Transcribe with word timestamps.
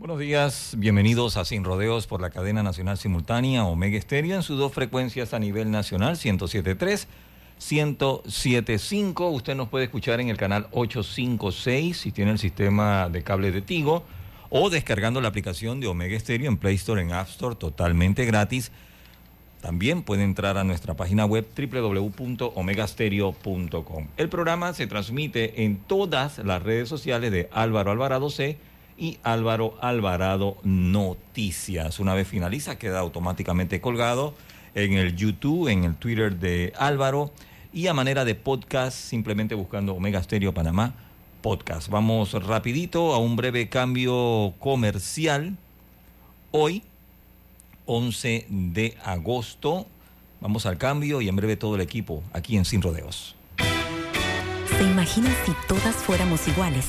Buenos 0.00 0.18
días, 0.18 0.74
bienvenidos 0.78 1.36
a 1.36 1.44
Sin 1.44 1.62
Rodeos 1.62 2.06
por 2.06 2.22
la 2.22 2.30
cadena 2.30 2.62
nacional 2.62 2.96
simultánea 2.96 3.66
Omega 3.66 3.98
Estéreo 3.98 4.34
en 4.34 4.42
sus 4.42 4.58
dos 4.58 4.72
frecuencias 4.72 5.34
a 5.34 5.38
nivel 5.38 5.70
nacional, 5.70 6.16
107.3, 6.16 7.06
107.5. 7.60 9.30
Usted 9.30 9.54
nos 9.54 9.68
puede 9.68 9.84
escuchar 9.84 10.20
en 10.20 10.30
el 10.30 10.38
canal 10.38 10.68
856 10.70 11.98
si 11.98 12.12
tiene 12.12 12.30
el 12.30 12.38
sistema 12.38 13.10
de 13.10 13.22
cable 13.22 13.52
de 13.52 13.60
Tigo 13.60 14.02
o 14.48 14.70
descargando 14.70 15.20
la 15.20 15.28
aplicación 15.28 15.80
de 15.80 15.88
Omega 15.88 16.18
Stereo 16.18 16.48
en 16.48 16.56
Play 16.56 16.76
Store, 16.76 17.02
en 17.02 17.12
App 17.12 17.28
Store, 17.28 17.54
totalmente 17.54 18.24
gratis. 18.24 18.72
También 19.60 20.02
puede 20.02 20.24
entrar 20.24 20.56
a 20.56 20.64
nuestra 20.64 20.94
página 20.94 21.26
web 21.26 21.46
www.omegastereo.com. 21.54 24.06
El 24.16 24.30
programa 24.30 24.72
se 24.72 24.86
transmite 24.86 25.64
en 25.64 25.76
todas 25.76 26.38
las 26.38 26.62
redes 26.62 26.88
sociales 26.88 27.32
de 27.32 27.50
Álvaro 27.52 27.90
Alvarado 27.90 28.30
C 28.30 28.69
y 29.00 29.18
Álvaro 29.22 29.74
Alvarado 29.80 30.58
Noticias. 30.62 31.98
Una 31.98 32.14
vez 32.14 32.28
finaliza, 32.28 32.76
queda 32.76 33.00
automáticamente 33.00 33.80
colgado 33.80 34.34
en 34.74 34.92
el 34.92 35.16
YouTube, 35.16 35.68
en 35.68 35.84
el 35.84 35.96
Twitter 35.96 36.36
de 36.36 36.74
Álvaro 36.78 37.32
y 37.72 37.86
a 37.86 37.94
manera 37.94 38.26
de 38.26 38.34
podcast, 38.34 38.96
simplemente 38.96 39.54
buscando 39.54 39.94
Omega 39.94 40.22
Stereo 40.22 40.52
Panamá 40.52 40.94
podcast. 41.40 41.88
Vamos 41.88 42.34
rapidito 42.34 43.14
a 43.14 43.18
un 43.18 43.36
breve 43.36 43.70
cambio 43.70 44.52
comercial. 44.58 45.56
Hoy, 46.50 46.82
11 47.86 48.46
de 48.50 48.98
agosto, 49.02 49.86
vamos 50.42 50.66
al 50.66 50.76
cambio 50.76 51.22
y 51.22 51.28
en 51.28 51.36
breve 51.36 51.56
todo 51.56 51.74
el 51.76 51.80
equipo 51.80 52.22
aquí 52.34 52.58
en 52.58 52.66
Sin 52.66 52.82
Rodeos. 52.82 53.34
¿Se 54.76 54.84
imaginan 54.84 55.34
si 55.46 55.52
todas 55.66 55.96
fuéramos 55.96 56.46
iguales? 56.46 56.88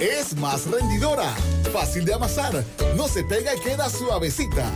Es 0.00 0.36
más 0.36 0.66
rendidora, 0.66 1.34
fácil 1.72 2.04
de 2.04 2.14
amasar, 2.14 2.64
no 2.96 3.08
se 3.08 3.24
pega 3.24 3.54
y 3.54 3.60
queda 3.60 3.88
suavecita 3.88 4.70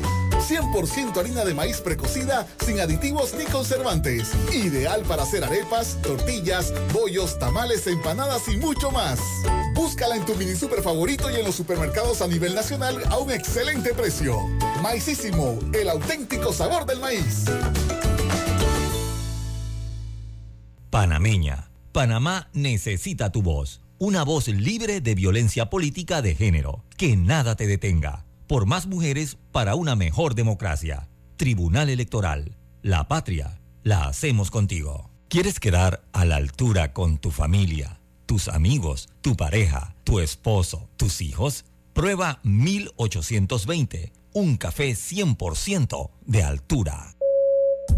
100% 0.47 1.17
harina 1.17 1.45
de 1.45 1.55
maíz 1.55 1.81
precocida 1.81 2.47
sin 2.65 2.79
aditivos 2.81 3.35
ni 3.35 3.45
conservantes. 3.45 4.33
Ideal 4.53 5.03
para 5.03 5.25
hacer 5.25 5.43
arepas, 5.43 6.01
tortillas, 6.03 6.73
bollos, 6.93 7.39
tamales, 7.39 7.87
empanadas 7.87 8.49
y 8.49 8.57
mucho 8.57 8.91
más. 8.91 9.19
Búscala 9.75 10.17
en 10.17 10.25
tu 10.25 10.35
mini 10.37 10.55
super 10.55 10.83
favorito 10.83 11.31
y 11.31 11.37
en 11.37 11.45
los 11.45 11.57
supermercados 11.57 12.23
a 12.23 12.29
nivel 12.29 12.55
nacional 12.55 13.03
a 13.11 13.19
un 13.19 13.33
excelente 13.33 13.93
precio. 13.93 14.39
Maicísimo, 14.83 15.59
el 15.73 15.89
auténtico 15.89 16.53
sabor 16.53 16.87
del 16.87 17.01
maíz. 17.01 17.47
Panameña. 20.91 21.71
Panamá 21.93 22.49
necesita 22.53 23.33
tu 23.33 23.43
voz. 23.43 23.81
Una 23.99 24.25
voz 24.25 24.49
libre 24.49 25.01
de 25.01 25.15
violencia 25.15 25.71
política 25.71 26.21
de 26.21 26.35
género. 26.35 26.85
Que 26.99 27.17
nada 27.17 27.57
te 27.57 27.67
detenga 27.67 28.27
por 28.47 28.67
más 28.67 28.87
mujeres 28.87 29.39
para 29.53 29.75
una 29.75 29.97
mejor 29.97 30.35
democracia. 30.35 31.09
Tribunal 31.39 31.89
Electoral. 31.89 32.59
La 32.83 33.09
patria 33.09 33.59
la 33.85 34.05
hacemos 34.07 34.51
contigo. 34.51 35.11
¿Quieres 35.29 35.59
quedar 35.61 36.03
a 36.13 36.27
la 36.27 36.37
altura 36.37 36.93
con 36.93 37.17
tu 37.17 37.31
familia, 37.31 37.99
tus 38.27 38.49
amigos, 38.49 39.09
tu 39.23 39.35
pareja, 39.35 39.97
tu 40.05 40.21
esposo, 40.21 40.91
tus 40.99 41.23
hijos? 41.23 41.65
Prueba 41.95 42.41
1820, 42.43 44.13
un 44.35 44.59
café 44.59 44.91
100% 44.91 46.11
de 46.27 46.43
altura. 46.43 47.16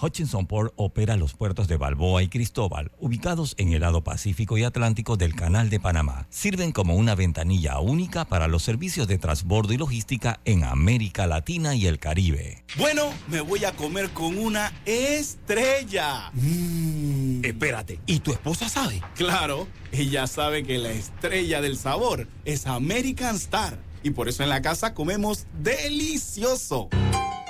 Hutchinson 0.00 0.46
Port 0.46 0.72
opera 0.76 1.16
los 1.16 1.34
puertos 1.34 1.68
de 1.68 1.76
Balboa 1.76 2.22
y 2.22 2.28
Cristóbal, 2.28 2.90
ubicados 2.98 3.54
en 3.58 3.72
el 3.72 3.80
lado 3.80 4.02
Pacífico 4.02 4.56
y 4.56 4.64
Atlántico 4.64 5.16
del 5.16 5.34
Canal 5.34 5.68
de 5.68 5.78
Panamá. 5.78 6.26
Sirven 6.30 6.72
como 6.72 6.94
una 6.94 7.14
ventanilla 7.14 7.78
única 7.80 8.24
para 8.24 8.48
los 8.48 8.62
servicios 8.62 9.06
de 9.08 9.18
transbordo 9.18 9.72
y 9.72 9.76
logística 9.76 10.40
en 10.44 10.64
América 10.64 11.26
Latina 11.26 11.74
y 11.74 11.86
el 11.86 11.98
Caribe. 11.98 12.64
Bueno, 12.78 13.12
me 13.28 13.40
voy 13.40 13.64
a 13.64 13.72
comer 13.72 14.10
con 14.10 14.38
una 14.38 14.72
estrella. 14.86 16.30
Mm. 16.32 17.44
Espérate, 17.44 18.00
¿y 18.06 18.20
tu 18.20 18.32
esposa 18.32 18.68
sabe? 18.68 19.02
Claro, 19.16 19.68
ella 19.92 20.26
sabe 20.26 20.62
que 20.62 20.78
la 20.78 20.92
estrella 20.92 21.60
del 21.60 21.76
sabor 21.76 22.26
es 22.44 22.66
American 22.66 23.36
Star. 23.36 23.78
Y 24.02 24.10
por 24.10 24.28
eso 24.28 24.42
en 24.42 24.48
la 24.48 24.62
casa 24.62 24.94
comemos 24.94 25.46
delicioso. 25.62 26.88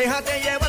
Déjate 0.00 0.40
llevar 0.40 0.59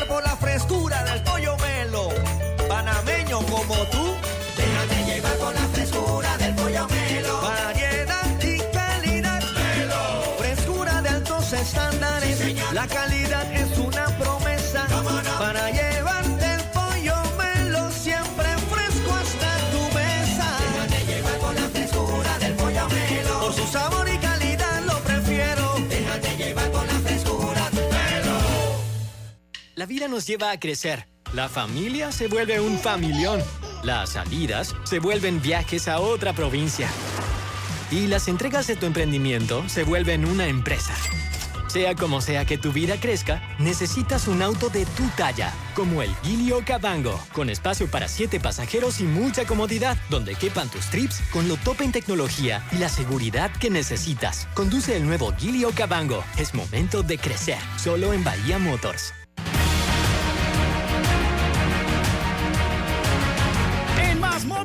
La 29.82 29.86
vida 29.86 30.06
nos 30.06 30.28
lleva 30.28 30.52
a 30.52 30.60
crecer. 30.60 31.08
La 31.32 31.48
familia 31.48 32.12
se 32.12 32.28
vuelve 32.28 32.60
un 32.60 32.78
familión. 32.78 33.42
Las 33.82 34.10
salidas 34.10 34.76
se 34.84 35.00
vuelven 35.00 35.42
viajes 35.42 35.88
a 35.88 35.98
otra 35.98 36.32
provincia. 36.32 36.88
Y 37.90 38.06
las 38.06 38.28
entregas 38.28 38.68
de 38.68 38.76
tu 38.76 38.86
emprendimiento 38.86 39.68
se 39.68 39.82
vuelven 39.82 40.24
una 40.24 40.46
empresa. 40.46 40.94
Sea 41.66 41.96
como 41.96 42.20
sea 42.20 42.44
que 42.44 42.58
tu 42.58 42.70
vida 42.70 43.00
crezca, 43.00 43.42
necesitas 43.58 44.28
un 44.28 44.40
auto 44.42 44.68
de 44.68 44.86
tu 44.86 45.04
talla, 45.16 45.52
como 45.74 46.00
el 46.02 46.14
Gilio 46.22 46.62
Cabango, 46.64 47.20
con 47.32 47.50
espacio 47.50 47.90
para 47.90 48.06
siete 48.06 48.38
pasajeros 48.38 49.00
y 49.00 49.02
mucha 49.02 49.46
comodidad, 49.46 49.96
donde 50.10 50.36
quepan 50.36 50.68
tus 50.68 50.86
trips 50.90 51.20
con 51.32 51.48
lo 51.48 51.56
top 51.56 51.80
en 51.80 51.90
tecnología 51.90 52.64
y 52.70 52.76
la 52.76 52.88
seguridad 52.88 53.50
que 53.50 53.68
necesitas. 53.68 54.46
Conduce 54.54 54.96
el 54.96 55.04
nuevo 55.04 55.34
Gilio 55.36 55.72
Cabango. 55.74 56.22
Es 56.38 56.54
momento 56.54 57.02
de 57.02 57.18
crecer, 57.18 57.58
solo 57.78 58.12
en 58.12 58.22
Bahía 58.22 58.60
Motors. 58.60 59.12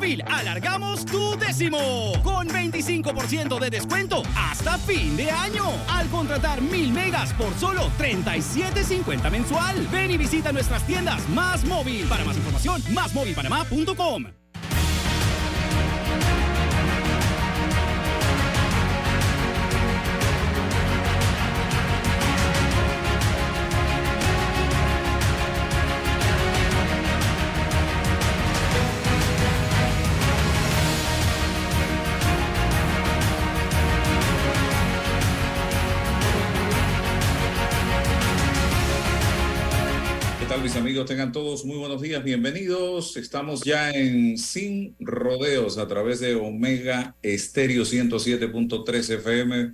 Alargamos 0.08 1.06
tu 1.06 1.38
décimo 1.38 2.14
con 2.24 2.48
25% 2.48 3.60
de 3.60 3.70
descuento 3.70 4.24
hasta 4.36 4.78
fin 4.78 5.18
de 5.18 5.30
año 5.30 5.66
al 5.90 6.08
contratar 6.08 6.62
mil 6.62 6.94
megas 6.94 7.34
por 7.34 7.54
solo 7.56 7.92
37.50 8.00 9.30
mensual. 9.30 9.86
Ven 9.92 10.12
y 10.12 10.18
visita 10.18 10.54
nuestras 10.54 10.86
tiendas 10.88 11.28
Más 11.30 11.66
Móvil. 11.66 12.06
Para 12.08 12.24
más 12.24 12.38
información, 12.38 12.82
másmóvilpanamá.com. 12.94 14.47
mis 40.68 40.76
amigos? 40.76 41.06
Tengan 41.06 41.32
todos 41.32 41.64
muy 41.64 41.78
buenos 41.78 42.02
días, 42.02 42.22
bienvenidos. 42.22 43.16
Estamos 43.16 43.62
ya 43.64 43.90
en 43.92 44.38
Sin 44.38 44.98
Rodeos 45.00 45.78
a 45.78 45.88
través 45.88 46.20
de 46.20 46.36
Omega 46.36 47.16
Estéreo 47.22 47.84
107.3 47.84 49.14
FM 49.14 49.72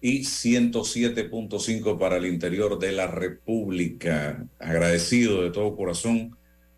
y 0.00 0.20
107.5 0.20 1.98
para 1.98 2.18
el 2.18 2.26
interior 2.26 2.78
de 2.78 2.92
la 2.92 3.08
República. 3.08 4.46
Agradecido 4.60 5.42
de 5.42 5.50
todo 5.50 5.74
corazón 5.74 6.36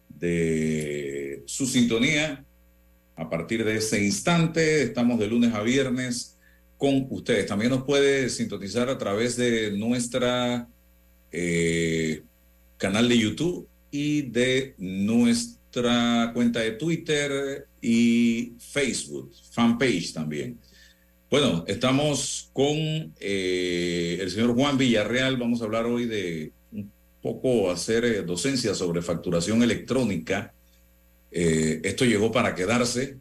de 0.08 1.42
su 1.44 1.66
sintonía. 1.66 2.46
A 3.14 3.28
partir 3.28 3.62
de 3.62 3.76
ese 3.76 4.02
instante, 4.02 4.84
estamos 4.84 5.18
de 5.18 5.26
lunes 5.26 5.52
a 5.52 5.60
viernes 5.60 6.38
con 6.78 7.08
ustedes. 7.10 7.44
También 7.44 7.72
nos 7.72 7.84
puede 7.84 8.30
sintonizar 8.30 8.88
a 8.88 8.96
través 8.96 9.36
de 9.36 9.70
nuestra 9.72 10.66
eh, 11.30 12.22
canal 12.84 13.08
de 13.08 13.18
YouTube 13.18 13.66
y 13.90 14.20
de 14.20 14.74
nuestra 14.76 16.32
cuenta 16.34 16.60
de 16.60 16.72
Twitter 16.72 17.66
y 17.80 18.52
Facebook, 18.58 19.32
fanpage 19.52 20.12
también. 20.12 20.58
Bueno, 21.30 21.64
estamos 21.66 22.50
con 22.52 22.76
eh, 23.20 24.18
el 24.20 24.30
señor 24.30 24.54
Juan 24.54 24.76
Villarreal. 24.76 25.38
Vamos 25.38 25.62
a 25.62 25.64
hablar 25.64 25.86
hoy 25.86 26.04
de 26.04 26.52
un 26.72 26.92
poco 27.22 27.70
hacer 27.70 28.04
eh, 28.04 28.22
docencia 28.22 28.74
sobre 28.74 29.00
facturación 29.00 29.62
electrónica. 29.62 30.52
Eh, 31.30 31.80
esto 31.84 32.04
llegó 32.04 32.30
para 32.30 32.54
quedarse 32.54 33.16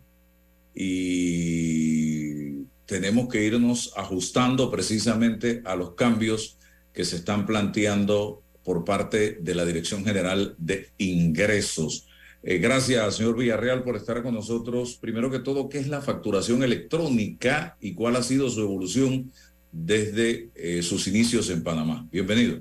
y 0.75 2.65
tenemos 2.85 3.29
que 3.29 3.45
irnos 3.45 3.93
ajustando 3.95 4.69
precisamente 4.69 5.61
a 5.63 5.77
los 5.77 5.91
cambios 5.91 6.57
que 6.91 7.05
se 7.05 7.15
están 7.15 7.45
planteando 7.45 8.43
por 8.63 8.83
parte 8.83 9.37
de 9.41 9.55
la 9.55 9.65
Dirección 9.65 10.05
General 10.05 10.55
de 10.57 10.89
Ingresos. 10.97 12.07
Eh, 12.45 12.57
gracias, 12.57 13.15
señor 13.15 13.37
Villarreal, 13.37 13.83
por 13.83 13.95
estar 13.95 14.21
con 14.21 14.33
nosotros. 14.33 14.97
Primero 14.99 15.31
que 15.31 15.39
todo, 15.39 15.69
¿qué 15.69 15.79
es 15.79 15.87
la 15.87 16.01
facturación 16.01 16.61
electrónica 16.63 17.77
y 17.79 17.93
cuál 17.93 18.17
ha 18.17 18.23
sido 18.23 18.49
su 18.49 18.61
evolución 18.61 19.31
desde 19.71 20.49
eh, 20.55 20.81
sus 20.81 21.07
inicios 21.07 21.49
en 21.49 21.63
Panamá? 21.63 22.05
Bienvenido. 22.11 22.59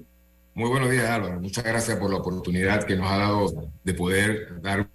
Muy 0.54 0.68
buenos 0.68 0.90
días, 0.90 1.08
Álvaro. 1.08 1.40
Muchas 1.40 1.64
gracias 1.64 1.98
por 1.98 2.10
la 2.10 2.18
oportunidad 2.18 2.84
que 2.84 2.94
nos 2.94 3.10
ha 3.10 3.16
dado 3.16 3.70
de 3.82 3.94
poder 3.94 4.60
dar 4.60 4.88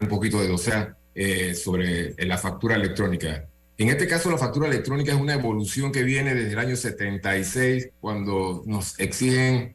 un 0.00 0.08
poquito 0.08 0.40
de 0.40 0.48
docea 0.48 0.96
eh, 1.14 1.54
sobre 1.54 2.14
la 2.24 2.38
factura 2.38 2.76
electrónica. 2.76 3.46
En 3.76 3.88
este 3.88 4.06
caso, 4.06 4.30
la 4.30 4.38
factura 4.38 4.68
electrónica 4.68 5.12
es 5.12 5.18
una 5.18 5.34
evolución 5.34 5.90
que 5.90 6.04
viene 6.04 6.34
desde 6.34 6.52
el 6.52 6.58
año 6.58 6.76
76, 6.76 7.90
cuando 8.00 8.62
nos 8.66 8.98
exigen 9.00 9.74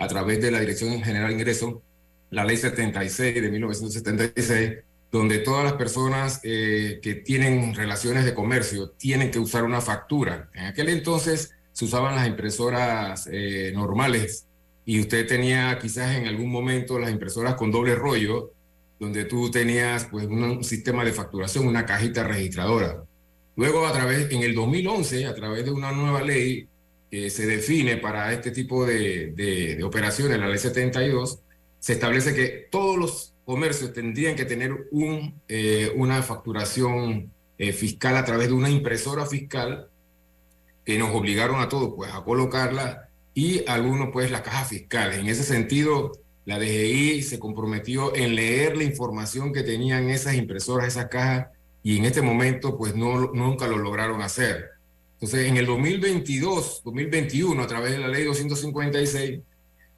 a 0.00 0.08
través 0.08 0.40
de 0.40 0.50
la 0.50 0.60
Dirección 0.60 1.02
General 1.02 1.28
de 1.28 1.34
Ingresos, 1.34 1.74
la 2.30 2.44
Ley 2.44 2.56
76 2.56 3.34
de 3.34 3.50
1976, 3.50 4.72
donde 5.12 5.38
todas 5.38 5.62
las 5.62 5.74
personas 5.74 6.40
eh, 6.42 7.00
que 7.02 7.16
tienen 7.16 7.74
relaciones 7.74 8.24
de 8.24 8.32
comercio 8.32 8.90
tienen 8.90 9.30
que 9.30 9.38
usar 9.38 9.64
una 9.64 9.82
factura. 9.82 10.48
En 10.54 10.66
aquel 10.66 10.88
entonces 10.88 11.52
se 11.72 11.84
usaban 11.84 12.14
las 12.14 12.26
impresoras 12.26 13.28
eh, 13.30 13.72
normales 13.74 14.46
y 14.86 15.00
usted 15.00 15.26
tenía 15.26 15.78
quizás 15.78 16.16
en 16.16 16.26
algún 16.26 16.50
momento 16.50 16.98
las 16.98 17.10
impresoras 17.10 17.54
con 17.56 17.70
doble 17.70 17.94
rollo, 17.94 18.52
donde 18.98 19.26
tú 19.26 19.50
tenías 19.50 20.06
pues 20.06 20.26
un 20.26 20.64
sistema 20.64 21.04
de 21.04 21.12
facturación, 21.12 21.66
una 21.66 21.84
cajita 21.84 22.24
registradora. 22.24 23.04
Luego 23.54 23.86
a 23.86 23.92
través, 23.92 24.30
en 24.30 24.42
el 24.42 24.54
2011, 24.54 25.26
a 25.26 25.34
través 25.34 25.66
de 25.66 25.70
una 25.72 25.92
nueva 25.92 26.22
ley, 26.22 26.69
que 27.10 27.28
se 27.30 27.46
define 27.46 27.96
para 27.96 28.32
este 28.32 28.50
tipo 28.50 28.86
de, 28.86 29.32
de, 29.32 29.76
de, 29.76 29.84
operaciones, 29.84 30.38
la 30.38 30.48
ley 30.48 30.58
72, 30.58 31.40
se 31.78 31.94
establece 31.94 32.34
que 32.34 32.68
todos 32.70 32.96
los 32.96 33.34
comercios 33.44 33.92
tendrían 33.92 34.36
que 34.36 34.44
tener 34.44 34.86
un, 34.92 35.40
eh, 35.48 35.92
una 35.96 36.22
facturación 36.22 37.32
eh, 37.58 37.72
fiscal 37.72 38.16
a 38.16 38.24
través 38.24 38.48
de 38.48 38.54
una 38.54 38.70
impresora 38.70 39.26
fiscal 39.26 39.88
que 40.84 40.98
nos 40.98 41.14
obligaron 41.14 41.60
a 41.60 41.68
todos 41.68 41.94
pues, 41.96 42.12
a 42.12 42.22
colocarla 42.22 43.08
y 43.34 43.64
algunos 43.66 44.10
pues 44.12 44.30
la 44.30 44.42
caja 44.42 44.64
fiscal. 44.64 45.12
En 45.14 45.26
ese 45.26 45.42
sentido, 45.42 46.12
la 46.44 46.58
DGI 46.58 47.22
se 47.22 47.38
comprometió 47.38 48.14
en 48.14 48.34
leer 48.34 48.76
la 48.76 48.84
información 48.84 49.52
que 49.52 49.62
tenían 49.62 50.10
esas 50.10 50.34
impresoras, 50.34 50.88
esas 50.88 51.06
cajas, 51.06 51.48
y 51.82 51.98
en 51.98 52.04
este 52.04 52.22
momento 52.22 52.76
pues 52.76 52.94
no, 52.94 53.32
nunca 53.32 53.66
lo 53.66 53.78
lograron 53.78 54.22
hacer. 54.22 54.79
Entonces, 55.20 55.48
en 55.48 55.58
el 55.58 55.66
2022, 55.66 56.80
2021, 56.82 57.62
a 57.62 57.66
través 57.66 57.92
de 57.92 57.98
la 57.98 58.08
ley 58.08 58.24
256, 58.24 59.40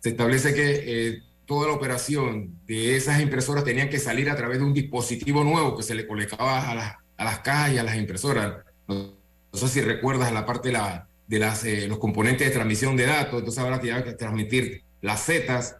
se 0.00 0.08
establece 0.08 0.52
que 0.52 0.82
eh, 0.84 1.22
toda 1.46 1.68
la 1.68 1.74
operación 1.74 2.58
de 2.66 2.96
esas 2.96 3.20
impresoras 3.20 3.62
tenían 3.62 3.88
que 3.88 4.00
salir 4.00 4.28
a 4.28 4.36
través 4.36 4.58
de 4.58 4.64
un 4.64 4.74
dispositivo 4.74 5.44
nuevo 5.44 5.76
que 5.76 5.84
se 5.84 5.94
le 5.94 6.08
colocaba 6.08 6.68
a 6.68 6.74
las, 6.74 6.94
a 7.16 7.24
las 7.24 7.38
cajas 7.38 7.72
y 7.72 7.78
a 7.78 7.84
las 7.84 7.96
impresoras. 7.96 8.64
No, 8.88 9.14
sé 9.52 9.68
si 9.68 9.80
recuerdas 9.80 10.32
la 10.32 10.44
parte 10.44 10.70
de, 10.70 10.72
la, 10.72 11.06
de 11.28 11.38
las, 11.38 11.64
eh, 11.64 11.86
los 11.86 11.98
componentes 11.98 12.48
de 12.48 12.52
transmisión 12.52 12.96
de 12.96 13.06
datos, 13.06 13.38
entonces 13.38 13.62
ahora 13.62 13.80
tenían 13.80 14.02
que 14.02 14.14
transmitir 14.14 14.82
las 15.02 15.24
zetas. 15.24 15.76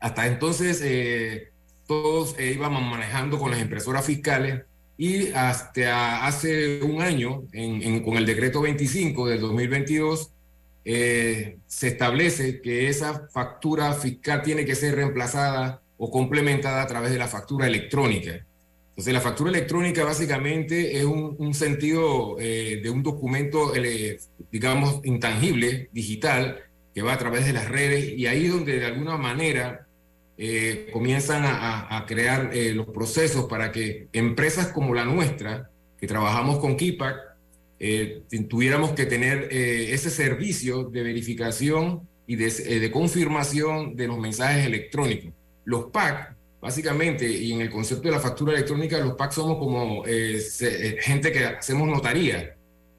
Hasta 0.00 0.26
entonces, 0.26 0.82
eh, 0.84 1.50
todos 1.86 2.38
íbamos 2.38 2.82
manejando 2.82 3.38
con 3.38 3.52
las 3.52 3.60
impresoras 3.60 4.04
fiscales 4.04 4.64
y 4.98 5.28
hasta 5.32 6.26
hace 6.26 6.82
un 6.82 7.02
año, 7.02 7.44
en, 7.52 7.82
en, 7.82 8.02
con 8.02 8.16
el 8.16 8.24
decreto 8.24 8.62
25 8.62 9.28
del 9.28 9.40
2022, 9.40 10.32
eh, 10.84 11.58
se 11.66 11.88
establece 11.88 12.60
que 12.62 12.88
esa 12.88 13.28
factura 13.28 13.92
fiscal 13.92 14.42
tiene 14.42 14.64
que 14.64 14.74
ser 14.74 14.94
reemplazada 14.94 15.82
o 15.98 16.10
complementada 16.10 16.82
a 16.82 16.86
través 16.86 17.10
de 17.10 17.18
la 17.18 17.28
factura 17.28 17.66
electrónica. 17.66 18.46
Entonces, 18.90 19.12
la 19.12 19.20
factura 19.20 19.50
electrónica 19.50 20.04
básicamente 20.04 20.96
es 20.96 21.04
un, 21.04 21.36
un 21.38 21.52
sentido 21.52 22.36
eh, 22.38 22.80
de 22.82 22.88
un 22.88 23.02
documento, 23.02 23.74
eh, 23.74 24.18
digamos, 24.50 25.00
intangible, 25.04 25.90
digital, 25.92 26.62
que 26.94 27.02
va 27.02 27.12
a 27.12 27.18
través 27.18 27.44
de 27.44 27.52
las 27.52 27.68
redes 27.68 28.16
y 28.16 28.26
ahí 28.26 28.46
donde 28.46 28.78
de 28.78 28.86
alguna 28.86 29.18
manera 29.18 29.85
eh, 30.38 30.90
comienzan 30.92 31.44
a, 31.46 32.04
crear 32.06 32.50
eh, 32.52 32.74
los 32.74 32.86
procesos 32.88 33.46
para 33.46 33.72
que 33.72 34.08
empresas 34.12 34.68
como 34.68 34.94
la 34.94 35.06
nuestra, 35.06 35.70
que 35.98 36.06
trabajamos 36.06 36.58
con 36.58 36.76
KIPAC, 36.76 37.16
eh, 37.78 38.22
tuviéramos 38.48 38.92
que 38.92 39.06
tener 39.06 39.48
ese 39.50 40.10
servicio 40.10 40.84
de 40.84 41.02
verificación 41.02 42.06
y 42.26 42.36
de, 42.36 42.90
confirmación 42.90 43.96
de 43.96 44.08
los 44.08 44.18
mensajes 44.18 44.66
electrónicos. 44.66 45.32
Los 45.64 45.86
PAC, 45.86 46.36
básicamente, 46.60 47.26
y 47.30 47.52
en 47.52 47.62
el 47.62 47.70
concepto 47.70 48.08
de 48.08 48.14
la 48.14 48.20
factura 48.20 48.52
electrónica, 48.52 48.98
los 48.98 49.14
PAC 49.14 49.32
somos 49.32 49.58
como 49.58 50.04
gente 50.04 51.32
que 51.32 51.44
hacemos 51.44 51.88
notaría. 51.88 52.56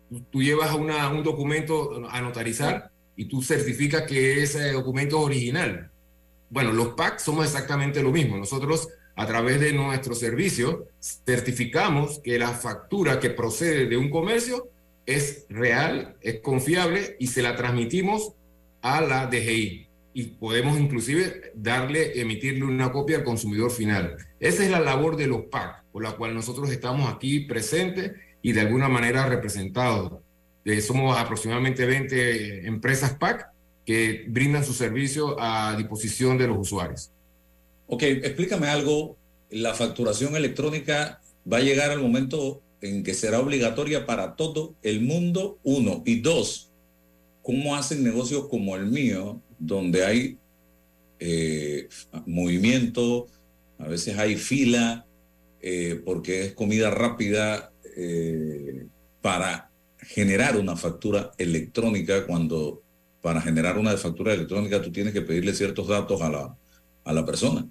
Tú, 0.10 0.22
tú 0.32 0.42
llevas 0.42 0.74
una, 0.74 1.10
un 1.10 1.24
documento 1.24 2.08
a 2.10 2.20
notarizar 2.20 2.90
y 3.16 3.26
tú 3.26 3.44
certificas 3.44 4.04
que 4.04 4.42
ese 4.42 4.72
documento 4.72 5.20
es 5.20 5.26
original 5.26 5.92
Bueno, 6.50 6.72
los 6.72 6.90
PAC 6.90 7.20
somos 7.20 7.46
exactamente 7.46 8.02
lo 8.02 8.12
mismo. 8.12 8.38
Nosotros, 8.38 8.88
a 9.16 9.26
través 9.26 9.60
de 9.60 9.74
nuestro 9.74 10.16
servicio, 10.16 10.88
certificamos 11.26 12.20
que 12.24 12.40
la 12.40 12.50
factura 12.50 13.20
que 13.20 13.30
procede 13.30 13.88
de 13.88 13.98
un 13.98 14.10
comercio 14.10 14.70
es 15.06 15.46
real, 15.50 16.16
es 16.22 16.42
confiable 16.42 17.16
y 17.20 17.28
se 17.28 17.42
la 17.42 17.56
transmitimos 17.56 18.34
a 18.82 19.02
la 19.02 19.28
DGI. 19.28 19.88
Y 20.14 20.24
podemos 20.24 20.80
inclusive 20.80 21.52
darle, 21.54 22.20
emitirle 22.20 22.66
una 22.66 22.92
copia 22.92 23.18
al 23.18 23.24
consumidor 23.24 23.72
final. 23.72 24.18
Esa 24.40 24.64
es 24.64 24.72
la 24.72 24.80
labor 24.80 25.16
de 25.16 25.28
los 25.28 25.44
PAC, 25.44 25.84
por 25.92 26.04
la 26.04 26.14
cual 26.14 26.34
nosotros 26.34 26.70
estamos 26.72 27.14
aquí 27.14 27.42
presentes 27.42 28.14
y 28.42 28.54
de 28.54 28.62
alguna 28.62 28.90
manera 28.90 29.28
representados. 29.28 30.14
Eh, 30.66 30.82
somos 30.82 31.18
aproximadamente 31.18 31.86
20 31.86 32.68
empresas 32.68 33.14
PAC 33.14 33.48
que 33.88 34.26
brindan 34.28 34.66
su 34.66 34.74
servicio 34.74 35.38
a 35.40 35.74
disposición 35.78 36.38
de 36.38 36.46
los 36.46 36.58
usuarios. 36.58 37.10
Ok, 37.88 38.04
explícame 38.04 38.68
algo. 38.68 39.16
La 39.50 39.74
facturación 39.74 40.36
electrónica 40.36 41.22
va 41.52 41.58
a 41.58 41.62
llegar 41.62 41.92
al 41.92 42.02
momento 42.02 42.62
en 42.82 43.02
que 43.02 43.14
será 43.14 43.40
obligatoria 43.40 44.06
para 44.06 44.36
todo 44.36 44.76
el 44.84 45.00
mundo, 45.00 45.58
uno. 45.64 46.04
Y 46.06 46.20
dos, 46.20 46.70
¿cómo 47.42 47.78
hacen 47.78 48.04
negocios 48.04 48.50
como 48.50 48.76
el 48.76 48.88
mío, 48.88 49.42
donde 49.58 50.04
hay 50.04 50.38
eh, 51.22 51.88
movimiento, 52.26 53.28
a 53.80 53.88
veces 53.88 54.18
hay 54.18 54.36
fila, 54.36 55.06
eh, 55.62 56.02
porque 56.04 56.44
es 56.44 56.52
comida 56.52 56.92
rápida 56.92 57.72
eh, 57.96 58.86
para 59.22 59.72
generar 60.00 60.58
una 60.58 60.76
factura 60.76 61.32
electrónica 61.38 62.28
cuando 62.28 62.84
para 63.28 63.42
generar 63.42 63.78
una 63.78 63.92
factura 63.98 64.34
electrónica 64.34 64.82
tú 64.82 64.90
tienes 64.90 65.12
que 65.12 65.22
pedirle 65.22 65.54
ciertos 65.54 65.90
datos 65.90 66.22
a 66.22 66.30
la, 66.30 66.56
a 67.04 67.12
la 67.12 67.26
persona. 67.26 67.68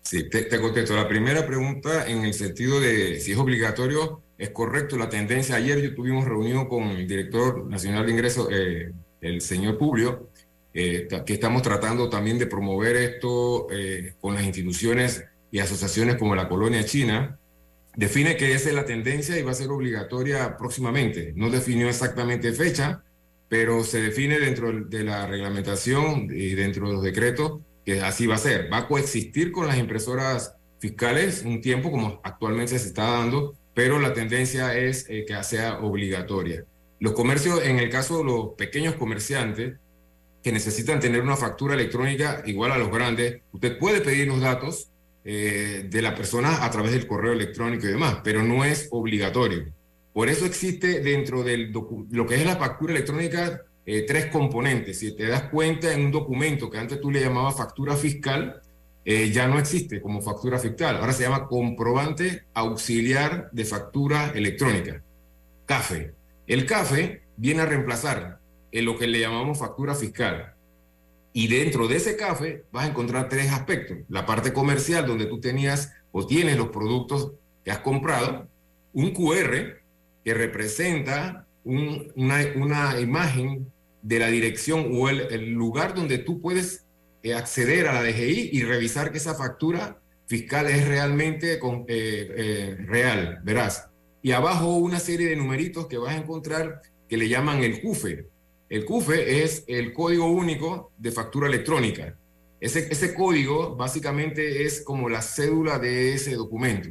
Sí, 0.00 0.26
te, 0.30 0.44
te, 0.44 0.58
contesto. 0.58 0.96
La 0.96 1.06
primera 1.06 1.46
pregunta 1.46 2.08
en 2.08 2.24
el 2.24 2.32
sentido 2.32 2.80
de 2.80 3.20
si 3.20 3.32
es 3.32 3.36
obligatorio, 3.36 4.22
es 4.38 4.48
correcto. 4.52 4.96
La 4.96 5.10
tendencia, 5.10 5.56
ayer 5.56 5.82
yo 5.82 5.94
tuvimos 5.94 6.24
reunión 6.24 6.66
con 6.66 6.84
el 6.84 7.06
director 7.06 7.66
nacional 7.66 8.06
de 8.06 8.12
ingresos, 8.12 8.48
eh, 8.50 8.90
el 9.20 9.42
señor 9.42 9.76
Publio, 9.76 10.30
eh, 10.72 11.06
que 11.26 11.34
estamos 11.34 11.60
tratando 11.60 12.08
también 12.08 12.38
de 12.38 12.46
promover 12.46 12.96
esto 12.96 13.66
eh, 13.70 14.14
con 14.18 14.32
las 14.32 14.44
instituciones 14.44 15.26
y 15.50 15.58
asociaciones 15.58 16.16
como 16.16 16.34
la 16.34 16.48
Colonia 16.48 16.86
China. 16.86 17.38
Define 17.94 18.38
que 18.38 18.54
esa 18.54 18.70
es 18.70 18.74
la 18.74 18.86
tendencia 18.86 19.38
y 19.38 19.42
va 19.42 19.50
a 19.50 19.54
ser 19.54 19.68
obligatoria 19.68 20.56
próximamente. 20.56 21.34
No 21.36 21.50
definió 21.50 21.86
exactamente 21.86 22.50
fecha, 22.54 23.02
pero 23.48 23.84
se 23.84 24.00
define 24.00 24.38
dentro 24.38 24.72
de 24.72 25.04
la 25.04 25.26
reglamentación 25.26 26.28
y 26.30 26.54
dentro 26.54 26.88
de 26.88 26.94
los 26.94 27.02
decretos 27.02 27.60
que 27.84 28.00
así 28.00 28.26
va 28.26 28.34
a 28.34 28.38
ser. 28.38 28.72
Va 28.72 28.78
a 28.78 28.88
coexistir 28.88 29.52
con 29.52 29.68
las 29.68 29.78
impresoras 29.78 30.56
fiscales 30.80 31.42
un 31.44 31.60
tiempo 31.60 31.90
como 31.90 32.20
actualmente 32.24 32.78
se 32.78 32.88
está 32.88 33.04
dando, 33.10 33.54
pero 33.74 33.98
la 33.98 34.12
tendencia 34.12 34.76
es 34.76 35.06
eh, 35.08 35.24
que 35.26 35.42
sea 35.44 35.78
obligatoria. 35.80 36.64
Los 36.98 37.12
comercios, 37.12 37.62
en 37.64 37.78
el 37.78 37.90
caso 37.90 38.18
de 38.18 38.24
los 38.24 38.48
pequeños 38.56 38.94
comerciantes 38.94 39.78
que 40.42 40.52
necesitan 40.52 41.00
tener 41.00 41.22
una 41.22 41.36
factura 41.36 41.74
electrónica 41.74 42.42
igual 42.46 42.72
a 42.72 42.78
los 42.78 42.90
grandes, 42.90 43.42
usted 43.52 43.78
puede 43.78 44.00
pedir 44.00 44.28
los 44.28 44.40
datos 44.40 44.90
eh, 45.24 45.86
de 45.90 46.02
la 46.02 46.14
persona 46.14 46.64
a 46.64 46.70
través 46.70 46.92
del 46.92 47.06
correo 47.06 47.32
electrónico 47.32 47.86
y 47.86 47.90
demás, 47.90 48.18
pero 48.22 48.42
no 48.42 48.64
es 48.64 48.88
obligatorio. 48.90 49.72
Por 50.16 50.30
eso 50.30 50.46
existe 50.46 51.00
dentro 51.00 51.42
de 51.42 51.58
lo 51.68 52.26
que 52.26 52.36
es 52.36 52.46
la 52.46 52.56
factura 52.56 52.94
electrónica 52.94 53.66
eh, 53.84 54.06
tres 54.06 54.28
componentes. 54.32 55.00
Si 55.00 55.14
te 55.14 55.26
das 55.26 55.50
cuenta 55.50 55.92
en 55.92 56.06
un 56.06 56.10
documento 56.10 56.70
que 56.70 56.78
antes 56.78 57.02
tú 57.02 57.10
le 57.10 57.20
llamabas 57.20 57.58
factura 57.58 57.94
fiscal, 57.96 58.62
eh, 59.04 59.30
ya 59.30 59.46
no 59.46 59.58
existe 59.58 60.00
como 60.00 60.22
factura 60.22 60.58
fiscal. 60.58 60.96
Ahora 60.96 61.12
se 61.12 61.24
llama 61.24 61.46
comprobante 61.46 62.46
auxiliar 62.54 63.50
de 63.52 63.66
factura 63.66 64.32
electrónica, 64.34 65.02
CAFE. 65.66 66.14
El 66.46 66.64
CAFE 66.64 67.24
viene 67.36 67.60
a 67.60 67.66
reemplazar 67.66 68.38
en 68.72 68.84
lo 68.86 68.96
que 68.96 69.08
le 69.08 69.20
llamamos 69.20 69.58
factura 69.58 69.94
fiscal. 69.94 70.54
Y 71.34 71.48
dentro 71.48 71.88
de 71.88 71.96
ese 71.96 72.16
CAFE 72.16 72.64
vas 72.72 72.86
a 72.86 72.88
encontrar 72.88 73.28
tres 73.28 73.52
aspectos. 73.52 73.98
La 74.08 74.24
parte 74.24 74.54
comercial, 74.54 75.06
donde 75.06 75.26
tú 75.26 75.40
tenías 75.40 75.92
o 76.10 76.26
tienes 76.26 76.56
los 76.56 76.68
productos 76.68 77.32
que 77.62 77.70
has 77.70 77.80
comprado, 77.80 78.48
un 78.94 79.12
QR, 79.12 79.84
que 80.26 80.34
representa 80.34 81.46
una, 81.62 83.00
imagen 83.00 83.72
de 84.02 84.18
la 84.18 84.26
dirección 84.26 84.90
o 84.92 85.08
el, 85.08 85.52
lugar 85.52 85.94
donde 85.94 86.18
tú 86.18 86.40
puedes 86.40 86.84
eh, 87.22 87.32
acceder 87.32 87.86
a 87.86 87.92
la 87.92 88.02
DGI 88.02 88.50
y 88.52 88.64
revisar 88.64 89.12
que 89.12 89.18
esa 89.18 89.36
factura 89.36 90.00
fiscal 90.26 90.66
es 90.66 90.88
realmente 90.88 91.52
eh, 91.52 91.58
eh, 91.86 92.76
real, 92.88 93.38
verás. 93.44 93.88
Y 94.20 94.32
abajo 94.32 94.74
una 94.74 94.98
serie 94.98 95.28
de 95.28 95.36
numeritos 95.36 95.86
que 95.86 95.96
vas 95.96 96.16
a 96.16 96.18
encontrar 96.18 96.82
que 97.08 97.16
le 97.16 97.28
llaman 97.28 97.62
el 97.62 97.80
CUFE. 97.80 98.26
El 98.68 98.84
CUFE 98.84 99.44
es 99.44 99.62
el 99.68 99.92
código 99.92 100.28
único 100.28 100.90
de 100.98 101.12
factura 101.12 101.46
electrónica. 101.46 102.18
Ese 102.58 103.14
código 103.14 103.76
básicamente 103.76 104.64
es 104.64 104.80
como 104.80 105.08
la 105.08 105.22
cédula 105.22 105.78
de 105.78 106.14
ese 106.14 106.34
documento. 106.34 106.88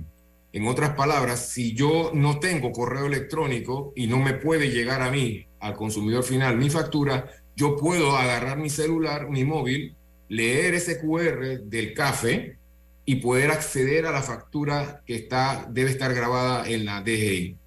En 0.55 0.69
otras 0.69 0.91
palabras, 0.91 1.49
si 1.49 1.73
yo 1.73 2.11
no 2.13 2.39
tengo 2.39 2.71
correo 2.71 3.07
electrónico 3.07 3.91
y 3.93 4.07
no 4.07 4.19
me 4.19 4.35
puede 4.35 4.69
llegar 4.69 5.01
a 5.01 5.11
mí, 5.11 5.45
al 5.59 5.73
consumidor 5.73 6.23
final, 6.23 6.55
mi 6.55 6.69
factura, 6.69 7.29
yo 7.57 7.75
puedo 7.75 8.15
agarrar 8.15 8.57
mi 8.57 8.69
celular, 8.69 9.29
mi 9.29 9.43
móvil, 9.43 9.97
leer 10.29 10.73
ese 10.73 10.97
QR 11.01 11.59
del 11.59 11.93
café 11.93 12.57
y 13.03 13.17
poder 13.17 13.51
acceder 13.51 14.05
a 14.05 14.13
la 14.13 14.21
factura 14.21 15.01
que 15.05 15.15
está, 15.15 15.67
debe 15.69 15.91
estar 15.91 16.13
grabada 16.13 16.65
en 16.69 16.85
la 16.85 17.01
DGI. 17.01 17.57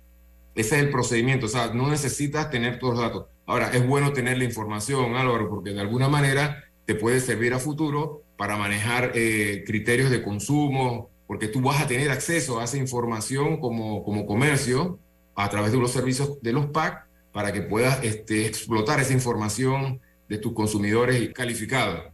Ese 0.54 0.76
es 0.76 0.82
el 0.82 0.88
procedimiento, 0.88 1.44
o 1.44 1.50
sea, 1.50 1.74
no 1.74 1.90
necesitas 1.90 2.50
tener 2.50 2.78
todos 2.78 2.94
los 2.94 3.02
datos. 3.02 3.26
Ahora, 3.44 3.70
es 3.70 3.86
bueno 3.86 4.14
tener 4.14 4.38
la 4.38 4.44
información, 4.44 5.14
Álvaro, 5.14 5.50
porque 5.50 5.74
de 5.74 5.80
alguna 5.82 6.08
manera 6.08 6.64
te 6.86 6.94
puede 6.94 7.20
servir 7.20 7.52
a 7.52 7.58
futuro 7.58 8.22
para 8.38 8.56
manejar 8.56 9.12
eh, 9.14 9.62
criterios 9.66 10.08
de 10.08 10.22
consumo, 10.22 11.10
porque 11.28 11.46
tú 11.46 11.60
vas 11.60 11.80
a 11.80 11.86
tener 11.86 12.10
acceso 12.10 12.58
a 12.58 12.64
esa 12.64 12.78
información 12.78 13.60
como, 13.60 14.02
como 14.02 14.26
comercio 14.26 14.98
a 15.36 15.48
través 15.50 15.70
de 15.70 15.78
los 15.78 15.92
servicios 15.92 16.40
de 16.42 16.52
los 16.52 16.66
PAC 16.66 17.06
para 17.32 17.52
que 17.52 17.60
puedas 17.60 18.02
este, 18.02 18.46
explotar 18.46 18.98
esa 18.98 19.12
información 19.12 20.00
de 20.26 20.38
tus 20.38 20.54
consumidores 20.54 21.30
calificados. 21.34 22.06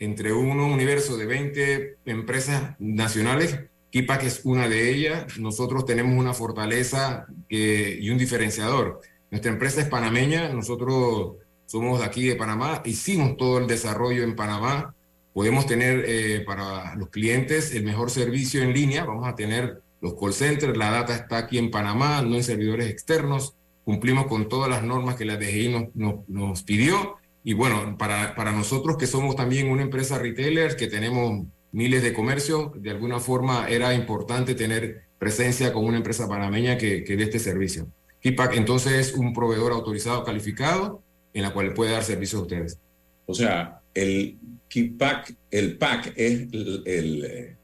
Entre 0.00 0.32
un 0.32 0.60
universo 0.60 1.16
de 1.16 1.26
20 1.26 1.96
empresas 2.04 2.74
nacionales, 2.80 3.60
Kipak 3.90 4.24
es 4.24 4.40
una 4.44 4.68
de 4.68 4.90
ellas. 4.90 5.38
Nosotros 5.38 5.86
tenemos 5.86 6.18
una 6.18 6.34
fortaleza 6.34 7.26
que, 7.48 7.96
y 8.00 8.10
un 8.10 8.18
diferenciador. 8.18 9.00
Nuestra 9.30 9.52
empresa 9.52 9.80
es 9.80 9.88
panameña, 9.88 10.52
nosotros 10.52 11.36
somos 11.66 12.00
de 12.00 12.06
aquí 12.06 12.26
de 12.26 12.34
Panamá, 12.34 12.82
hicimos 12.84 13.36
todo 13.36 13.58
el 13.58 13.66
desarrollo 13.66 14.24
en 14.24 14.34
Panamá, 14.34 14.94
Podemos 15.32 15.66
tener 15.66 16.04
eh, 16.06 16.40
para 16.40 16.94
los 16.96 17.10
clientes 17.10 17.74
el 17.74 17.84
mejor 17.84 18.10
servicio 18.10 18.62
en 18.62 18.72
línea, 18.72 19.04
vamos 19.04 19.26
a 19.28 19.34
tener 19.34 19.82
los 20.00 20.14
call 20.14 20.32
centers, 20.32 20.76
la 20.76 20.90
data 20.90 21.14
está 21.14 21.38
aquí 21.38 21.58
en 21.58 21.70
Panamá, 21.70 22.22
no 22.22 22.36
en 22.36 22.44
servidores 22.44 22.88
externos, 22.88 23.54
cumplimos 23.84 24.26
con 24.26 24.48
todas 24.48 24.68
las 24.68 24.82
normas 24.82 25.16
que 25.16 25.24
la 25.24 25.36
DGI 25.36 25.68
nos, 25.68 25.94
nos, 25.94 26.28
nos 26.28 26.62
pidió 26.62 27.16
y 27.44 27.54
bueno, 27.54 27.96
para, 27.96 28.34
para 28.34 28.52
nosotros 28.52 28.96
que 28.96 29.06
somos 29.06 29.36
también 29.36 29.70
una 29.70 29.82
empresa 29.82 30.18
retailer, 30.18 30.76
que 30.76 30.86
tenemos 30.86 31.46
miles 31.72 32.02
de 32.02 32.12
comercios, 32.12 32.70
de 32.82 32.90
alguna 32.90 33.20
forma 33.20 33.68
era 33.68 33.94
importante 33.94 34.54
tener 34.54 35.04
presencia 35.18 35.72
con 35.72 35.84
una 35.84 35.96
empresa 35.96 36.28
panameña 36.28 36.76
que, 36.76 37.04
que 37.04 37.16
dé 37.16 37.24
este 37.24 37.38
servicio. 37.38 37.88
KIPAC 38.20 38.56
entonces 38.56 38.92
es 38.92 39.14
un 39.14 39.32
proveedor 39.32 39.72
autorizado 39.72 40.24
calificado 40.24 41.02
en 41.32 41.42
la 41.42 41.52
cual 41.52 41.72
puede 41.72 41.92
dar 41.92 42.02
servicio 42.02 42.40
a 42.40 42.42
ustedes. 42.42 42.78
O 43.26 43.34
sea, 43.34 43.80
el 43.94 44.38
KIPAC, 44.68 45.34
el 45.50 45.78
PAC 45.78 46.12
es 46.16 46.32
el, 46.52 46.82
el 46.86 47.56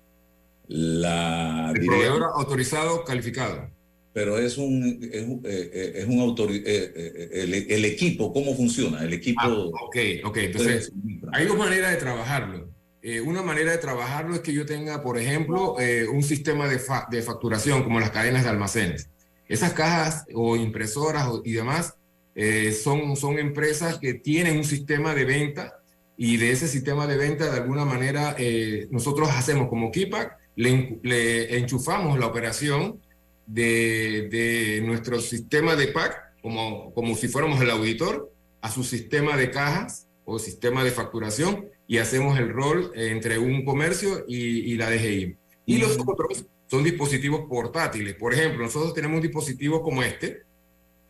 la 0.67 1.73
el 1.75 1.85
proveedor 1.85 2.31
autorizado 2.35 3.05
calificado. 3.05 3.71
Pero 4.13 4.39
es 4.39 4.57
un, 4.59 5.01
es, 5.03 5.27
eh, 5.45 5.93
es 5.97 6.07
un 6.07 6.21
autor, 6.21 6.51
eh, 6.53 6.63
eh, 6.65 7.31
el, 7.33 7.55
el, 7.55 7.85
equipo, 7.85 8.33
¿cómo 8.33 8.55
funciona? 8.55 9.03
El 9.03 9.13
equipo. 9.13 9.41
Ah, 9.43 9.85
ok, 9.87 9.97
ok. 10.25 10.37
Entonces, 10.37 10.93
hay 11.33 11.47
dos 11.47 11.59
maneras 11.59 11.91
de 11.91 11.97
trabajarlo. 11.97 12.75
Eh, 13.07 13.21
una 13.21 13.43
manera 13.43 13.73
de 13.73 13.77
trabajarlo 13.77 14.35
es 14.35 14.41
que 14.41 14.55
yo 14.55 14.65
tenga, 14.65 15.03
por 15.03 15.19
ejemplo, 15.19 15.79
eh, 15.79 16.09
un 16.09 16.23
sistema 16.23 16.67
de, 16.67 16.79
fa 16.79 17.07
de, 17.11 17.21
facturación 17.21 17.83
como 17.83 18.01
las 18.01 18.11
cadenas 18.11 18.45
de 18.45 18.49
almacenes. 18.49 19.11
Esas 19.47 19.75
cajas 19.75 20.25
o 20.33 20.57
impresoras 20.57 21.27
o, 21.27 21.43
y 21.45 21.53
demás 21.53 21.97
eh, 22.35 22.73
son, 22.73 23.15
son 23.15 23.39
empresas 23.39 23.99
que 23.99 24.15
tienen 24.15 24.57
un 24.57 24.65
sistema 24.65 25.15
de 25.15 25.27
venta 25.27 25.83
y 26.17 26.37
de 26.37 26.53
ese 26.53 26.69
sistema 26.69 27.07
de 27.07 27.17
venta, 27.17 27.51
de 27.51 27.61
alguna 27.61 27.85
manera, 27.85 28.37
eh, 28.39 28.87
nosotros 28.91 29.29
hacemos 29.31 29.69
como 29.69 29.91
Kipak, 29.91 30.39
le, 30.57 30.99
le, 31.03 31.59
enchufamos 31.59 32.19
la 32.19 32.27
operación 32.27 33.01
de, 33.47 34.29
de, 34.31 34.81
nuestro 34.83 35.21
sistema 35.21 35.75
de 35.75 35.89
PAC, 35.89 36.41
como, 36.41 36.93
como 36.95 37.17
si 37.17 37.29
fuéramos 37.29 37.61
el 37.61 37.71
auditor, 37.71 38.31
a 38.61 38.71
su 38.71 38.85
sistema 38.85 39.37
de 39.37 39.51
cajas 39.51 40.07
o 40.25 40.39
sistema 40.39 40.85
de 40.85 40.93
facturación, 40.93 41.67
y 41.87 41.99
hacemos 41.99 42.39
el 42.39 42.51
rol 42.51 42.93
entre 42.95 43.39
un 43.39 43.65
comercio 43.65 44.25
y, 44.27 44.73
y 44.73 44.77
la 44.77 44.91
DGI. 44.91 45.37
Y 45.67 45.79
los 45.79 45.99
otros 45.99 46.47
son 46.67 46.85
dispositivos 46.85 47.43
portátiles. 47.49 48.15
Por 48.15 48.33
ejemplo, 48.33 48.65
nosotros 48.65 48.95
tenemos 48.95 49.17
un 49.17 49.23
dispositivo 49.23 49.83
como 49.83 50.03
este, 50.03 50.43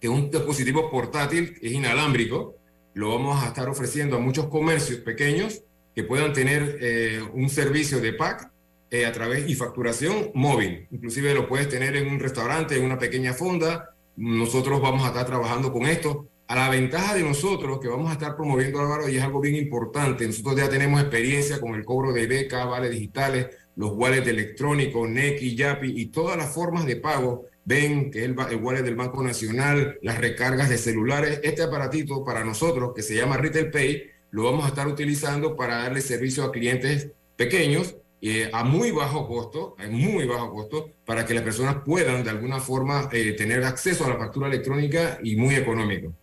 que 0.01 0.09
es 0.09 0.13
un 0.13 0.31
dispositivo 0.31 0.91
portátil, 0.91 1.57
es 1.61 1.73
inalámbrico. 1.73 2.57
Lo 2.95 3.11
vamos 3.11 3.43
a 3.43 3.49
estar 3.49 3.69
ofreciendo 3.69 4.17
a 4.17 4.21
muchos 4.21 4.47
comercios 4.47 5.01
pequeños 5.01 5.63
que 5.95 6.05
puedan 6.05 6.33
tener 6.33 6.79
eh, 6.81 7.21
un 7.33 7.49
servicio 7.49 8.01
de 8.01 8.13
pack 8.13 8.51
eh, 8.91 9.05
a 9.05 9.11
través 9.11 9.49
y 9.51 9.57
facturación 9.57 10.31
móvil. 10.35 10.87
Inclusive 10.93 11.35
lo 11.35 11.49
puedes 11.49 11.69
tener 11.69 11.97
en 11.97 12.07
un 12.07 12.21
restaurante, 12.21 12.77
en 12.77 12.85
una 12.85 12.97
pequeña 12.97 13.33
fonda. 13.33 13.97
Nosotros 14.17 14.81
vamos 14.81 15.03
a 15.05 15.09
estar 15.09 15.27
trabajando 15.27 15.73
con 15.73 15.87
esto. 15.87 16.29
A 16.47 16.55
la 16.55 16.69
ventaja 16.69 17.15
de 17.15 17.25
nosotros 17.25 17.81
que 17.81 17.89
vamos 17.89 18.11
a 18.11 18.13
estar 18.13 18.37
promoviendo 18.37 18.79
Álvaro 18.79 19.09
y 19.09 19.17
es 19.17 19.23
algo 19.25 19.41
bien 19.41 19.57
importante. 19.57 20.27
Nosotros 20.27 20.57
ya 20.57 20.69
tenemos 20.69 21.01
experiencia 21.01 21.61
con 21.61 21.75
el 21.75 21.85
cobro 21.85 22.13
de 22.13 22.29
beca, 22.29 22.65
vales 22.67 22.93
digitales, 22.93 23.49
los 23.75 23.91
wallets 23.93 24.29
electrónicos, 24.29 25.09
NECI, 25.09 25.57
YAPI 25.57 26.01
y 26.01 26.07
todas 26.07 26.37
las 26.37 26.55
formas 26.55 26.87
de 26.87 26.97
pago. 26.97 27.47
Ven 27.65 28.11
que 28.11 28.25
el, 28.25 28.37
el 28.51 28.57
wallet 28.57 28.83
del 28.83 28.97
Banco 28.97 29.23
Nacional, 29.23 29.99
las 30.03 30.19
recargas 30.19 30.69
de 30.69 30.79
celulares. 30.79 31.41
Este 31.43 31.63
aparatito 31.63 32.25
para 32.25 32.45
nosotros, 32.45 32.93
que 32.95 33.03
se 33.03 33.17
llama 33.17 33.37
Retail 33.37 33.71
Pay, 33.71 34.11
lo 34.31 34.45
vamos 34.45 34.65
a 34.65 34.69
estar 34.69 34.89
utilizando 34.89 35.57
para 35.57 35.79
darle 35.79 36.01
servicio 36.01 36.45
a 36.45 36.53
clientes 36.53 37.11
pequeños 37.37 37.97
eh, 38.27 38.49
a 38.53 38.65
muy 38.65 38.91
bajo 38.91 39.29
costo, 39.29 39.77
a 39.79 39.87
muy 39.87 40.25
bajo 40.25 40.51
costo, 40.51 40.91
para 41.05 41.27
que 41.27 41.35
las 41.35 41.43
personas 41.43 41.83
puedan 41.85 42.25
de 42.25 42.31
alguna 42.31 42.59
forma 42.59 43.11
eh, 43.13 43.35
tener 43.35 43.63
acceso 43.65 44.07
a 44.07 44.09
la 44.09 44.17
factura 44.17 44.49
electrónica 44.49 45.19
y 45.23 45.37
muy 45.37 45.55
económico. 45.57 46.15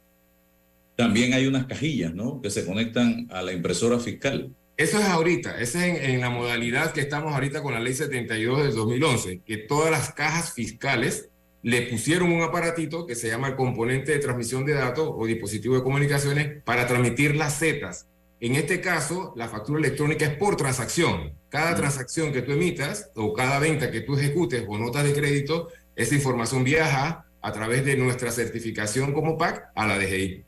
También 0.95 1.33
hay 1.33 1.45
unas 1.45 1.67
cajillas, 1.67 2.13
¿no? 2.13 2.41
Que 2.41 2.49
se 2.49 2.65
conectan 2.65 3.27
a 3.29 3.43
la 3.43 3.53
impresora 3.53 3.99
fiscal. 3.99 4.51
Eso 4.77 4.97
es 4.97 5.05
ahorita, 5.05 5.61
ese 5.61 5.77
es 5.77 6.03
en, 6.03 6.11
en, 6.11 6.21
la 6.21 6.31
modalidad 6.31 6.91
que 6.91 7.01
estamos 7.01 7.35
ahorita 7.35 7.61
con 7.61 7.73
la 7.73 7.79
ley 7.79 7.93
72 7.93 8.63
del 8.63 8.73
2011, 8.73 9.41
que 9.45 9.57
todas 9.57 9.91
las 9.91 10.11
cajas 10.11 10.53
fiscales 10.53 11.29
le 11.63 11.83
pusieron 11.83 12.31
un 12.31 12.41
aparatito 12.41 13.05
que 13.05 13.15
se 13.15 13.27
llama 13.27 13.49
el 13.49 13.55
componente 13.55 14.11
de 14.11 14.19
transmisión 14.19 14.65
de 14.65 14.73
datos 14.73 15.09
o 15.11 15.25
dispositivo 15.25 15.75
de 15.75 15.83
comunicaciones 15.83 16.61
para 16.63 16.87
transmitir 16.87 17.35
las 17.35 17.59
zetas. 17.59 18.07
En 18.39 18.55
este 18.55 18.81
caso, 18.81 19.33
la 19.35 19.47
factura 19.47 19.79
electrónica 19.79 20.25
es 20.25 20.35
por 20.35 20.57
transacción. 20.57 21.33
Cada 21.49 21.75
transacción 21.75 22.33
que 22.33 22.41
tú 22.41 22.53
emitas 22.53 23.11
o 23.15 23.33
cada 23.33 23.59
venta 23.59 23.91
que 23.91 24.01
tú 24.01 24.17
ejecutes 24.17 24.65
o 24.67 24.77
notas 24.79 25.03
de 25.03 25.13
crédito, 25.13 25.67
esa 25.95 26.15
información 26.15 26.63
viaja 26.63 27.25
a 27.41 27.51
través 27.51 27.85
de 27.85 27.95
nuestra 27.97 28.31
certificación 28.31 29.13
como 29.13 29.37
PAC 29.37 29.69
a 29.75 29.85
la 29.85 29.99
DGI. 29.99 30.43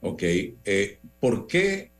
Ok. 0.00 0.22
Eh, 0.22 0.98
¿Por 1.20 1.46
qué 1.46 1.90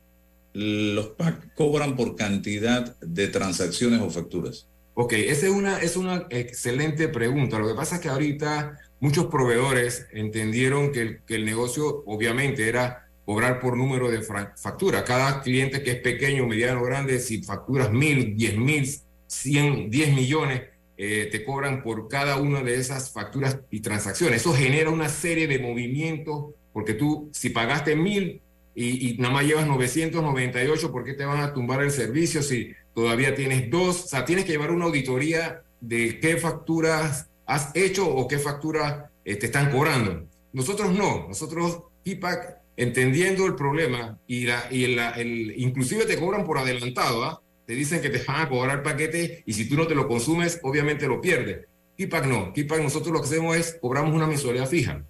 los 0.53 1.09
PAC 1.09 1.53
cobran 1.53 1.95
por 1.95 2.15
cantidad 2.15 2.97
de 2.99 3.27
transacciones 3.27 4.01
o 4.01 4.09
facturas? 4.09 4.67
Ok, 4.97 5.11
esa 5.13 5.47
es 5.47 5.51
una, 5.51 5.77
es 5.79 5.97
una 5.97 6.25
excelente 6.29 7.09
pregunta. 7.09 7.59
Lo 7.59 7.67
que 7.67 7.75
pasa 7.75 7.95
es 7.95 8.01
que 8.01 8.07
ahorita 8.07 8.79
muchos 9.01 9.25
proveedores 9.25 10.07
entendieron 10.13 10.93
que 10.93 11.01
el, 11.01 11.21
que 11.23 11.35
el 11.35 11.43
negocio 11.43 12.03
obviamente 12.05 12.69
era 12.69 13.09
cobrar 13.25 13.59
por 13.59 13.75
número 13.75 14.09
de 14.09 14.21
factura. 14.21 15.03
Cada 15.03 15.41
cliente 15.41 15.83
que 15.83 15.91
es 15.91 15.99
pequeño, 15.99 16.47
mediano, 16.47 16.81
grande, 16.81 17.19
si 17.19 17.43
facturas 17.43 17.91
mil, 17.91 18.37
diez 18.37 18.57
mil, 18.57 18.89
cien, 19.27 19.89
diez 19.89 20.13
millones, 20.15 20.61
eh, 20.95 21.27
te 21.29 21.43
cobran 21.43 21.83
por 21.83 22.07
cada 22.07 22.37
una 22.37 22.61
de 22.63 22.75
esas 22.75 23.11
facturas 23.11 23.59
y 23.69 23.81
transacciones. 23.81 24.41
Eso 24.41 24.53
genera 24.53 24.91
una 24.91 25.09
serie 25.09 25.47
de 25.47 25.59
movimientos, 25.59 26.53
porque 26.71 26.93
tú, 26.93 27.29
si 27.33 27.49
pagaste 27.49 27.97
mil 27.97 28.41
y, 28.73 29.09
y 29.09 29.17
nada 29.17 29.33
más 29.33 29.45
llevas 29.45 29.67
998, 29.67 30.89
¿por 30.89 31.03
qué 31.03 31.13
te 31.13 31.25
van 31.25 31.41
a 31.41 31.53
tumbar 31.53 31.83
el 31.83 31.91
servicio 31.91 32.41
si 32.41 32.73
todavía 32.95 33.35
tienes 33.35 33.69
dos? 33.69 34.05
O 34.05 34.07
sea, 34.07 34.25
tienes 34.25 34.45
que 34.45 34.53
llevar 34.53 34.71
una 34.71 34.85
auditoría 34.85 35.61
de 35.81 36.19
qué 36.19 36.37
facturas 36.37 37.29
has 37.45 37.75
hecho 37.75 38.07
o 38.07 38.27
qué 38.27 38.39
facturas 38.39 39.11
eh, 39.23 39.35
te 39.35 39.47
están 39.47 39.69
cobrando. 39.71 40.27
Nosotros 40.53 40.91
no, 40.93 41.27
nosotros, 41.27 41.83
PIPAC, 42.03 42.57
entendiendo 42.77 43.45
el 43.45 43.55
problema 43.55 44.17
y, 44.25 44.45
la, 44.45 44.67
y 44.71 44.87
la, 44.87 45.11
el, 45.11 45.53
inclusive 45.57 46.05
te 46.05 46.17
cobran 46.17 46.45
por 46.45 46.57
adelantado, 46.57 47.23
¿ah? 47.23 47.41
te 47.65 47.73
dicen 47.73 48.01
que 48.01 48.09
te 48.09 48.23
van 48.23 48.41
a 48.41 48.49
cobrar 48.49 48.83
paquete 48.83 49.43
y 49.45 49.53
si 49.53 49.67
tú 49.67 49.75
no 49.75 49.87
te 49.87 49.95
lo 49.95 50.07
consumes, 50.07 50.59
obviamente 50.63 51.07
lo 51.07 51.21
pierdes. 51.21 51.67
Kipak 51.97 52.25
no, 52.25 52.53
Kipak 52.53 52.81
nosotros 52.81 53.13
lo 53.13 53.19
que 53.21 53.27
hacemos 53.27 53.55
es 53.55 53.77
cobramos 53.81 54.13
una 54.13 54.27
mensualidad 54.27 54.67
fija, 54.67 55.03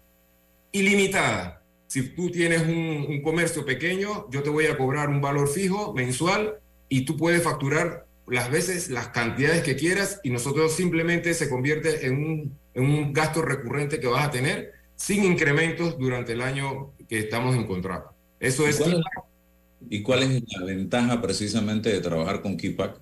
ilimitada. 0.71 1.61
Si 1.87 2.09
tú 2.09 2.31
tienes 2.31 2.61
un, 2.61 3.05
un, 3.07 3.21
comercio 3.21 3.63
pequeño, 3.63 4.27
yo 4.31 4.41
te 4.41 4.49
voy 4.49 4.65
a 4.65 4.77
cobrar 4.77 5.09
un 5.09 5.21
valor 5.21 5.47
fijo 5.47 5.93
mensual 5.93 6.59
y 6.95 7.01
tú 7.03 7.17
puedes 7.17 7.43
facturar 7.43 8.05
las 8.25 8.49
veces, 8.49 8.89
las 8.89 9.09
cantidades 9.09 9.63
que 9.63 9.75
quieras 9.75 10.21
y 10.23 10.29
nosotros 10.29 10.73
simplemente 10.73 11.33
se 11.33 11.49
convierte 11.49 12.07
en 12.07 12.15
un, 12.15 12.57
en 12.73 12.83
un 12.85 13.11
gasto 13.11 13.41
recurrente 13.41 13.99
que 13.99 14.07
vas 14.07 14.25
a 14.25 14.31
tener 14.31 14.71
sin 14.95 15.25
incrementos 15.25 15.99
durante 15.99 16.31
el 16.31 16.41
año 16.41 16.93
que 17.09 17.19
estamos 17.19 17.53
en 17.53 17.67
contrato. 17.67 18.11
Eso 18.39 18.65
es... 18.65 18.79
¿Y 18.79 18.83
cuál 18.83 18.93
es, 18.93 18.99
¿Y 19.89 20.03
cuál 20.03 20.23
es 20.23 20.43
la 20.57 20.65
ventaja 20.65 21.21
precisamente 21.21 21.91
de 21.91 21.99
trabajar 21.99 22.41
con 22.41 22.55
Kipak? 22.55 22.97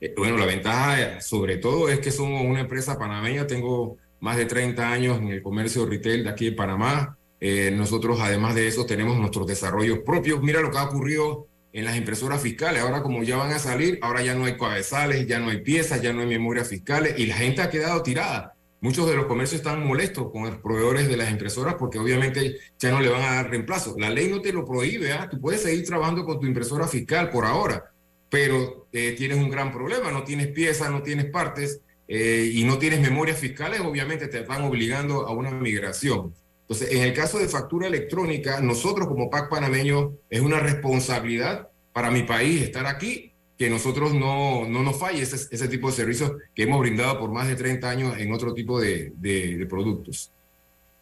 Eh, 0.00 0.14
bueno, 0.16 0.36
la 0.36 0.46
ventaja 0.46 1.20
sobre 1.20 1.56
todo 1.56 1.88
es 1.88 1.98
que 1.98 2.12
somos 2.12 2.42
una 2.42 2.60
empresa 2.60 2.96
panameña, 2.96 3.44
tengo 3.48 3.96
más 4.20 4.36
de 4.36 4.46
30 4.46 4.88
años 4.88 5.18
en 5.18 5.30
el 5.30 5.42
comercio 5.42 5.84
retail 5.84 6.22
de 6.22 6.30
aquí 6.30 6.46
en 6.46 6.54
Panamá. 6.54 7.18
Eh, 7.40 7.72
nosotros 7.72 8.20
además 8.20 8.54
de 8.54 8.68
eso 8.68 8.86
tenemos 8.86 9.18
nuestros 9.18 9.48
desarrollos 9.48 9.98
propios. 10.06 10.40
Mira 10.44 10.60
lo 10.60 10.70
que 10.70 10.78
ha 10.78 10.84
ocurrido 10.84 11.48
en 11.76 11.84
las 11.84 11.94
impresoras 11.94 12.40
fiscales. 12.40 12.82
Ahora 12.82 13.02
como 13.02 13.22
ya 13.22 13.36
van 13.36 13.52
a 13.52 13.58
salir, 13.58 13.98
ahora 14.00 14.22
ya 14.22 14.34
no 14.34 14.46
hay 14.46 14.56
cabezales, 14.56 15.26
ya 15.26 15.38
no 15.38 15.50
hay 15.50 15.60
piezas, 15.60 16.00
ya 16.00 16.10
no 16.14 16.22
hay 16.22 16.26
memorias 16.26 16.68
fiscales 16.68 17.18
y 17.18 17.26
la 17.26 17.36
gente 17.36 17.60
ha 17.60 17.68
quedado 17.68 18.02
tirada. 18.02 18.54
Muchos 18.80 19.06
de 19.06 19.14
los 19.14 19.26
comercios 19.26 19.60
están 19.60 19.86
molestos 19.86 20.32
con 20.32 20.44
los 20.44 20.56
proveedores 20.56 21.06
de 21.06 21.18
las 21.18 21.30
impresoras 21.30 21.74
porque 21.74 21.98
obviamente 21.98 22.56
ya 22.78 22.92
no 22.92 23.00
le 23.00 23.10
van 23.10 23.20
a 23.20 23.34
dar 23.34 23.50
reemplazo. 23.50 23.94
La 23.98 24.08
ley 24.08 24.28
no 24.28 24.40
te 24.40 24.54
lo 24.54 24.64
prohíbe, 24.64 25.10
¿eh? 25.10 25.18
tú 25.30 25.38
puedes 25.38 25.62
seguir 25.62 25.84
trabajando 25.84 26.24
con 26.24 26.40
tu 26.40 26.46
impresora 26.46 26.88
fiscal 26.88 27.28
por 27.28 27.44
ahora, 27.44 27.92
pero 28.30 28.88
eh, 28.90 29.14
tienes 29.14 29.36
un 29.36 29.50
gran 29.50 29.70
problema, 29.70 30.10
no 30.10 30.24
tienes 30.24 30.46
piezas, 30.48 30.90
no 30.90 31.02
tienes 31.02 31.26
partes 31.26 31.82
eh, 32.08 32.50
y 32.54 32.64
no 32.64 32.78
tienes 32.78 33.02
memorias 33.02 33.38
fiscales, 33.38 33.80
obviamente 33.80 34.28
te 34.28 34.40
van 34.40 34.62
obligando 34.62 35.26
a 35.26 35.32
una 35.32 35.50
migración. 35.50 36.32
Entonces, 36.68 36.92
en 36.92 37.02
el 37.02 37.14
caso 37.14 37.38
de 37.38 37.48
factura 37.48 37.86
electrónica, 37.86 38.60
nosotros 38.60 39.06
como 39.06 39.30
PAC 39.30 39.48
panameño 39.48 40.14
es 40.28 40.40
una 40.40 40.58
responsabilidad 40.58 41.68
para 41.92 42.10
mi 42.10 42.24
país 42.24 42.62
estar 42.62 42.86
aquí 42.86 43.32
que 43.56 43.70
nosotros 43.70 44.12
no, 44.12 44.66
no 44.66 44.82
nos 44.82 44.98
falle 44.98 45.22
ese, 45.22 45.36
ese, 45.50 45.68
tipo 45.68 45.88
de 45.88 45.96
servicios 45.96 46.32
que 46.54 46.64
hemos 46.64 46.80
brindado 46.80 47.18
por 47.18 47.30
más 47.30 47.48
de 47.48 47.56
30 47.56 47.88
años 47.88 48.18
en 48.18 48.32
otro 48.32 48.52
tipo 48.52 48.80
de, 48.80 49.12
de, 49.16 49.56
de 49.56 49.66
productos. 49.66 50.30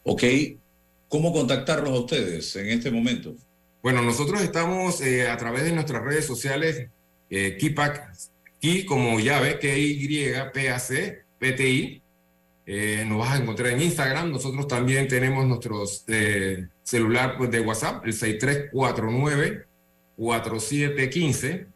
Ok, 0.04 0.22
¿cómo 1.08 1.32
contactarlos 1.32 1.90
a 1.90 2.00
ustedes 2.00 2.54
en 2.56 2.68
este 2.68 2.90
momento? 2.90 3.34
Bueno, 3.82 4.02
nosotros 4.02 4.40
estamos 4.42 5.00
eh, 5.00 5.28
a 5.28 5.36
través 5.36 5.64
de 5.64 5.72
nuestras 5.72 6.02
redes 6.02 6.24
sociales, 6.24 6.88
eh, 7.28 7.56
Kipak, 7.58 8.12
Ki 8.60 8.84
como 8.86 9.18
llave, 9.18 9.58
K-Y-P-A-C, 9.58 11.24
P-T-I. 11.38 12.02
Eh, 12.66 13.04
nos 13.06 13.18
vas 13.18 13.32
a 13.32 13.36
encontrar 13.42 13.72
en 13.72 13.82
Instagram. 13.82 14.32
Nosotros 14.32 14.66
también 14.66 15.06
tenemos 15.08 15.46
nuestros 15.46 16.04
eh, 16.08 16.66
celular 16.82 17.36
pues, 17.36 17.50
de 17.50 17.60
WhatsApp, 17.60 18.06
el 18.06 18.14
6349 18.14 19.66
4715 20.16 21.66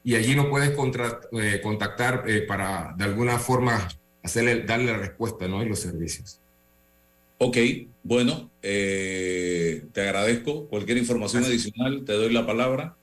y 0.02 0.14
allí 0.14 0.34
nos 0.34 0.46
puedes 0.46 0.70
contra, 0.70 1.20
eh, 1.32 1.60
contactar 1.62 2.24
para 2.48 2.94
de 2.96 3.04
alguna 3.04 3.38
forma 3.38 3.86
hacerle, 4.22 4.62
darle 4.62 4.92
la 4.92 4.96
respuesta 4.96 5.46
¿no? 5.46 5.62
y 5.62 5.68
los 5.68 5.80
servicios. 5.80 6.40
Ok, 7.36 7.58
bueno, 8.02 8.50
te 8.62 9.82
agradezco. 9.94 10.68
Cualquier 10.68 10.96
información 10.96 11.42
Gracias. 11.42 11.66
adicional, 11.66 12.02
te 12.06 12.14
doy 12.14 12.32
la 12.32 12.46
palabra. 12.46 12.96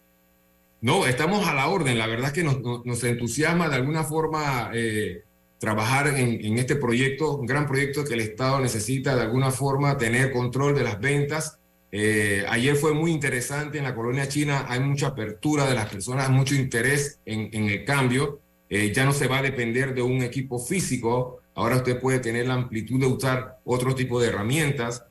No, 0.82 1.06
estamos 1.06 1.48
a 1.48 1.54
la 1.54 1.68
orden. 1.68 1.98
La 1.98 2.08
verdad 2.08 2.28
es 2.28 2.34
que 2.34 2.44
nos, 2.44 3.04
entusiasma 3.04 3.70
de 3.70 3.76
alguna 3.76 4.04
forma 4.04 4.72
eh, 4.74 5.24
trabajar 5.60 6.08
en, 6.08 6.58
este 6.58 6.76
proyecto, 6.76 7.38
un 7.38 7.46
gran 7.46 7.68
proyecto 7.68 8.04
que 8.04 8.16
el 8.16 8.22
Estado 8.22 8.60
necesita 8.60 9.16
de 9.16 9.22
alguna 9.22 9.52
forma 9.52 9.98
tener 9.98 10.32
control 10.32 10.76
de 10.76 10.84
las 10.84 11.00
ventas 11.00 11.60
eh, 11.92 12.46
ayer 12.48 12.76
fue 12.76 12.94
muy 12.94 13.12
interesante 13.12 13.78
en 13.78 13.84
la 13.84 13.94
colonia 13.94 14.28
china, 14.28 14.66
hay 14.70 14.80
mucha 14.80 15.08
apertura 15.08 15.68
de 15.68 15.76
las 15.76 15.90
personas, 15.90 16.30
mucho 16.30 16.56
interés 16.56 17.20
en, 17.26 17.50
en 17.52 17.70
el 17.70 17.84
cambio. 17.84 18.40
Eh, 18.70 18.94
ya 18.94 19.04
no 19.04 19.12
se 19.12 19.28
va 19.28 19.40
a 19.40 19.42
depender 19.42 19.94
de 19.94 20.02
un 20.02 20.22
equipo 20.22 20.58
físico, 20.58 21.42
ahora 21.56 21.78
usted 21.78 22.00
puede 22.00 22.20
tener 22.20 22.48
la 22.48 22.54
amplitud 22.54 23.00
de 23.02 23.08
usar 23.08 23.60
otro 23.66 23.94
tipo 23.94 24.22
de 24.22 24.30
herramientas. 24.30 25.04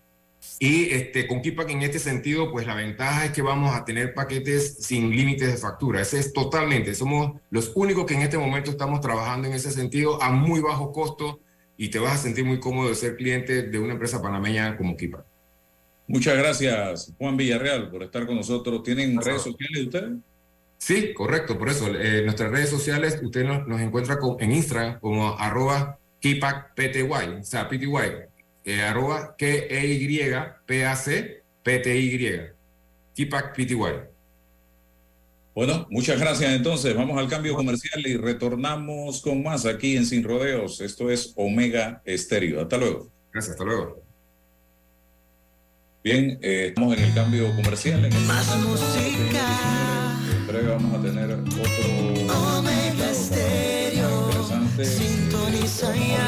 Y 0.59 0.91
este, 0.91 1.27
con 1.27 1.43
Kipak 1.43 1.71
en 1.71 1.83
este 1.83 1.99
sentido, 1.99 2.51
pues 2.51 2.67
la 2.67 2.75
ventaja 2.75 3.27
es 3.27 3.33
que 3.33 3.43
vamos 3.43 3.75
a 3.75 3.85
tener 3.85 4.15
paquetes 4.15 4.77
sin 4.81 5.11
límites 5.11 5.49
de 5.51 5.57
factura. 5.59 6.01
Ese 6.01 6.19
es 6.19 6.33
totalmente, 6.33 6.95
somos 6.95 7.41
los 7.51 7.73
únicos 7.75 8.07
que 8.07 8.15
en 8.15 8.23
este 8.23 8.39
momento 8.39 8.71
estamos 8.71 9.01
trabajando 9.01 9.49
en 9.49 9.55
ese 9.55 9.71
sentido 9.71 10.23
a 10.23 10.31
muy 10.31 10.61
bajo 10.61 10.93
costo 10.93 11.41
y 11.77 11.89
te 11.89 11.99
vas 11.99 12.15
a 12.15 12.19
sentir 12.19 12.45
muy 12.45 12.59
cómodo 12.61 12.89
de 12.91 12.95
ser 12.95 13.17
cliente 13.17 13.63
de 13.63 13.79
una 13.79 13.93
empresa 13.95 14.21
panameña 14.21 14.77
como 14.77 14.97
Kipak. 14.97 15.25
Muchas 16.07 16.37
gracias, 16.37 17.13
Juan 17.19 17.37
Villarreal, 17.37 17.91
por 17.91 18.03
estar 18.03 18.27
con 18.27 18.37
nosotros. 18.37 18.83
¿Tienen 18.83 19.21
redes 19.21 19.43
sociales 19.43 19.85
ustedes? 19.85 20.11
Sí, 20.79 21.13
correcto, 21.15 21.59
por 21.59 21.69
eso. 21.69 21.87
Eh, 21.95 22.23
nuestras 22.25 22.51
redes 22.51 22.69
sociales, 22.71 23.21
usted 23.23 23.45
nos, 23.45 23.67
nos 23.69 23.81
encuentra 23.81 24.19
con- 24.19 24.37
en 24.41 24.53
Instagram 24.53 24.99
como 25.01 25.39
arroba 25.39 25.99
KIPACPTY, 26.21 27.03
o 27.41 27.43
sea, 27.45 27.69
PTY, 27.69 28.30
eh, 28.71 28.83
arroba 28.83 29.35
K-E-Y-P-A-C-P-T-Y, 29.37 30.41
KIPACPTY. 33.15 33.75
Bueno, 35.55 35.87
muchas 35.91 36.21
gracias 36.21 36.53
entonces. 36.53 36.95
Vamos 36.95 37.19
al 37.19 37.29
cambio 37.29 37.55
comercial 37.55 38.07
y 38.07 38.17
retornamos 38.17 39.21
con 39.21 39.43
más 39.43 39.67
aquí 39.67 39.97
en 39.97 40.07
Sin 40.07 40.23
Rodeos. 40.23 40.81
Esto 40.81 41.11
es 41.11 41.33
Omega 41.37 42.01
Estéreo. 42.05 42.63
Hasta 42.63 42.79
luego. 42.79 43.11
Gracias, 43.33 43.53
hasta 43.53 43.65
luego. 43.65 44.03
Bien, 46.03 46.39
eh, 46.41 46.67
estamos 46.69 46.97
en 46.97 47.05
el 47.05 47.13
cambio 47.15 47.55
comercial. 47.57 48.05
En 48.05 48.13
el 48.13 48.25
Más 48.25 48.57
música. 48.59 50.17
entrega 50.41 50.71
vamos 50.77 50.99
a 50.99 51.03
tener 51.03 51.33
otro 51.33 52.59
Omega 52.59 53.13
Stereo. 53.13 53.60
Interesante. 54.81 54.85
Sintoniza 54.87 55.95
ya. 55.95 56.07
Ya 56.07 56.21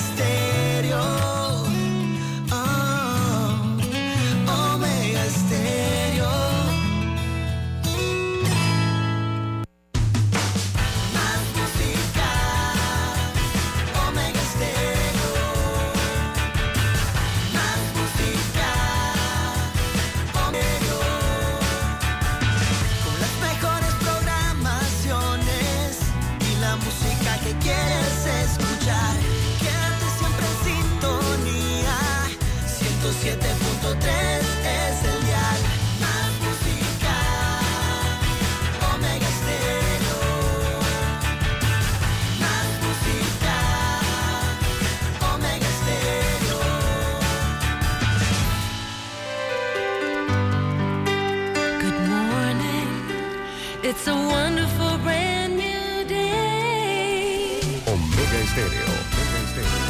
Estéreo. 58.56 58.88
Omega 59.12 59.40
Estéreo. 59.44 59.84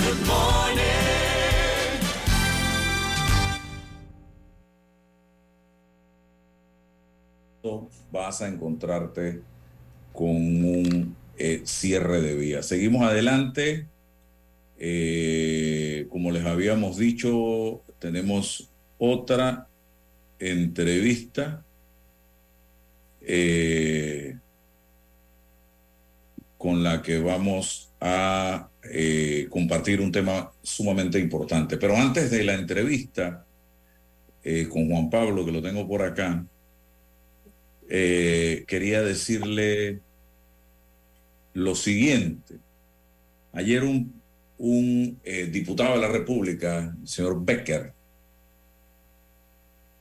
Good 0.00 0.20
morning. 0.26 0.84
vas 8.10 8.40
a 8.40 8.48
encontrarte 8.48 9.42
con 10.14 10.36
un 10.64 11.14
eh, 11.36 11.60
cierre 11.64 12.22
de 12.22 12.34
vía. 12.34 12.62
Seguimos 12.62 13.02
adelante. 13.02 13.86
Eh, 14.78 16.06
como 16.08 16.30
les 16.30 16.46
habíamos 16.46 16.96
dicho, 16.96 17.82
tenemos 17.98 18.70
otra 18.96 19.68
entrevista 20.38 21.62
eh, 23.20 24.38
con 26.64 26.82
la 26.82 27.02
que 27.02 27.18
vamos 27.18 27.90
a 28.00 28.70
eh, 28.84 29.48
compartir 29.50 30.00
un 30.00 30.10
tema 30.10 30.50
sumamente 30.62 31.18
importante. 31.18 31.76
Pero 31.76 31.94
antes 31.94 32.30
de 32.30 32.42
la 32.42 32.54
entrevista 32.54 33.44
eh, 34.42 34.66
con 34.70 34.88
Juan 34.88 35.10
Pablo, 35.10 35.44
que 35.44 35.52
lo 35.52 35.60
tengo 35.60 35.86
por 35.86 36.00
acá, 36.00 36.42
eh, 37.90 38.64
quería 38.66 39.02
decirle 39.02 40.00
lo 41.52 41.74
siguiente. 41.74 42.54
Ayer 43.52 43.84
un, 43.84 44.22
un 44.56 45.20
diputado 45.52 45.96
de 45.96 46.00
la 46.00 46.08
República, 46.08 46.96
el 46.98 47.06
señor 47.06 47.44
Becker, 47.44 47.92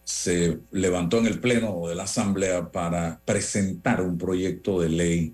se 0.06 0.60
levantó 0.72 1.18
en 1.20 1.26
el 1.26 1.42
Pleno 1.42 1.90
de 1.90 1.96
la 1.96 2.04
Asamblea 2.04 2.72
para 2.72 3.20
presentar 3.26 4.00
un 4.00 4.18
proyecto 4.18 4.80
de 4.80 4.88
ley 4.88 5.34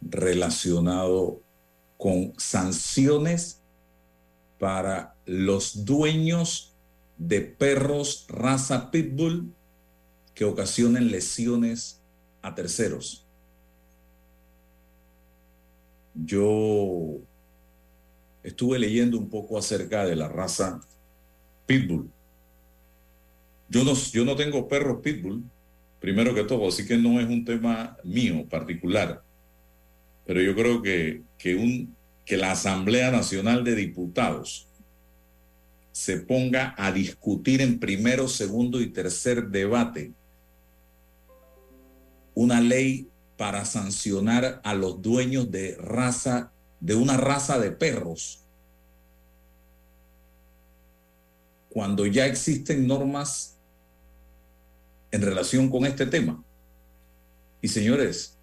relacionado 0.00 1.42
con 1.96 2.32
sanciones 2.38 3.62
para 4.58 5.14
los 5.26 5.84
dueños 5.84 6.74
de 7.18 7.40
perros 7.42 8.26
raza 8.28 8.90
pitbull 8.90 9.52
que 10.34 10.44
ocasionen 10.44 11.10
lesiones 11.10 12.00
a 12.42 12.54
terceros. 12.54 13.26
Yo 16.14 17.18
estuve 18.42 18.78
leyendo 18.78 19.18
un 19.18 19.28
poco 19.28 19.58
acerca 19.58 20.04
de 20.06 20.16
la 20.16 20.28
raza 20.28 20.80
pitbull. 21.66 22.10
Yo 23.68 23.84
no, 23.84 23.94
yo 23.94 24.24
no 24.24 24.34
tengo 24.34 24.66
perros 24.66 25.00
pitbull, 25.02 25.44
primero 26.00 26.34
que 26.34 26.44
todo, 26.44 26.68
así 26.68 26.86
que 26.86 26.96
no 26.96 27.20
es 27.20 27.28
un 27.28 27.44
tema 27.44 27.96
mío 28.02 28.46
particular. 28.48 29.22
Pero 30.26 30.40
yo 30.40 30.54
creo 30.54 30.82
que, 30.82 31.22
que, 31.38 31.54
un, 31.56 31.96
que 32.24 32.36
la 32.36 32.52
Asamblea 32.52 33.10
Nacional 33.10 33.64
de 33.64 33.74
Diputados 33.74 34.68
se 35.92 36.18
ponga 36.18 36.74
a 36.78 36.92
discutir 36.92 37.60
en 37.60 37.78
primero, 37.78 38.28
segundo 38.28 38.80
y 38.80 38.88
tercer 38.88 39.48
debate 39.48 40.12
una 42.34 42.60
ley 42.60 43.08
para 43.36 43.64
sancionar 43.64 44.60
a 44.64 44.74
los 44.74 45.02
dueños 45.02 45.50
de 45.50 45.76
raza, 45.76 46.52
de 46.80 46.94
una 46.94 47.16
raza 47.16 47.58
de 47.58 47.70
perros, 47.70 48.44
cuando 51.68 52.06
ya 52.06 52.26
existen 52.26 52.86
normas 52.86 53.58
en 55.10 55.22
relación 55.22 55.68
con 55.68 55.84
este 55.84 56.06
tema. 56.06 56.42
Y 57.62 57.68
señores, 57.68 58.38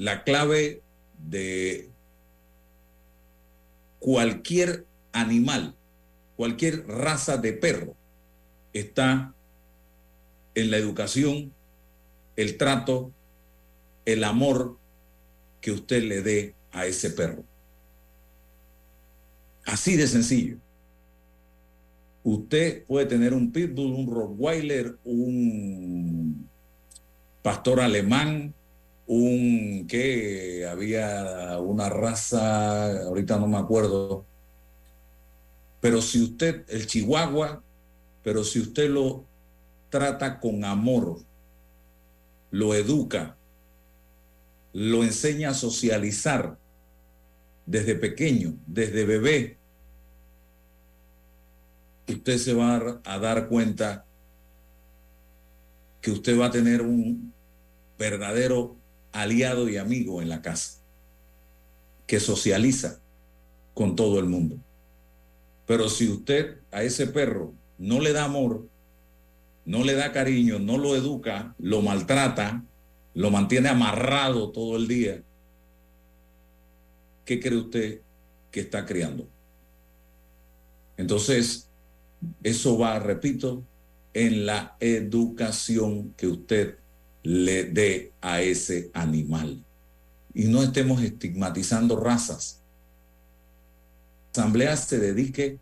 la 0.00 0.24
clave 0.24 0.80
de 1.28 1.90
cualquier 3.98 4.86
animal, 5.12 5.74
cualquier 6.36 6.86
raza 6.86 7.36
de 7.36 7.52
perro, 7.52 7.94
está 8.72 9.34
en 10.54 10.70
la 10.70 10.78
educación, 10.78 11.52
el 12.36 12.56
trato, 12.56 13.12
el 14.06 14.24
amor 14.24 14.78
que 15.60 15.70
usted 15.70 16.02
le 16.04 16.22
dé 16.22 16.54
a 16.72 16.86
ese 16.86 17.10
perro. 17.10 17.44
Así 19.66 19.96
de 19.96 20.06
sencillo. 20.06 20.56
Usted 22.24 22.86
puede 22.86 23.04
tener 23.04 23.34
un 23.34 23.52
pitbull, 23.52 23.92
un 23.92 24.10
rottweiler, 24.10 24.96
un 25.04 26.48
pastor 27.42 27.80
alemán, 27.80 28.54
un 29.12 29.88
que 29.88 30.68
había 30.70 31.58
una 31.58 31.88
raza, 31.88 33.06
ahorita 33.06 33.40
no 33.40 33.48
me 33.48 33.58
acuerdo, 33.58 34.24
pero 35.80 36.00
si 36.00 36.22
usted, 36.22 36.64
el 36.68 36.86
chihuahua, 36.86 37.60
pero 38.22 38.44
si 38.44 38.60
usted 38.60 38.88
lo 38.88 39.24
trata 39.88 40.38
con 40.38 40.64
amor, 40.64 41.24
lo 42.52 42.72
educa, 42.72 43.36
lo 44.72 45.02
enseña 45.02 45.50
a 45.50 45.54
socializar 45.54 46.56
desde 47.66 47.96
pequeño, 47.96 48.54
desde 48.68 49.04
bebé, 49.06 49.58
usted 52.06 52.38
se 52.38 52.54
va 52.54 53.00
a 53.02 53.18
dar 53.18 53.48
cuenta 53.48 54.04
que 56.00 56.12
usted 56.12 56.38
va 56.38 56.46
a 56.46 56.50
tener 56.52 56.82
un 56.82 57.34
verdadero 57.98 58.79
aliado 59.12 59.68
y 59.68 59.76
amigo 59.76 60.22
en 60.22 60.28
la 60.28 60.42
casa, 60.42 60.80
que 62.06 62.20
socializa 62.20 63.00
con 63.74 63.96
todo 63.96 64.18
el 64.18 64.26
mundo. 64.26 64.56
Pero 65.66 65.88
si 65.88 66.08
usted 66.08 66.58
a 66.70 66.82
ese 66.82 67.06
perro 67.06 67.54
no 67.78 68.00
le 68.00 68.12
da 68.12 68.24
amor, 68.24 68.66
no 69.64 69.84
le 69.84 69.94
da 69.94 70.12
cariño, 70.12 70.58
no 70.58 70.78
lo 70.78 70.96
educa, 70.96 71.54
lo 71.58 71.80
maltrata, 71.80 72.64
lo 73.14 73.30
mantiene 73.30 73.68
amarrado 73.68 74.50
todo 74.50 74.76
el 74.76 74.88
día, 74.88 75.22
¿qué 77.24 77.38
cree 77.38 77.58
usted 77.58 78.00
que 78.50 78.60
está 78.60 78.84
criando? 78.84 79.28
Entonces, 80.96 81.68
eso 82.42 82.76
va, 82.76 82.98
repito, 82.98 83.62
en 84.12 84.46
la 84.46 84.76
educación 84.80 86.12
que 86.16 86.26
usted 86.26 86.79
le 87.22 87.64
dé 87.64 88.12
a 88.20 88.40
ese 88.40 88.90
animal. 88.94 89.62
Y 90.32 90.44
no 90.44 90.62
estemos 90.62 91.02
estigmatizando 91.02 91.96
razas. 91.96 92.60
La 94.34 94.42
asamblea 94.42 94.76
se 94.76 94.98
dedique 94.98 95.58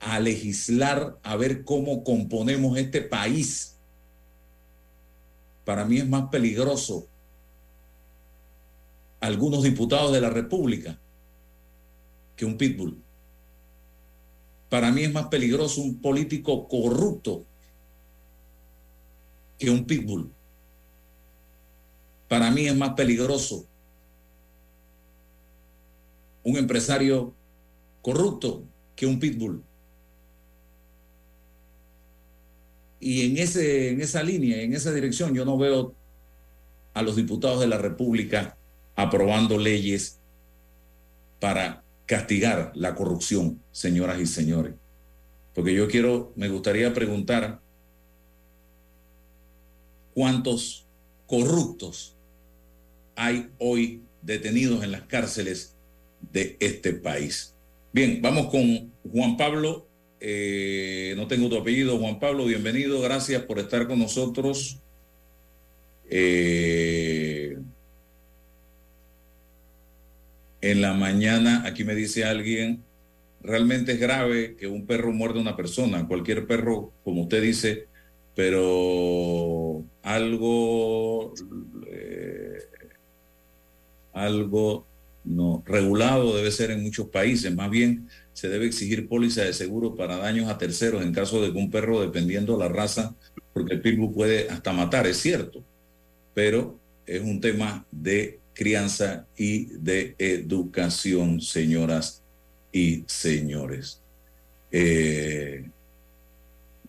a 0.00 0.20
legislar, 0.20 1.18
a 1.22 1.36
ver 1.36 1.64
cómo 1.64 2.04
componemos 2.04 2.76
este 2.78 3.00
país. 3.00 3.76
Para 5.64 5.84
mí 5.84 5.98
es 5.98 6.08
más 6.08 6.28
peligroso 6.28 7.08
algunos 9.20 9.62
diputados 9.62 10.12
de 10.12 10.20
la 10.20 10.30
República 10.30 10.98
que 12.36 12.44
un 12.44 12.56
pitbull. 12.56 13.02
Para 14.68 14.92
mí 14.92 15.02
es 15.02 15.12
más 15.12 15.26
peligroso 15.26 15.80
un 15.80 16.00
político 16.00 16.68
corrupto 16.68 17.44
que 19.58 19.70
un 19.70 19.84
pitbull. 19.86 20.35
Para 22.28 22.50
mí 22.50 22.66
es 22.66 22.74
más 22.74 22.94
peligroso 22.94 23.66
un 26.42 26.56
empresario 26.56 27.34
corrupto 28.02 28.62
que 28.94 29.06
un 29.06 29.18
pitbull. 29.18 29.62
Y 33.00 33.26
en, 33.26 33.36
ese, 33.38 33.90
en 33.90 34.00
esa 34.00 34.22
línea, 34.22 34.62
en 34.62 34.72
esa 34.72 34.92
dirección, 34.92 35.34
yo 35.34 35.44
no 35.44 35.58
veo 35.58 35.94
a 36.94 37.02
los 37.02 37.16
diputados 37.16 37.60
de 37.60 37.66
la 37.66 37.78
República 37.78 38.56
aprobando 38.94 39.58
leyes 39.58 40.18
para 41.40 41.82
castigar 42.06 42.72
la 42.74 42.94
corrupción, 42.94 43.60
señoras 43.70 44.20
y 44.20 44.26
señores. 44.26 44.74
Porque 45.54 45.74
yo 45.74 45.88
quiero, 45.88 46.32
me 46.36 46.48
gustaría 46.48 46.94
preguntar 46.94 47.60
cuántos 50.14 50.86
corruptos 51.26 52.15
hay 53.16 53.48
hoy 53.58 54.02
detenidos 54.22 54.84
en 54.84 54.92
las 54.92 55.02
cárceles 55.02 55.74
de 56.32 56.56
este 56.60 56.92
país. 56.92 57.54
Bien, 57.92 58.20
vamos 58.22 58.48
con 58.48 58.92
Juan 59.10 59.36
Pablo. 59.36 59.86
Eh, 60.20 61.14
no 61.16 61.26
tengo 61.26 61.48
tu 61.48 61.56
apellido, 61.56 61.98
Juan 61.98 62.20
Pablo. 62.20 62.44
Bienvenido, 62.44 63.00
gracias 63.00 63.42
por 63.42 63.58
estar 63.58 63.86
con 63.86 63.98
nosotros. 63.98 64.78
Eh, 66.08 67.56
en 70.60 70.80
la 70.80 70.92
mañana, 70.92 71.62
aquí 71.66 71.84
me 71.84 71.94
dice 71.94 72.24
alguien, 72.24 72.82
realmente 73.42 73.92
es 73.92 74.00
grave 74.00 74.56
que 74.56 74.66
un 74.66 74.86
perro 74.86 75.12
muerda 75.12 75.38
a 75.38 75.42
una 75.42 75.56
persona, 75.56 76.06
cualquier 76.06 76.46
perro, 76.46 76.92
como 77.04 77.22
usted 77.22 77.42
dice, 77.42 77.86
pero 78.34 79.84
algo, 80.02 81.32
eh, 81.90 82.45
algo 84.16 84.86
no 85.24 85.62
regulado 85.66 86.36
debe 86.36 86.50
ser 86.50 86.70
en 86.70 86.82
muchos 86.82 87.08
países. 87.08 87.54
Más 87.54 87.70
bien 87.70 88.08
se 88.32 88.48
debe 88.48 88.66
exigir 88.66 89.08
póliza 89.08 89.42
de 89.42 89.52
seguro 89.52 89.94
para 89.94 90.16
daños 90.16 90.48
a 90.48 90.58
terceros 90.58 91.02
en 91.02 91.12
caso 91.12 91.42
de 91.42 91.52
que 91.52 91.58
un 91.58 91.70
perro, 91.70 92.00
dependiendo 92.00 92.56
la 92.56 92.68
raza, 92.68 93.14
porque 93.52 93.74
el 93.74 93.82
pitbull 93.82 94.12
puede 94.12 94.48
hasta 94.48 94.72
matar, 94.72 95.06
es 95.06 95.18
cierto, 95.18 95.62
pero 96.34 96.78
es 97.06 97.22
un 97.22 97.40
tema 97.40 97.84
de 97.90 98.38
crianza 98.54 99.26
y 99.36 99.66
de 99.66 100.14
educación, 100.18 101.40
señoras 101.40 102.22
y 102.72 103.04
señores. 103.06 104.00
Eh, 104.70 105.68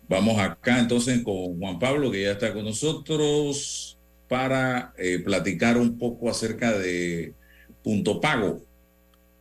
vamos 0.08 0.40
acá 0.40 0.80
entonces 0.80 1.22
con 1.24 1.58
Juan 1.60 1.80
Pablo, 1.80 2.12
que 2.12 2.24
ya 2.24 2.32
está 2.32 2.54
con 2.54 2.66
nosotros, 2.66 3.97
para 4.28 4.94
eh, 4.98 5.20
platicar 5.20 5.78
un 5.78 5.98
poco 5.98 6.30
acerca 6.30 6.78
de 6.78 7.34
Punto 7.84 8.20
Pago. 8.20 8.62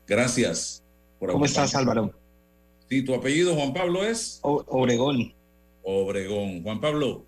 Gracias. 0.07 0.83
Por 1.19 1.33
¿Cómo 1.33 1.45
estás, 1.45 1.75
Álvaro? 1.75 2.13
Sí, 2.89 3.03
tu 3.03 3.15
apellido, 3.15 3.55
Juan 3.55 3.73
Pablo, 3.73 4.05
es... 4.05 4.39
Obregón. 4.43 5.35
Obregón. 5.83 6.63
Juan 6.63 6.81
Pablo, 6.81 7.25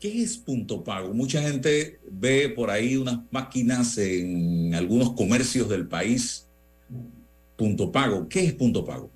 ¿qué 0.00 0.22
es 0.22 0.38
Punto 0.38 0.82
Pago? 0.82 1.12
Mucha 1.12 1.42
gente 1.42 2.00
ve 2.10 2.48
por 2.48 2.70
ahí 2.70 2.96
unas 2.96 3.20
máquinas 3.30 3.98
en 3.98 4.74
algunos 4.74 5.12
comercios 5.12 5.68
del 5.68 5.86
país. 5.86 6.48
Punto 7.56 7.92
Pago, 7.92 8.28
¿qué 8.28 8.46
es 8.46 8.52
Punto 8.54 8.84
Pago? 8.84 9.10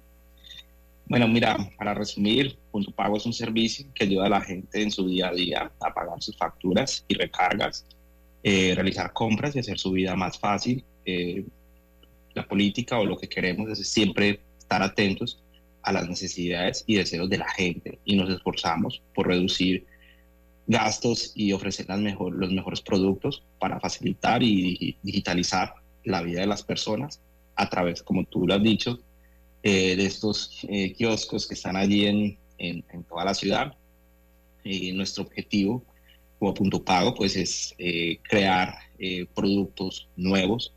Bueno, 1.06 1.26
mira, 1.28 1.56
para 1.76 1.94
resumir, 1.94 2.56
Punto 2.70 2.90
Pago 2.92 3.16
es 3.16 3.26
un 3.26 3.32
servicio 3.32 3.86
que 3.94 4.04
ayuda 4.04 4.26
a 4.26 4.30
la 4.30 4.40
gente 4.40 4.82
en 4.82 4.90
su 4.90 5.06
día 5.08 5.28
a 5.28 5.34
día 5.34 5.72
a 5.80 5.94
pagar 5.94 6.22
sus 6.22 6.36
facturas 6.36 7.04
y 7.08 7.14
recargas, 7.14 7.86
eh, 8.42 8.72
realizar 8.74 9.12
compras 9.12 9.56
y 9.56 9.58
hacer 9.58 9.78
su 9.78 9.92
vida 9.92 10.14
más 10.16 10.38
fácil. 10.38 10.84
Eh, 11.04 11.44
la 12.34 12.46
política 12.46 12.98
o 12.98 13.04
lo 13.04 13.16
que 13.16 13.28
queremos 13.28 13.70
es 13.70 13.88
siempre 13.88 14.40
estar 14.58 14.82
atentos 14.82 15.42
a 15.82 15.92
las 15.92 16.08
necesidades 16.08 16.84
y 16.86 16.96
deseos 16.96 17.28
de 17.28 17.38
la 17.38 17.48
gente 17.48 17.98
y 18.04 18.16
nos 18.16 18.30
esforzamos 18.30 19.02
por 19.14 19.26
reducir 19.26 19.86
gastos 20.66 21.32
y 21.34 21.52
ofrecer 21.52 21.86
las 21.88 21.98
mejor, 21.98 22.34
los 22.34 22.52
mejores 22.52 22.80
productos 22.80 23.42
para 23.58 23.80
facilitar 23.80 24.42
y 24.42 24.96
digitalizar 25.02 25.74
la 26.04 26.22
vida 26.22 26.40
de 26.40 26.46
las 26.46 26.62
personas 26.62 27.20
a 27.56 27.68
través, 27.68 28.02
como 28.02 28.24
tú 28.24 28.46
lo 28.46 28.54
has 28.54 28.62
dicho, 28.62 29.00
eh, 29.62 29.94
de 29.96 30.06
estos 30.06 30.60
eh, 30.68 30.94
kioscos 30.94 31.46
que 31.46 31.52
están 31.52 31.76
allí 31.76 32.06
en, 32.06 32.38
en, 32.60 32.84
en 32.92 33.04
toda 33.04 33.24
la 33.24 33.34
ciudad. 33.34 33.76
Y 34.62 34.92
nuestro 34.92 35.24
objetivo 35.24 35.84
como 36.38 36.54
punto 36.54 36.84
pago 36.84 37.14
pues 37.14 37.36
es 37.36 37.74
eh, 37.78 38.18
crear 38.22 38.74
productos 39.34 40.08
nuevos. 40.16 40.74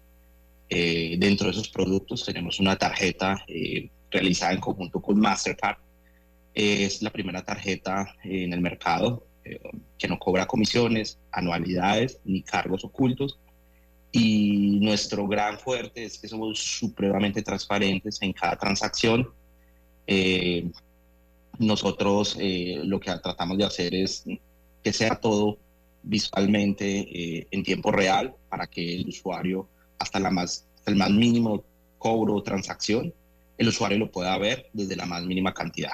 dentro 0.69 1.48
de 1.48 1.52
esos 1.52 1.67
productos 1.67 2.26
tenemos 2.26 2.60
una 2.60 2.78
tarjeta 2.78 3.46
realizada 4.10 4.54
en 4.54 4.62
conjunto 4.62 5.02
con 5.02 5.19
Mastercard. 5.19 5.78
es 6.54 7.02
la 7.02 7.10
primera 7.10 7.43
tarjeta 7.43 8.15
en 8.24 8.54
el 8.54 8.62
mercado 8.62 9.28
que 10.00 10.08
no 10.08 10.17
cobra 10.19 10.46
comisiones, 10.46 11.19
anualidades 11.32 12.19
ni 12.24 12.41
cargos 12.43 12.86
ocultos 12.86 13.39
y 14.15 14.80
nuestro 14.80 15.28
gran 15.28 15.58
fuerte 15.58 16.06
es 16.06 16.19
que 16.19 16.28
somos 16.28 16.60
supremamente 16.60 17.41
transparentes 17.41 18.22
en 18.22 18.32
cada 18.32 18.56
transacción. 18.56 19.28
Nosotros 21.63 22.38
eh, 22.39 22.82
lo 22.84 22.99
que 22.99 23.12
tratamos 23.12 23.58
de 23.58 23.65
hacer 23.65 23.95
es 23.95 24.26
que 24.84 24.93
sea 24.93 25.15
todo 25.15 25.58
visualmente 26.04 26.86
eh, 26.99 27.47
en 27.52 27.63
tiempo 27.63 27.91
real 27.91 28.36
para 28.49 28.67
que 28.67 28.95
el 28.95 29.08
usuario, 29.08 29.67
hasta, 29.97 30.19
la 30.19 30.30
más, 30.30 30.65
el 30.86 30.95
más 30.95 31.10
mínimo 31.10 31.63
cobro 31.97 32.36
o 32.36 32.43
transacción, 32.43 33.13
el 33.58 33.67
usuario 33.69 33.97
lo 33.97 34.12
pueda 34.12 34.38
ver 34.38 34.69
desde 34.73 34.95
la 34.95 35.06
más 35.06 35.23
mínima 35.23 35.54
cantidad. 35.54 35.93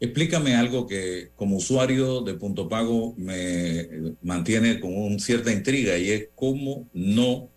Explícame 0.00 0.54
algo 0.54 0.86
que 0.86 1.30
como 1.34 1.56
usuario 1.56 2.20
de 2.20 2.34
Punto 2.34 2.68
Pago 2.68 3.14
me 3.16 3.88
mantiene 4.22 4.78
con 4.78 4.96
una 4.96 5.18
cierta 5.18 5.50
intriga 5.52 5.96
y 5.96 6.10
es 6.10 6.28
cómo 6.36 6.86
no 6.92 7.48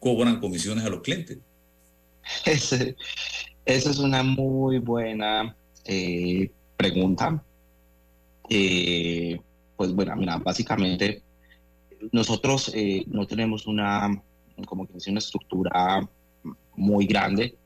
cobran 0.00 0.40
comisiones 0.40 0.84
a 0.84 0.88
los 0.88 1.02
clientes. 1.02 1.38
esa 2.44 2.94
es 3.64 3.98
una 3.98 4.22
muy 4.22 4.78
buena 4.78 5.54
eh, 5.86 6.50
pregunta. 6.76 7.42
Eh, 8.48 9.38
pues 9.76 9.92
bueno, 9.92 10.16
mira, 10.16 10.38
básicamente 10.38 11.22
nosotros 12.12 12.70
eh, 12.74 13.04
no 13.06 13.26
tenemos 13.26 13.66
una, 13.66 14.22
como 14.66 14.86
que 14.86 15.10
una 15.10 15.18
estructura 15.18 16.08
muy 16.76 17.06
grande. 17.06 17.56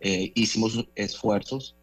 hicimos 0.00 0.86
esfuerzos 0.94 1.74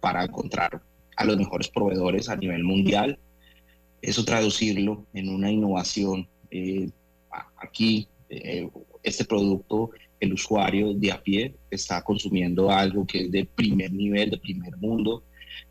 para 0.00 0.24
encontrar 0.24 0.80
a 1.16 1.24
los 1.24 1.36
mejores 1.36 1.68
proveedores 1.68 2.28
a 2.28 2.36
nivel 2.36 2.64
mundial. 2.64 3.18
Eso 4.02 4.24
traducirlo 4.24 5.06
en 5.14 5.28
una 5.28 5.50
innovación. 5.50 6.28
Eh, 6.50 6.90
aquí, 7.56 8.08
eh, 8.28 8.68
este 9.02 9.24
producto, 9.24 9.90
el 10.24 10.32
usuario 10.32 10.92
de 10.94 11.12
a 11.12 11.22
pie 11.22 11.54
está 11.70 12.02
consumiendo 12.02 12.70
algo 12.70 13.06
que 13.06 13.22
es 13.22 13.30
de 13.30 13.44
primer 13.44 13.92
nivel, 13.92 14.30
de 14.30 14.38
primer 14.38 14.76
mundo. 14.78 15.22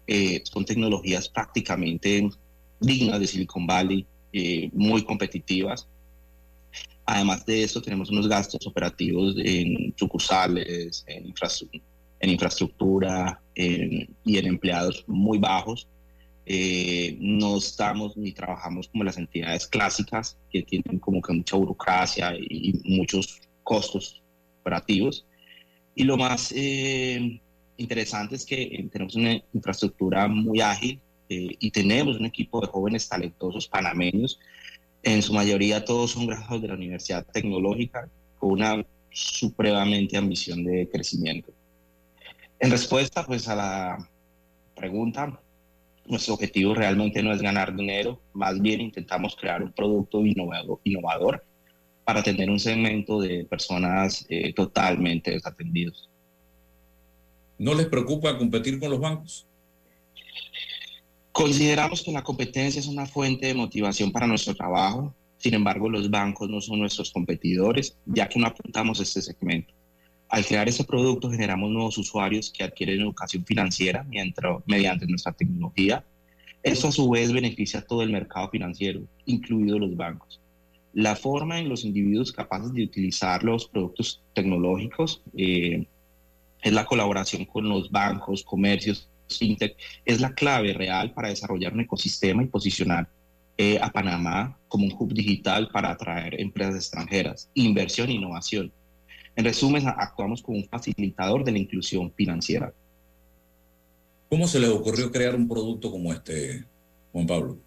Eh, 0.07 0.41
son 0.45 0.63
tecnologías 0.65 1.29
prácticamente 1.29 2.29
dignas 2.79 3.19
de 3.19 3.27
Silicon 3.27 3.65
Valley, 3.67 4.05
eh, 4.31 4.69
muy 4.73 5.03
competitivas. 5.03 5.87
Además 7.05 7.45
de 7.45 7.63
eso, 7.63 7.81
tenemos 7.81 8.09
unos 8.09 8.27
gastos 8.27 8.65
operativos 8.65 9.35
en 9.37 9.93
sucursales, 9.97 11.03
en, 11.07 11.33
en 12.19 12.29
infraestructura 12.29 13.41
en- 13.55 14.15
y 14.23 14.37
en 14.37 14.45
empleados 14.47 15.03
muy 15.07 15.37
bajos. 15.37 15.87
Eh, 16.45 17.17
no 17.21 17.57
estamos 17.57 18.17
ni 18.17 18.31
trabajamos 18.33 18.87
como 18.89 19.03
las 19.03 19.17
entidades 19.17 19.67
clásicas 19.67 20.37
que 20.51 20.61
tienen 20.63 20.99
como 20.99 21.21
que 21.21 21.33
mucha 21.33 21.55
burocracia 21.55 22.35
y, 22.37 22.71
y 22.83 22.97
muchos 22.97 23.39
costos 23.63 24.22
operativos. 24.63 25.25
Y 25.93 26.05
lo 26.05 26.17
más 26.17 26.53
eh, 26.55 27.39
interesante 27.77 28.35
es 28.35 28.45
que 28.45 28.63
eh, 28.63 28.89
tenemos 28.91 29.15
una 29.15 29.39
infraestructura 29.53 30.27
muy 30.27 30.61
ágil 30.61 30.99
eh, 31.29 31.55
y 31.59 31.69
tenemos 31.69 32.17
un 32.17 32.25
equipo 32.25 32.61
de 32.61 32.67
jóvenes 32.67 33.07
talentosos 33.07 33.67
panameños. 33.67 34.39
En 35.03 35.21
su 35.21 35.33
mayoría 35.33 35.83
todos 35.83 36.11
son 36.11 36.27
graduados 36.27 36.61
de 36.61 36.69
la 36.69 36.75
Universidad 36.75 37.25
Tecnológica 37.25 38.09
con 38.39 38.51
una 38.53 38.85
supremamente 39.11 40.17
ambición 40.17 40.63
de 40.63 40.89
crecimiento. 40.89 41.51
En 42.59 42.71
respuesta 42.71 43.25
pues 43.25 43.47
a 43.49 43.55
la 43.55 44.09
pregunta, 44.75 45.39
nuestro 46.05 46.33
objetivo 46.33 46.73
realmente 46.73 47.21
no 47.21 47.31
es 47.33 47.41
ganar 47.41 47.75
dinero, 47.75 48.19
más 48.33 48.59
bien 48.59 48.81
intentamos 48.81 49.35
crear 49.35 49.61
un 49.61 49.71
producto 49.71 50.25
innovador, 50.25 50.79
innovador 50.83 51.43
para 52.05 52.19
atender 52.19 52.49
un 52.49 52.59
segmento 52.59 53.19
de 53.21 53.45
personas 53.45 54.25
eh, 54.29 54.53
totalmente 54.53 55.31
desatendidos. 55.31 56.09
¿No 57.57 57.73
les 57.73 57.87
preocupa 57.87 58.37
competir 58.37 58.79
con 58.79 58.89
los 58.89 58.99
bancos? 58.99 59.47
Consideramos 61.31 62.03
que 62.03 62.11
la 62.11 62.21
competencia 62.23 62.79
es 62.79 62.87
una 62.87 63.05
fuente 63.05 63.47
de 63.47 63.53
motivación 63.55 64.11
para 64.11 64.27
nuestro 64.27 64.53
trabajo. 64.53 65.15
Sin 65.37 65.55
embargo, 65.55 65.89
los 65.89 66.09
bancos 66.09 66.49
no 66.49 66.61
son 66.61 66.79
nuestros 66.79 67.11
competidores, 67.11 67.97
ya 68.05 68.29
que 68.29 68.39
no 68.39 68.47
apuntamos 68.47 68.99
a 68.99 69.03
este 69.03 69.21
segmento. 69.21 69.73
Al 70.29 70.45
crear 70.45 70.67
este 70.67 70.83
producto 70.83 71.29
generamos 71.29 71.71
nuevos 71.71 71.97
usuarios 71.97 72.51
que 72.51 72.63
adquieren 72.63 73.01
educación 73.01 73.45
financiera 73.45 74.03
mientras, 74.03 74.57
mediante 74.65 75.05
nuestra 75.07 75.31
tecnología. 75.31 76.05
Esto 76.61 76.87
a 76.87 76.91
su 76.91 77.09
vez 77.09 77.31
beneficia 77.33 77.79
a 77.79 77.85
todo 77.85 78.03
el 78.03 78.11
mercado 78.11 78.49
financiero, 78.49 79.01
incluidos 79.25 79.79
los 79.79 79.95
bancos. 79.95 80.42
La 80.93 81.15
forma 81.15 81.59
en 81.59 81.69
los 81.69 81.83
individuos 81.83 82.31
capaces 82.31 82.71
de 82.71 82.83
utilizar 82.83 83.43
los 83.43 83.67
productos 83.67 84.21
tecnológicos 84.33 85.23
eh, 85.35 85.87
es 86.61 86.71
la 86.73 86.85
colaboración 86.85 87.45
con 87.45 87.67
los 87.67 87.91
bancos, 87.91 88.43
comercios, 88.43 89.09
fintech, 89.27 89.75
es 90.05 90.21
la 90.21 90.33
clave 90.33 90.73
real 90.73 91.11
para 91.13 91.29
desarrollar 91.29 91.73
un 91.73 91.81
ecosistema 91.81 92.43
y 92.43 92.47
posicionar 92.47 93.09
eh, 93.57 93.79
a 93.81 93.91
Panamá 93.91 94.57
como 94.67 94.85
un 94.85 94.95
hub 94.97 95.13
digital 95.13 95.69
para 95.71 95.91
atraer 95.91 96.39
empresas 96.39 96.75
extranjeras, 96.75 97.49
inversión 97.53 98.09
e 98.09 98.13
innovación. 98.13 98.71
En 99.35 99.45
resumen, 99.45 99.87
actuamos 99.87 100.43
como 100.43 100.57
un 100.57 100.65
facilitador 100.65 101.43
de 101.43 101.51
la 101.53 101.57
inclusión 101.57 102.11
financiera. 102.13 102.71
¿Cómo 104.29 104.47
se 104.47 104.59
les 104.59 104.69
ocurrió 104.69 105.11
crear 105.11 105.35
un 105.35 105.47
producto 105.47 105.91
como 105.91 106.13
este, 106.13 106.65
Juan 107.11 107.27
Pablo? 107.27 107.57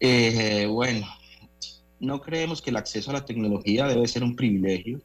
Eh, 0.00 0.66
bueno, 0.66 1.06
no 2.00 2.20
creemos 2.20 2.60
que 2.60 2.70
el 2.70 2.76
acceso 2.76 3.10
a 3.10 3.14
la 3.14 3.24
tecnología 3.24 3.86
debe 3.86 4.06
ser 4.08 4.22
un 4.22 4.36
privilegio. 4.36 5.00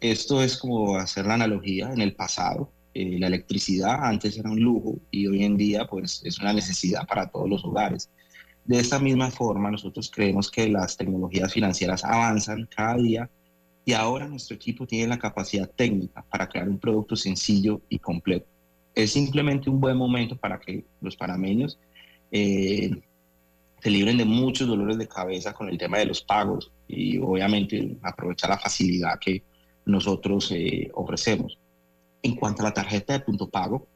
Esto 0.00 0.42
es 0.42 0.56
como 0.56 0.96
hacer 0.96 1.26
la 1.26 1.34
analogía 1.34 1.92
en 1.92 2.00
el 2.00 2.14
pasado. 2.14 2.72
Eh, 2.94 3.18
la 3.18 3.28
electricidad 3.28 4.04
antes 4.04 4.36
era 4.36 4.50
un 4.50 4.60
lujo 4.60 4.98
y 5.10 5.26
hoy 5.26 5.44
en 5.44 5.56
día 5.56 5.86
pues 5.86 6.22
es 6.24 6.40
una 6.40 6.52
necesidad 6.52 7.06
para 7.06 7.30
todos 7.30 7.48
los 7.48 7.64
hogares. 7.64 8.10
De 8.64 8.78
esta 8.78 8.98
misma 8.98 9.30
forma, 9.30 9.70
nosotros 9.70 10.10
creemos 10.14 10.50
que 10.50 10.68
las 10.68 10.96
tecnologías 10.96 11.52
financieras 11.52 12.04
avanzan 12.04 12.68
cada 12.74 12.96
día 12.96 13.30
y 13.84 13.92
ahora 13.92 14.28
nuestro 14.28 14.56
equipo 14.56 14.86
tiene 14.86 15.08
la 15.08 15.18
capacidad 15.18 15.68
técnica 15.68 16.24
para 16.30 16.48
crear 16.48 16.68
un 16.68 16.78
producto 16.78 17.16
sencillo 17.16 17.80
y 17.88 17.98
completo. 17.98 18.46
Es 18.94 19.12
simplemente 19.12 19.70
un 19.70 19.80
buen 19.80 19.96
momento 19.96 20.36
para 20.36 20.58
que 20.58 20.84
los 21.00 21.16
panameños 21.16 21.78
eh, 22.30 22.90
se 23.82 23.90
libren 23.90 24.18
de 24.18 24.24
muchos 24.24 24.68
dolores 24.68 24.98
de 24.98 25.08
cabeza 25.08 25.52
con 25.52 25.68
el 25.68 25.78
tema 25.78 25.98
de 25.98 26.06
los 26.06 26.22
pagos 26.22 26.70
y 26.86 27.18
obviamente 27.18 27.96
aprovechar 28.02 28.50
la 28.50 28.58
facilidad 28.58 29.18
que 29.18 29.42
nosotros 29.86 30.50
eh, 30.52 30.90
ofrecemos. 30.94 31.58
En 32.22 32.34
cuanto 32.36 32.62
a 32.62 32.66
la 32.66 32.74
tarjeta 32.74 33.14
de 33.14 33.20
punto 33.20 33.48
pago, 33.48 33.86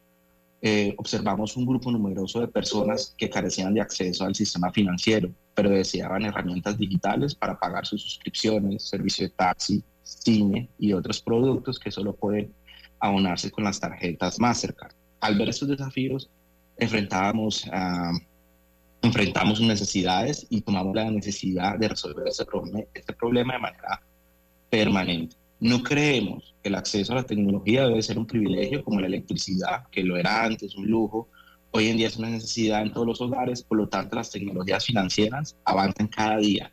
eh, 0.63 0.95
observamos 0.97 1.57
un 1.59 1.67
grupo 1.67 1.93
numeroso 1.93 2.41
de 2.41 2.49
personas 2.49 3.15
que 3.19 3.29
carecían 3.29 3.75
de 3.75 3.83
acceso 3.83 4.25
al 4.25 4.35
sistema 4.35 4.73
financiero, 4.73 5.31
pero 5.55 5.69
deseaban 5.69 6.25
herramientas 6.25 6.79
digitales 6.79 7.35
para 7.35 7.59
pagar 7.59 7.85
sus 7.85 8.03
suscripciones, 8.03 8.89
servicio 8.89 9.27
de 9.27 9.35
taxi, 9.35 9.85
cine 10.03 10.71
y 10.79 10.95
otros 10.95 11.21
productos 11.21 11.79
que 11.79 11.91
solo 11.91 12.15
pueden 12.15 12.55
abonarse 12.99 13.51
con 13.51 13.65
las 13.65 13.79
tarjetas 13.79 14.41
Mastercard. 14.41 14.95
Al 15.21 15.37
ver 15.37 15.51
estos 15.51 15.69
desafíos, 15.69 16.31
enfrentábamos, 16.79 17.67
uh, 17.67 18.19
enfrentamos 19.05 19.59
sus 19.59 19.67
necesidades 19.67 20.47
y 20.51 20.63
tomamos 20.63 20.95
la 20.95 21.11
necesidad 21.11 21.79
de 21.79 21.89
resolver 21.89 22.27
este 22.29 22.45
problema, 22.45 22.81
este 22.95 23.13
problema 23.13 23.55
de 23.55 23.59
manera 23.61 24.03
permanente. 24.71 25.37
No 25.61 25.83
creemos 25.83 26.55
que 26.63 26.69
el 26.69 26.75
acceso 26.75 27.13
a 27.13 27.17
la 27.17 27.23
tecnología 27.23 27.87
debe 27.87 28.03
ser 28.03 28.19
un 28.19 28.27
privilegio 28.27 28.83
como 28.83 29.01
la 29.01 29.07
electricidad, 29.07 29.87
que 29.91 30.03
lo 30.03 30.17
era 30.17 30.45
antes, 30.45 30.75
un 30.75 30.87
lujo. 30.87 31.29
Hoy 31.71 31.89
en 31.89 31.97
día 31.97 32.09
es 32.09 32.17
una 32.17 32.31
necesidad 32.31 32.83
en 32.83 32.93
todos 32.93 33.07
los 33.07 33.21
hogares, 33.21 33.63
por 33.63 33.79
lo 33.79 33.89
tanto 33.89 34.17
las 34.17 34.31
tecnologías 34.31 34.85
financieras 34.85 35.57
avanzan 35.65 36.09
cada 36.09 36.39
día. 36.39 36.73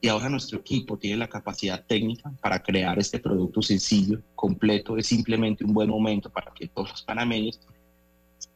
Y 0.00 0.08
ahora 0.08 0.28
nuestro 0.28 0.58
equipo 0.58 0.96
tiene 0.96 1.16
la 1.16 1.28
capacidad 1.28 1.84
técnica 1.84 2.32
para 2.40 2.62
crear 2.62 2.98
este 2.98 3.18
producto 3.18 3.62
sencillo, 3.62 4.20
completo. 4.36 4.96
Es 4.96 5.08
simplemente 5.08 5.64
un 5.64 5.74
buen 5.74 5.90
momento 5.90 6.30
para 6.30 6.52
que 6.52 6.68
todos 6.68 6.90
los 6.90 7.02
panameños 7.02 7.60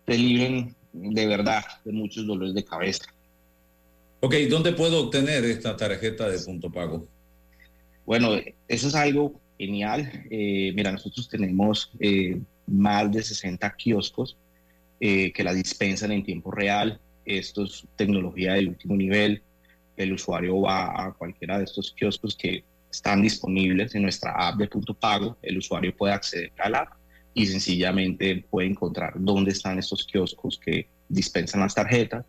se 0.06 0.18
libren 0.18 0.76
de 0.92 1.26
verdad 1.26 1.64
de 1.84 1.92
muchos 1.92 2.26
dolores 2.26 2.54
de 2.54 2.64
cabeza. 2.64 3.04
Ok, 4.20 4.34
¿dónde 4.48 4.72
puedo 4.72 5.00
obtener 5.04 5.44
esta 5.44 5.76
tarjeta 5.76 6.28
de 6.28 6.38
punto 6.38 6.70
pago? 6.70 7.08
Bueno, 8.04 8.36
eso 8.68 8.88
es 8.88 8.94
algo 8.94 9.40
genial. 9.58 10.26
Eh, 10.30 10.72
mira, 10.74 10.92
nosotros 10.92 11.28
tenemos 11.28 11.90
eh, 11.98 12.40
más 12.66 13.10
de 13.10 13.22
60 13.22 13.74
kioscos 13.76 14.36
eh, 15.00 15.32
que 15.32 15.42
la 15.42 15.52
dispensan 15.52 16.12
en 16.12 16.24
tiempo 16.24 16.50
real. 16.50 17.00
Esto 17.24 17.64
es 17.64 17.86
tecnología 17.96 18.54
del 18.54 18.68
último 18.68 18.96
nivel. 18.96 19.42
El 19.96 20.12
usuario 20.12 20.60
va 20.60 21.04
a 21.04 21.12
cualquiera 21.12 21.58
de 21.58 21.64
estos 21.64 21.92
kioscos 21.92 22.36
que 22.36 22.64
están 22.90 23.22
disponibles 23.22 23.94
en 23.94 24.02
nuestra 24.02 24.32
app 24.32 24.56
de 24.56 24.68
punto 24.68 24.94
pago. 24.94 25.36
El 25.42 25.58
usuario 25.58 25.96
puede 25.96 26.12
acceder 26.12 26.52
a 26.58 26.68
la 26.68 26.78
app 26.78 27.01
y 27.34 27.46
sencillamente 27.46 28.44
puede 28.50 28.68
encontrar 28.68 29.14
dónde 29.16 29.52
están 29.52 29.78
estos 29.78 30.06
kioscos 30.06 30.58
que 30.58 30.88
dispensan 31.08 31.60
las 31.60 31.74
tarjetas. 31.74 32.24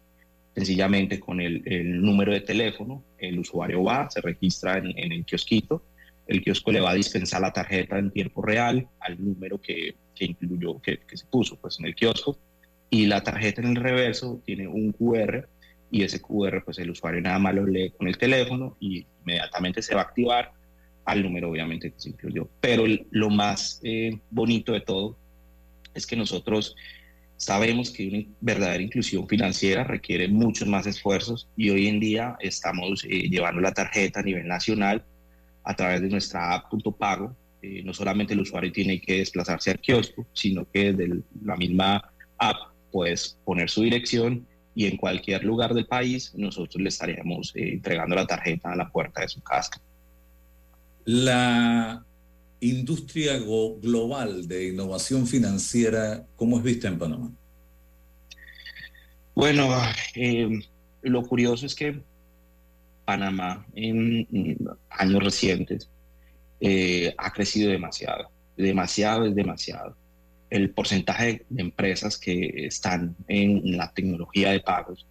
Sencillamente 0.55 1.19
con 1.19 1.41
el, 1.41 1.63
el 1.65 2.01
número 2.01 2.31
de 2.31 2.41
teléfono, 2.41 3.03
el 3.17 3.39
usuario 3.39 3.83
va, 3.83 4.09
se 4.09 4.21
registra 4.21 4.77
en, 4.77 4.97
en 4.97 5.11
el 5.11 5.25
kiosquito 5.25 5.83
el 6.27 6.41
kiosco 6.41 6.71
le 6.71 6.79
va 6.79 6.91
a 6.91 6.95
dispensar 6.95 7.41
la 7.41 7.51
tarjeta 7.51 7.97
en 7.97 8.11
tiempo 8.11 8.41
real 8.41 8.87
al 8.99 9.23
número 9.23 9.59
que, 9.59 9.95
que 10.15 10.25
incluyó, 10.25 10.81
que, 10.81 10.99
que, 10.99 11.17
se 11.17 11.25
puso 11.25 11.57
pues, 11.57 11.79
en 11.79 11.85
el 11.85 11.95
kiosco. 11.95 12.37
Y 12.89 13.07
la 13.07 13.21
tarjeta 13.21 13.61
en 13.61 13.69
el 13.69 13.75
reverso 13.75 14.41
tiene 14.45 14.67
un 14.67 14.91
QR 14.93 15.47
y 15.91 16.03
ese 16.03 16.21
QR 16.21 16.63
pues 16.63 16.79
el 16.79 16.91
usuario 16.91 17.21
nada 17.21 17.39
más 17.39 17.55
lo 17.55 17.65
lee 17.65 17.91
con 17.91 18.07
el 18.07 18.17
teléfono 18.17 18.77
y 18.79 19.05
inmediatamente 19.21 19.81
se 19.81 19.95
va 19.95 20.01
a 20.01 20.05
activar 20.05 20.51
al 21.05 21.23
número 21.23 21.49
obviamente 21.49 21.91
que 21.91 21.99
se 21.99 22.09
incluyó. 22.09 22.49
Pero 22.59 22.85
lo 23.11 23.29
más 23.29 23.79
eh, 23.83 24.19
bonito 24.29 24.73
de 24.73 24.81
todo 24.81 25.17
es 25.93 26.07
que 26.07 26.15
nosotros 26.15 26.75
sabemos 27.37 27.91
que 27.91 28.07
una 28.07 28.23
verdadera 28.41 28.83
inclusión 28.83 29.27
financiera 29.27 29.83
requiere 29.83 30.27
muchos 30.27 30.67
más 30.67 30.87
esfuerzos 30.87 31.49
y 31.57 31.69
hoy 31.69 31.87
en 31.87 31.99
día 31.99 32.37
estamos 32.39 33.03
eh, 33.03 33.29
llevando 33.29 33.61
la 33.61 33.73
tarjeta 33.73 34.21
a 34.21 34.23
nivel 34.23 34.47
nacional 34.47 35.03
a 35.63 35.75
través 35.75 36.01
de 36.01 36.09
nuestra 36.09 36.53
app 36.53 36.69
Punto 36.69 36.91
Pago. 36.91 37.35
Eh, 37.61 37.81
no 37.83 37.93
solamente 37.93 38.33
el 38.33 38.41
usuario 38.41 38.71
tiene 38.71 38.99
que 38.99 39.19
desplazarse 39.19 39.71
al 39.71 39.79
kiosco, 39.79 40.25
sino 40.33 40.69
que 40.69 40.93
desde 40.93 41.21
la 41.43 41.55
misma 41.55 42.11
app 42.37 42.57
puedes 42.91 43.37
poner 43.45 43.69
su 43.69 43.81
dirección 43.81 44.45
y 44.75 44.85
en 44.85 44.97
cualquier 44.97 45.43
lugar 45.43 45.73
del 45.73 45.85
país 45.85 46.33
nosotros 46.35 46.81
le 46.81 46.89
estaríamos 46.89 47.55
eh, 47.55 47.73
entregando 47.73 48.15
la 48.15 48.25
tarjeta 48.25 48.71
a 48.71 48.75
la 48.75 48.89
puerta 48.89 49.21
de 49.21 49.27
su 49.27 49.41
casa. 49.41 49.71
La 51.05 52.05
industria 52.59 53.37
global 53.39 54.47
de 54.47 54.69
innovación 54.69 55.27
financiera, 55.27 56.25
¿cómo 56.35 56.57
es 56.57 56.63
vista 56.63 56.87
en 56.87 56.97
Panamá? 56.97 57.31
Bueno, 59.35 59.69
eh, 60.15 60.61
lo 61.01 61.23
curioso 61.23 61.65
es 61.65 61.75
que 61.75 62.01
Panamá 63.05 63.65
en, 63.75 64.27
en 64.31 64.57
años 64.89 65.23
recientes 65.23 65.89
eh, 66.61 67.13
ha 67.17 67.31
crecido 67.31 67.69
demasiado, 67.71 68.31
demasiado 68.55 69.25
es 69.25 69.35
demasiado. 69.35 69.97
El 70.49 70.69
porcentaje 70.69 71.45
de 71.49 71.61
empresas 71.61 72.17
que 72.17 72.67
están 72.67 73.15
en 73.27 73.75
la 73.75 73.91
tecnología 73.91 74.51
de 74.51 74.61
pagos 74.61 75.05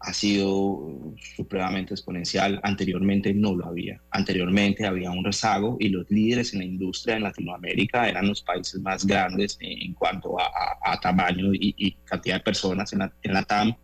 ha 0.00 0.14
sido 0.14 1.14
supremamente 1.36 1.92
exponencial. 1.92 2.58
Anteriormente 2.62 3.34
no 3.34 3.54
lo 3.54 3.66
había. 3.66 4.00
Anteriormente 4.10 4.86
había 4.86 5.10
un 5.10 5.24
rezago 5.24 5.76
y 5.78 5.90
los 5.90 6.10
líderes 6.10 6.54
en 6.54 6.60
la 6.60 6.64
industria 6.64 7.16
en 7.16 7.24
Latinoamérica 7.24 8.08
eran 8.08 8.26
los 8.26 8.42
países 8.42 8.80
más 8.80 9.06
grandes 9.06 9.58
en 9.60 9.92
cuanto 9.92 10.38
a, 10.40 10.98
tamaño 11.00 11.52
y, 11.52 11.96
cantidad 12.04 12.36
de 12.36 12.40
personas 12.40 12.92
en 12.92 13.00
la, 13.00 13.12
en 13.22 13.32
la 13.32 13.42
TAM, 13.42 13.74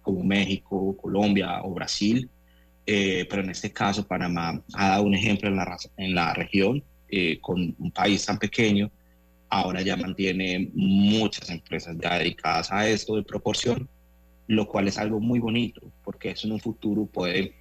como 0.00 0.24
México, 0.24 0.96
Colombia 0.96 1.60
o 1.62 1.74
Brasil. 1.74 2.30
Eh, 2.86 3.26
pero 3.28 3.42
en 3.42 3.50
este 3.50 3.72
caso 3.72 4.06
Panamá 4.06 4.62
ha 4.74 4.88
dado 4.90 5.02
un 5.02 5.14
ejemplo 5.14 5.48
en 5.48 5.56
la, 5.56 5.76
en 5.96 6.14
la 6.14 6.32
región, 6.32 6.82
eh, 7.08 7.38
con 7.40 7.74
un 7.78 7.90
país 7.90 8.24
tan 8.24 8.38
pequeño, 8.38 8.90
ahora 9.50 9.82
ya 9.82 9.96
mantiene 9.96 10.70
muchas 10.74 11.50
empresas 11.50 11.96
ya 12.00 12.18
dedicadas 12.18 12.72
a 12.72 12.88
esto 12.88 13.16
de 13.16 13.22
proporción 13.22 13.88
lo 14.46 14.66
cual 14.66 14.88
es 14.88 14.98
algo 14.98 15.20
muy 15.20 15.38
bonito, 15.38 15.80
porque 16.04 16.30
eso 16.30 16.46
en 16.46 16.54
un 16.54 16.60
futuro 16.60 17.06
puede 17.06 17.54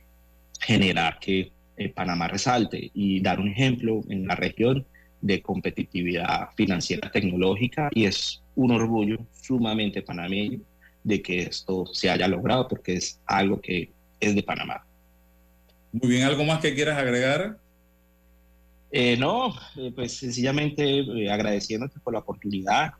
generar 0.60 1.20
que 1.20 1.52
eh, 1.78 1.90
Panamá 1.90 2.28
resalte 2.28 2.92
y 2.94 3.20
dar 3.22 3.40
un 3.40 3.50
ejemplo 3.50 4.02
en 4.10 4.28
la 4.28 4.36
región 4.36 4.86
de 5.22 5.42
competitividad 5.42 6.50
financiera 6.56 7.12
tecnológica 7.12 7.90
y 7.94 8.06
es 8.06 8.42
un 8.56 8.72
orgullo 8.72 9.18
sumamente 9.34 10.02
panameño 10.02 10.60
de 11.04 11.22
que 11.22 11.40
esto 11.40 11.86
se 11.88 12.10
haya 12.10 12.28
logrado 12.28 12.68
porque 12.68 12.94
es 12.94 13.20
algo 13.26 13.60
que 13.60 13.92
es 14.20 14.36
de 14.36 14.44
Panamá. 14.44 14.86
Muy 15.92 16.10
bien, 16.10 16.24
¿algo 16.24 16.44
más 16.44 16.60
que 16.60 16.74
quieras 16.76 16.98
agregar? 16.98 17.58
Eh, 18.92 19.18
no, 19.18 19.54
eh, 19.78 19.92
pues 19.94 20.18
sencillamente 20.18 21.30
agradeciéndote 21.30 22.00
por 22.00 22.14
la 22.14 22.20
oportunidad, 22.20 22.94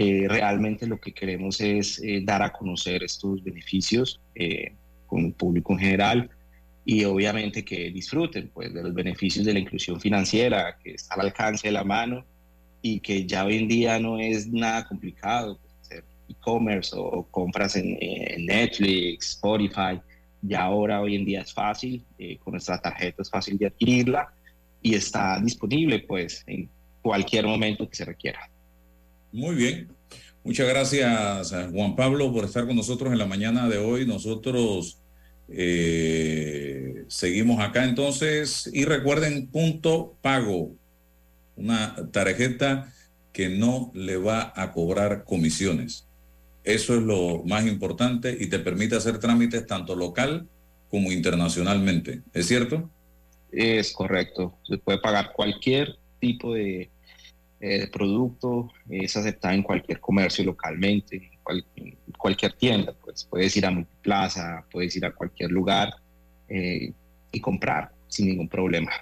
eh, 0.00 0.28
realmente 0.28 0.86
lo 0.86 1.00
que 1.00 1.12
queremos 1.12 1.60
es 1.60 2.00
eh, 2.04 2.20
dar 2.22 2.40
a 2.40 2.52
conocer 2.52 3.02
estos 3.02 3.42
beneficios 3.42 4.20
eh, 4.32 4.76
con 5.08 5.24
el 5.24 5.32
público 5.32 5.72
en 5.72 5.80
general 5.80 6.30
y 6.84 7.02
obviamente 7.02 7.64
que 7.64 7.90
disfruten 7.90 8.48
pues, 8.54 8.72
de 8.72 8.84
los 8.84 8.94
beneficios 8.94 9.44
de 9.44 9.54
la 9.54 9.58
inclusión 9.58 10.00
financiera 10.00 10.78
que 10.80 10.92
está 10.92 11.16
al 11.16 11.22
alcance 11.22 11.66
de 11.66 11.72
la 11.72 11.82
mano 11.82 12.24
y 12.80 13.00
que 13.00 13.26
ya 13.26 13.44
hoy 13.44 13.56
en 13.56 13.66
día 13.66 13.98
no 13.98 14.20
es 14.20 14.46
nada 14.46 14.86
complicado 14.86 15.58
pues, 15.58 15.74
hacer 15.80 16.04
e-commerce 16.28 16.94
o, 16.96 17.26
compras 17.28 17.74
en, 17.74 17.98
Netflix, 18.46 19.30
Spotify. 19.30 20.00
Ya 20.42 20.62
ahora 20.62 21.00
hoy 21.00 21.16
en 21.16 21.24
día 21.24 21.40
es 21.40 21.52
fácil, 21.52 22.04
con 22.44 22.52
nuestra 22.52 22.80
tarjeta 22.80 23.22
es 23.22 23.30
fácil 23.30 23.58
de 23.58 23.66
adquirirla 23.66 24.32
y 24.80 24.94
está 24.94 25.40
disponible 25.40 25.98
pues 25.98 26.44
en 26.46 26.70
cualquier 27.02 27.46
momento 27.48 27.88
que 27.88 27.96
se 27.96 28.04
requiera. 28.04 28.48
Muy 29.32 29.54
bien. 29.54 29.88
Muchas 30.44 30.68
gracias, 30.68 31.54
Juan 31.72 31.94
Pablo, 31.94 32.32
por 32.32 32.44
estar 32.44 32.66
con 32.66 32.76
nosotros 32.76 33.12
en 33.12 33.18
la 33.18 33.26
mañana 33.26 33.68
de 33.68 33.78
hoy. 33.78 34.06
Nosotros 34.06 34.98
eh, 35.48 37.04
seguimos 37.08 37.60
acá 37.60 37.84
entonces 37.84 38.70
y 38.72 38.84
recuerden 38.84 39.48
punto 39.48 40.16
pago, 40.22 40.72
una 41.56 41.96
tarjeta 42.12 42.92
que 43.32 43.48
no 43.48 43.90
le 43.94 44.16
va 44.16 44.52
a 44.56 44.72
cobrar 44.72 45.24
comisiones. 45.24 46.06
Eso 46.64 46.94
es 46.94 47.02
lo 47.02 47.42
más 47.44 47.66
importante 47.66 48.36
y 48.38 48.48
te 48.48 48.58
permite 48.58 48.96
hacer 48.96 49.18
trámites 49.18 49.66
tanto 49.66 49.96
local 49.96 50.48
como 50.90 51.12
internacionalmente. 51.12 52.22
¿Es 52.32 52.46
cierto? 52.46 52.90
Es 53.50 53.92
correcto. 53.92 54.58
Se 54.64 54.78
puede 54.78 54.98
pagar 54.98 55.32
cualquier 55.32 55.98
tipo 56.20 56.54
de 56.54 56.90
eh, 57.60 57.88
producto 57.90 58.70
es 58.88 59.16
aceptada 59.16 59.54
en 59.54 59.62
cualquier 59.62 60.00
comercio 60.00 60.44
localmente, 60.44 61.30
en, 61.76 61.98
cualquier 62.16 62.52
tienda, 62.52 62.94
pues 63.04 63.24
puedes 63.24 63.56
ir 63.56 63.66
a 63.66 63.70
Multiplaza, 63.70 64.64
puedes 64.70 64.94
ir 64.96 65.04
a 65.04 65.12
cualquier 65.12 65.50
lugar 65.50 65.92
eh, 66.48 66.92
y 67.32 67.40
comprar 67.40 67.90
sin 68.08 68.28
ningún 68.28 68.48
problema. 68.48 68.92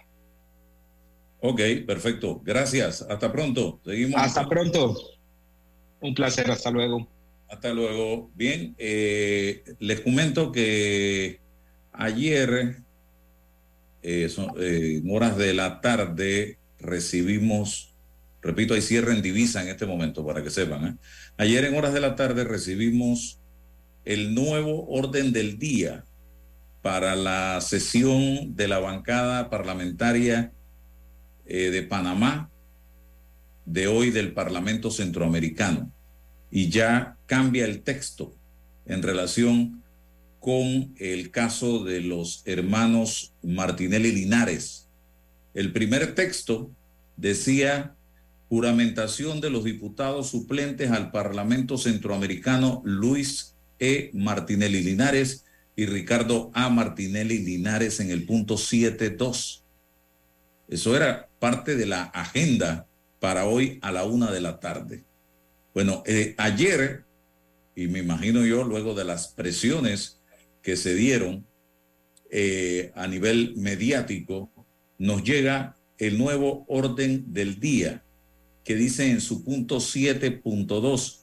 Ok, 1.40 1.60
perfecto. 1.86 2.40
Gracias. 2.44 3.02
Hasta 3.02 3.30
pronto. 3.30 3.80
Seguimos. 3.84 4.20
Hasta 4.20 4.48
pronto. 4.48 4.96
Un 6.00 6.14
placer. 6.14 6.50
Hasta 6.50 6.70
luego. 6.70 7.08
Hasta 7.48 7.72
luego. 7.72 8.30
Bien, 8.34 8.74
eh, 8.78 9.62
les 9.78 10.00
comento 10.00 10.50
que 10.50 11.40
ayer, 11.92 12.76
eh, 14.02 14.28
en 14.58 15.10
horas 15.10 15.36
de 15.36 15.54
la 15.54 15.80
tarde, 15.80 16.58
recibimos 16.78 17.95
Repito, 18.46 18.74
hay 18.74 18.80
cierre 18.80 19.12
en 19.12 19.22
divisa 19.22 19.60
en 19.60 19.68
este 19.68 19.86
momento, 19.86 20.24
para 20.24 20.40
que 20.40 20.50
sepan. 20.50 20.86
¿eh? 20.86 20.96
Ayer 21.36 21.64
en 21.64 21.74
horas 21.74 21.92
de 21.92 21.98
la 21.98 22.14
tarde 22.14 22.44
recibimos 22.44 23.40
el 24.04 24.36
nuevo 24.36 24.86
orden 24.86 25.32
del 25.32 25.58
día 25.58 26.04
para 26.80 27.16
la 27.16 27.60
sesión 27.60 28.54
de 28.54 28.68
la 28.68 28.78
bancada 28.78 29.50
parlamentaria 29.50 30.52
eh, 31.44 31.70
de 31.70 31.82
Panamá 31.82 32.48
de 33.64 33.88
hoy 33.88 34.10
del 34.10 34.32
Parlamento 34.32 34.92
Centroamericano. 34.92 35.92
Y 36.48 36.70
ya 36.70 37.18
cambia 37.26 37.64
el 37.64 37.82
texto 37.82 38.36
en 38.86 39.02
relación 39.02 39.82
con 40.38 40.94
el 41.00 41.32
caso 41.32 41.82
de 41.82 42.00
los 42.00 42.42
hermanos 42.44 43.34
Martinelli 43.42 44.12
Linares. 44.12 44.88
El 45.52 45.72
primer 45.72 46.14
texto 46.14 46.70
decía 47.16 47.95
Juramentación 48.48 49.40
de 49.40 49.50
los 49.50 49.64
diputados 49.64 50.30
suplentes 50.30 50.92
al 50.92 51.10
Parlamento 51.10 51.78
Centroamericano 51.78 52.80
Luis 52.84 53.56
E. 53.80 54.10
Martinelli 54.14 54.82
Linares 54.82 55.44
y 55.74 55.86
Ricardo 55.86 56.50
A. 56.54 56.68
Martinelli 56.70 57.38
Linares 57.38 57.98
en 57.98 58.10
el 58.10 58.24
punto 58.24 58.54
7.2. 58.54 59.62
Eso 60.68 60.96
era 60.96 61.28
parte 61.40 61.76
de 61.76 61.86
la 61.86 62.04
agenda 62.04 62.86
para 63.18 63.46
hoy 63.46 63.78
a 63.82 63.90
la 63.90 64.04
una 64.04 64.30
de 64.30 64.40
la 64.40 64.60
tarde. 64.60 65.04
Bueno, 65.74 66.02
eh, 66.06 66.34
ayer, 66.38 67.04
y 67.74 67.88
me 67.88 67.98
imagino 67.98 68.46
yo, 68.46 68.62
luego 68.64 68.94
de 68.94 69.04
las 69.04 69.28
presiones 69.28 70.20
que 70.62 70.76
se 70.76 70.94
dieron 70.94 71.46
eh, 72.30 72.92
a 72.94 73.06
nivel 73.08 73.54
mediático, 73.56 74.50
nos 74.98 75.24
llega 75.24 75.76
el 75.98 76.16
nuevo 76.16 76.64
orden 76.68 77.32
del 77.32 77.60
día 77.60 78.02
que 78.66 78.74
dice 78.74 79.08
en 79.08 79.20
su 79.20 79.44
punto 79.44 79.76
7.2, 79.76 81.20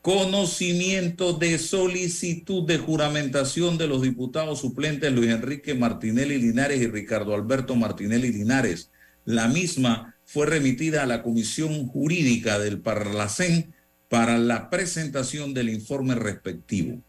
conocimiento 0.00 1.34
de 1.34 1.58
solicitud 1.58 2.66
de 2.66 2.78
juramentación 2.78 3.76
de 3.76 3.86
los 3.86 4.00
diputados 4.00 4.60
suplentes 4.60 5.12
Luis 5.12 5.28
Enrique 5.28 5.74
Martinelli 5.74 6.38
Linares 6.38 6.80
y 6.80 6.86
Ricardo 6.86 7.34
Alberto 7.34 7.76
Martinelli 7.76 8.32
Linares. 8.32 8.90
La 9.26 9.46
misma 9.46 10.16
fue 10.24 10.46
remitida 10.46 11.02
a 11.02 11.06
la 11.06 11.22
Comisión 11.22 11.86
Jurídica 11.86 12.58
del 12.58 12.80
Parlacén 12.80 13.74
para 14.08 14.38
la 14.38 14.70
presentación 14.70 15.52
del 15.52 15.68
informe 15.68 16.14
respectivo. 16.14 17.02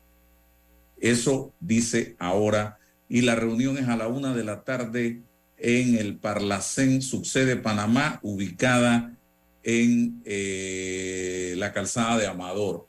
Eso 0.99 1.53
dice 1.61 2.17
ahora, 2.19 2.77
y 3.07 3.21
la 3.21 3.35
reunión 3.35 3.77
es 3.77 3.87
a 3.87 3.95
la 3.95 4.09
una 4.09 4.35
de 4.35 4.43
la 4.43 4.65
tarde 4.65 5.21
en 5.57 5.95
el 5.95 6.17
Parlacén, 6.17 7.01
subsede 7.01 7.55
Panamá, 7.55 8.19
ubicada 8.21 9.17
en 9.63 10.21
eh, 10.25 11.53
la 11.57 11.73
calzada 11.73 12.17
de 12.17 12.27
Amador. 12.27 12.87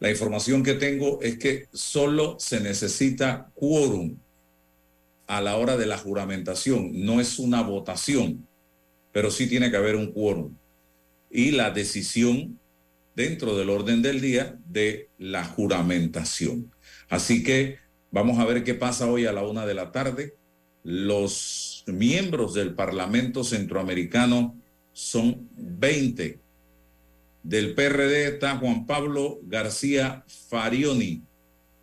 La 0.00 0.10
información 0.10 0.62
que 0.62 0.74
tengo 0.74 1.20
es 1.22 1.38
que 1.38 1.68
solo 1.72 2.36
se 2.38 2.60
necesita 2.60 3.50
quórum 3.54 4.16
a 5.26 5.40
la 5.40 5.56
hora 5.56 5.76
de 5.76 5.86
la 5.86 5.96
juramentación, 5.96 6.90
no 7.04 7.20
es 7.20 7.38
una 7.38 7.62
votación, 7.62 8.46
pero 9.12 9.30
sí 9.30 9.46
tiene 9.46 9.70
que 9.70 9.76
haber 9.76 9.96
un 9.96 10.12
quórum. 10.12 10.56
Y 11.30 11.52
la 11.52 11.70
decisión 11.70 12.58
dentro 13.14 13.56
del 13.56 13.70
orden 13.70 14.02
del 14.02 14.20
día 14.20 14.58
de 14.66 15.08
la 15.18 15.44
juramentación. 15.44 16.72
Así 17.08 17.42
que 17.42 17.78
vamos 18.10 18.38
a 18.38 18.44
ver 18.44 18.64
qué 18.64 18.74
pasa 18.74 19.10
hoy 19.10 19.26
a 19.26 19.32
la 19.32 19.42
una 19.42 19.66
de 19.66 19.74
la 19.74 19.92
tarde. 19.92 20.34
Los 20.82 21.84
miembros 21.86 22.54
del 22.54 22.74
Parlamento 22.74 23.44
Centroamericano 23.44 24.56
son 24.92 25.48
20. 25.56 26.40
Del 27.42 27.74
PRD 27.74 28.28
está 28.28 28.56
Juan 28.58 28.86
Pablo 28.86 29.40
García 29.44 30.24
Farioni, 30.48 31.22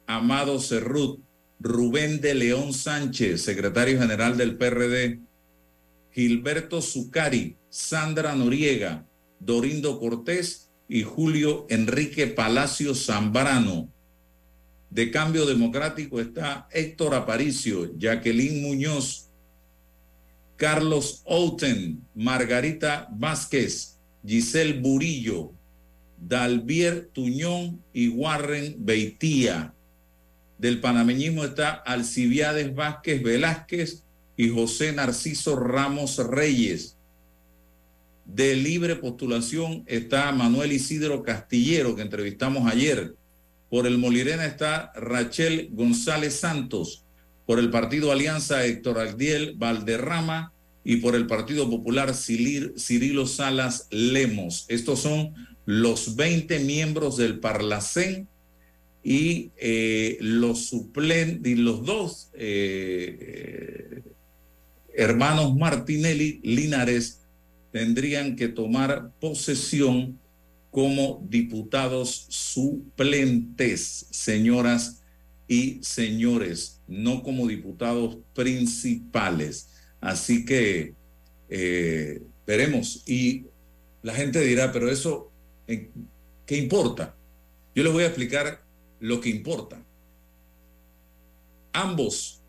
Amado 0.07 0.59
Cerrut, 0.59 1.21
Rubén 1.59 2.21
de 2.21 2.33
León 2.33 2.73
Sánchez, 2.73 3.41
secretario 3.41 3.99
general 3.99 4.37
del 4.37 4.57
PRD, 4.57 5.19
Gilberto 6.11 6.81
Zucari, 6.81 7.57
Sandra 7.69 8.33
Noriega, 8.35 9.05
Dorindo 9.39 9.99
Cortés 9.99 10.71
y 10.87 11.03
Julio 11.03 11.67
Enrique 11.69 12.27
Palacio 12.27 12.95
Zambrano. 12.95 13.91
De 14.89 15.11
Cambio 15.11 15.45
Democrático 15.45 16.19
está 16.19 16.67
Héctor 16.71 17.13
Aparicio, 17.13 17.91
Jacqueline 17.97 18.61
Muñoz, 18.61 19.28
Carlos 20.59 21.21
Outen, 21.23 22.05
Margarita 22.13 23.07
Vázquez, 23.11 23.97
Giselle 24.27 24.81
Burillo, 24.81 25.53
Dalvier 26.17 27.07
Tuñón 27.13 27.81
y 27.93 28.09
Warren 28.09 28.75
Beitía. 28.79 29.73
Del 30.57 30.81
panameñismo 30.81 31.45
está 31.45 31.69
Alcibiades 31.69 32.75
Vázquez 32.75 33.23
Velázquez 33.23 34.03
y 34.35 34.49
José 34.49 34.91
Narciso 34.91 35.55
Ramos 35.55 36.17
Reyes. 36.17 36.97
De 38.25 38.53
libre 38.57 38.97
postulación 38.97 39.85
está 39.87 40.29
Manuel 40.33 40.73
Isidro 40.73 41.23
Castillero, 41.23 41.95
que 41.95 42.01
entrevistamos 42.01 42.69
ayer. 42.69 43.15
Por 43.69 43.87
el 43.87 43.97
Molirena 43.97 44.45
está 44.45 44.91
Rachel 44.93 45.69
González 45.71 46.35
Santos. 46.35 47.05
Por 47.49 47.57
el 47.57 47.71
Partido 47.71 48.11
Alianza, 48.11 48.63
Héctor 48.63 48.99
Agdiel 48.99 49.55
Valderrama. 49.57 50.53
Y 50.83 50.97
por 50.97 51.15
el 51.15 51.25
Partido 51.25 51.67
Popular, 51.67 52.13
Cirilo 52.13 53.25
Salas 53.25 53.87
Lemos. 53.89 54.67
Estos 54.67 54.99
son 54.99 55.33
los 55.65 56.15
20 56.15 56.59
miembros 56.59 57.17
del 57.17 57.39
Parlacén 57.39 58.27
y 59.03 59.49
eh, 59.57 60.19
los 60.21 60.67
suplentes, 60.67 61.57
los 61.57 61.83
dos 61.83 62.29
eh, 62.35 64.03
hermanos 64.93 65.55
Martinelli 65.55 66.41
Linares 66.43 67.21
tendrían 67.71 68.35
que 68.35 68.49
tomar 68.49 69.09
posesión 69.19 70.19
como 70.69 71.25
diputados 71.27 72.27
suplentes, 72.29 74.05
señoras 74.11 75.01
y 75.47 75.79
señores, 75.81 76.78
no 76.89 77.21
como 77.23 77.47
diputados 77.47 78.17
principales. 78.33 79.69
Así 80.01 80.43
que 80.43 80.95
eh, 81.47 82.21
veremos. 82.45 83.03
Y 83.07 83.45
la 84.01 84.13
gente 84.13 84.41
dirá, 84.41 84.71
pero 84.71 84.89
eso, 84.89 85.31
eh, 85.67 85.91
¿qué 86.45 86.57
importa? 86.57 87.15
Yo 87.75 87.83
les 87.83 87.93
voy 87.93 88.03
a 88.03 88.07
explicar 88.07 88.65
lo 88.99 89.21
que 89.21 89.29
importa. 89.29 89.81
Ambos, 91.71 92.41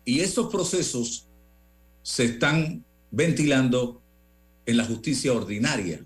Y 0.04 0.18
estos 0.22 0.50
procesos 0.50 1.28
se 2.02 2.24
están 2.24 2.84
ventilando 3.12 4.02
en 4.66 4.76
la 4.76 4.84
justicia 4.84 5.32
ordinaria, 5.32 6.04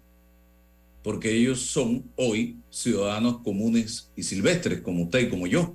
porque 1.09 1.35
ellos 1.35 1.63
son 1.63 2.13
hoy 2.17 2.61
ciudadanos 2.69 3.39
comunes 3.39 4.13
y 4.15 4.25
silvestres, 4.25 4.83
como 4.83 5.05
usted 5.05 5.21
y 5.21 5.31
como 5.31 5.47
yo. 5.47 5.75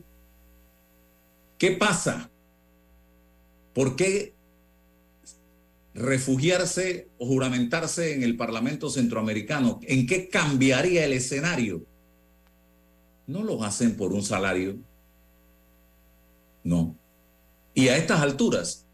¿Qué 1.57 1.71
pasa? 1.71 2.29
¿Por 3.73 3.95
qué 3.95 4.35
refugiarse 5.95 7.09
o 7.17 7.25
juramentarse 7.25 8.13
en 8.13 8.21
el 8.21 8.37
Parlamento 8.37 8.91
Centroamericano? 8.91 9.79
¿En 9.81 10.05
qué 10.05 10.29
cambiaría 10.29 11.03
el 11.03 11.13
escenario? 11.13 11.83
No 13.25 13.41
lo 13.43 13.63
hacen 13.63 13.97
por 13.97 14.13
un 14.13 14.21
salario. 14.21 14.77
No. 16.63 16.95
Y 17.73 17.87
a 17.87 17.97
estas 17.97 18.21
alturas, 18.21 18.85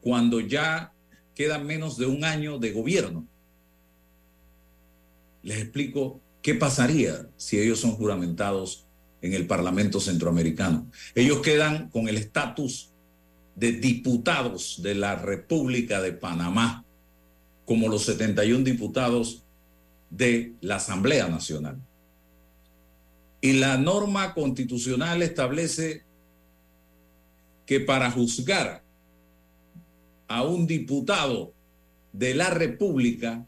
cuando 0.00 0.38
ya 0.38 0.92
queda 1.34 1.58
menos 1.58 1.98
de 1.98 2.06
un 2.06 2.22
año 2.22 2.60
de 2.60 2.70
gobierno, 2.70 3.26
les 5.42 5.58
explico 5.58 6.20
qué 6.42 6.54
pasaría 6.54 7.28
si 7.36 7.58
ellos 7.58 7.80
son 7.80 7.92
juramentados 7.92 8.86
en 9.22 9.34
el 9.34 9.46
Parlamento 9.46 10.00
Centroamericano. 10.00 10.90
Ellos 11.14 11.40
quedan 11.40 11.90
con 11.90 12.08
el 12.08 12.16
estatus 12.16 12.92
de 13.56 13.72
diputados 13.72 14.80
de 14.82 14.94
la 14.94 15.16
República 15.16 16.00
de 16.00 16.12
Panamá, 16.12 16.84
como 17.64 17.88
los 17.88 18.04
71 18.04 18.64
diputados 18.64 19.44
de 20.10 20.54
la 20.60 20.76
Asamblea 20.76 21.28
Nacional. 21.28 21.78
Y 23.40 23.54
la 23.54 23.76
norma 23.76 24.34
constitucional 24.34 25.22
establece 25.22 26.04
que 27.66 27.80
para 27.80 28.10
juzgar 28.10 28.82
a 30.28 30.42
un 30.42 30.66
diputado 30.66 31.52
de 32.12 32.34
la 32.34 32.50
República, 32.50 33.46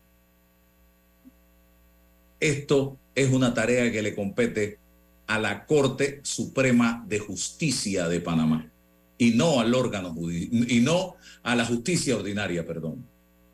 esto 2.41 2.99
es 3.14 3.30
una 3.30 3.55
tarea 3.55 3.93
que 3.93 4.03
le 4.03 4.14
compete 4.14 4.78
a 5.26 5.38
la 5.38 5.64
Corte 5.66 6.20
Suprema 6.22 7.05
de 7.07 7.18
Justicia 7.20 8.09
de 8.09 8.20
Panamá 8.20 8.70
y 9.18 9.32
no 9.32 9.61
al 9.61 9.74
órgano 9.74 10.14
y 10.30 10.80
no 10.80 11.14
a 11.43 11.55
la 11.55 11.66
justicia 11.66 12.16
ordinaria, 12.16 12.66
perdón, 12.66 13.07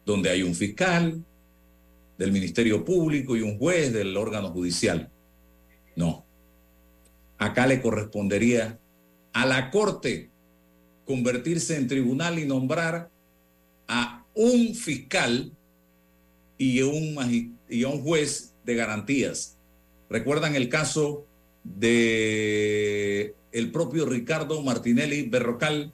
donde 0.05 0.31
hay 0.31 0.43
un 0.43 0.55
fiscal 0.55 1.23
del 2.17 2.33
Ministerio 2.33 2.85
Público 2.85 3.37
y 3.37 3.43
un 3.43 3.59
juez 3.59 3.93
del 3.93 4.17
órgano 4.17 4.51
judicial. 4.51 5.11
No. 5.97 6.25
Acá 7.37 7.67
le 7.67 7.83
correspondería 7.83 8.79
a 9.33 9.45
la 9.45 9.71
Corte 9.71 10.31
convertirse 11.05 11.77
en 11.77 11.89
tribunal 11.89 12.39
y 12.39 12.47
nombrar 12.47 13.11
a 13.89 14.25
un 14.35 14.75
fiscal 14.75 15.53
y 16.59 16.81
un, 16.83 17.55
y 17.69 17.83
a 17.83 17.89
un 17.89 18.03
juez 18.03 18.55
de 18.67 18.75
garantías. 18.75 19.57
¿Recuerdan 20.11 20.55
el 20.57 20.69
caso 20.69 21.25
de 21.65 23.35
el 23.53 23.73
propio 23.73 24.05
Ricardo 24.05 24.61
Martinelli 24.63 25.23
Berrocal 25.23 25.93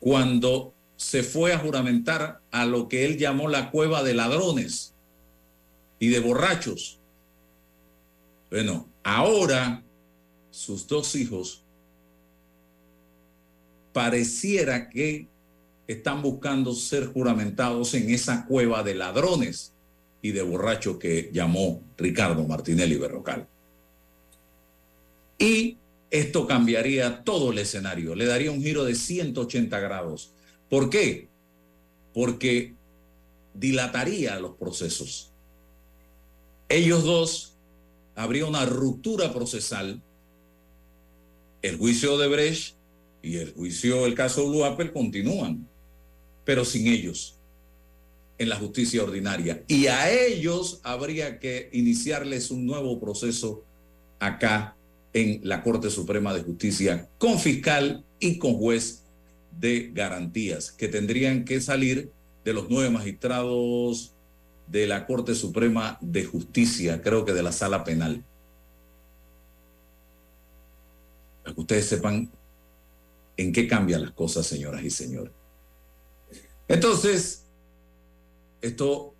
cuando 0.00 0.72
se 0.96 1.22
fue 1.22 1.52
a 1.52 1.58
juramentar 1.58 2.40
a 2.50 2.64
lo 2.64 2.88
que 2.88 3.04
él 3.04 3.18
llamó 3.18 3.48
la 3.48 3.70
cueva 3.70 4.02
de 4.02 4.14
ladrones 4.14 4.94
y 5.98 6.08
de 6.08 6.20
borrachos? 6.20 6.98
Bueno, 8.50 8.88
ahora 9.02 9.84
sus 10.50 10.86
dos 10.86 11.14
hijos 11.14 11.64
pareciera 13.92 14.88
que 14.88 15.28
están 15.86 16.22
buscando 16.22 16.74
ser 16.74 17.06
juramentados 17.06 17.94
en 17.94 18.10
esa 18.10 18.46
cueva 18.46 18.82
de 18.82 18.94
ladrones 18.94 19.72
y 20.20 20.32
de 20.32 20.42
borrachos 20.42 20.98
que 20.98 21.30
llamó 21.32 21.82
Ricardo 21.96 22.46
Martinelli 22.46 22.96
Berrocal. 22.96 23.46
Y 25.38 25.76
esto 26.10 26.46
cambiaría 26.46 27.22
todo 27.22 27.52
el 27.52 27.58
escenario, 27.58 28.14
le 28.14 28.26
daría 28.26 28.50
un 28.50 28.62
giro 28.62 28.84
de 28.84 28.94
180 28.94 29.78
grados. 29.78 30.32
¿Por 30.68 30.90
qué? 30.90 31.28
Porque 32.12 32.74
dilataría 33.54 34.38
los 34.40 34.56
procesos. 34.56 35.32
ellos 36.68 37.04
dos 37.04 37.54
habría 38.14 38.46
una 38.46 38.66
ruptura 38.66 39.32
procesal. 39.32 40.02
El 41.62 41.76
juicio 41.76 42.18
de 42.18 42.28
Brecht 42.28 42.74
y 43.22 43.36
el 43.36 43.52
juicio, 43.52 44.06
el 44.06 44.14
caso 44.14 44.48
Blue 44.48 44.64
Apple 44.64 44.92
continúan, 44.92 45.68
pero 46.44 46.64
sin 46.64 46.86
ellos 46.86 47.37
en 48.38 48.48
la 48.48 48.56
justicia 48.56 49.02
ordinaria. 49.02 49.64
Y 49.66 49.88
a 49.88 50.10
ellos 50.10 50.80
habría 50.84 51.38
que 51.38 51.68
iniciarles 51.72 52.50
un 52.50 52.66
nuevo 52.66 53.00
proceso 53.00 53.64
acá 54.20 54.76
en 55.12 55.40
la 55.42 55.62
Corte 55.62 55.90
Suprema 55.90 56.32
de 56.34 56.42
Justicia 56.42 57.08
con 57.18 57.38
fiscal 57.38 58.04
y 58.20 58.38
con 58.38 58.54
juez 58.54 59.04
de 59.58 59.90
garantías 59.92 60.70
que 60.70 60.88
tendrían 60.88 61.44
que 61.44 61.60
salir 61.60 62.12
de 62.44 62.52
los 62.52 62.70
nueve 62.70 62.90
magistrados 62.90 64.14
de 64.68 64.86
la 64.86 65.06
Corte 65.06 65.34
Suprema 65.34 65.98
de 66.00 66.24
Justicia, 66.24 67.02
creo 67.02 67.24
que 67.24 67.32
de 67.32 67.42
la 67.42 67.52
sala 67.52 67.84
penal. 67.84 68.24
Para 71.42 71.54
que 71.54 71.60
ustedes 71.60 71.86
sepan 71.86 72.30
en 73.36 73.52
qué 73.52 73.66
cambian 73.66 74.02
las 74.02 74.12
cosas, 74.12 74.46
señoras 74.46 74.82
y 74.82 74.90
señores. 74.90 75.32
Entonces, 76.68 77.47
esto 78.60 79.14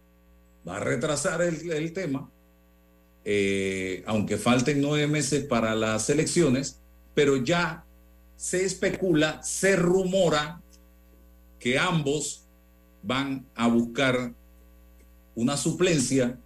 va 0.66 0.76
a 0.76 0.80
retrasar 0.80 1.42
el, 1.42 1.92
tema, 1.92 2.30
eh, 3.24 4.02
aunque 4.06 4.36
falten 4.36 4.80
nueve 4.80 5.06
meses 5.06 5.44
para 5.44 5.74
las 5.74 6.10
elecciones, 6.10 6.80
pero 7.14 7.36
ya 7.36 7.84
se 8.36 8.64
especula, 8.64 9.42
se 9.42 9.76
rumora 9.76 10.60
que 11.58 11.78
ambos 11.78 12.44
van 13.02 13.46
a 13.54 13.68
buscar 13.68 14.32
una 15.34 15.56
suplencia 15.56 16.38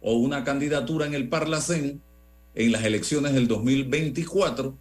o 0.00 0.14
una 0.14 0.44
candidatura 0.44 1.06
en 1.06 1.14
el 1.14 1.28
Parlacén 1.28 2.00
en 2.54 2.72
las 2.72 2.84
elecciones 2.84 3.34
del 3.34 3.46
2024 3.48 4.76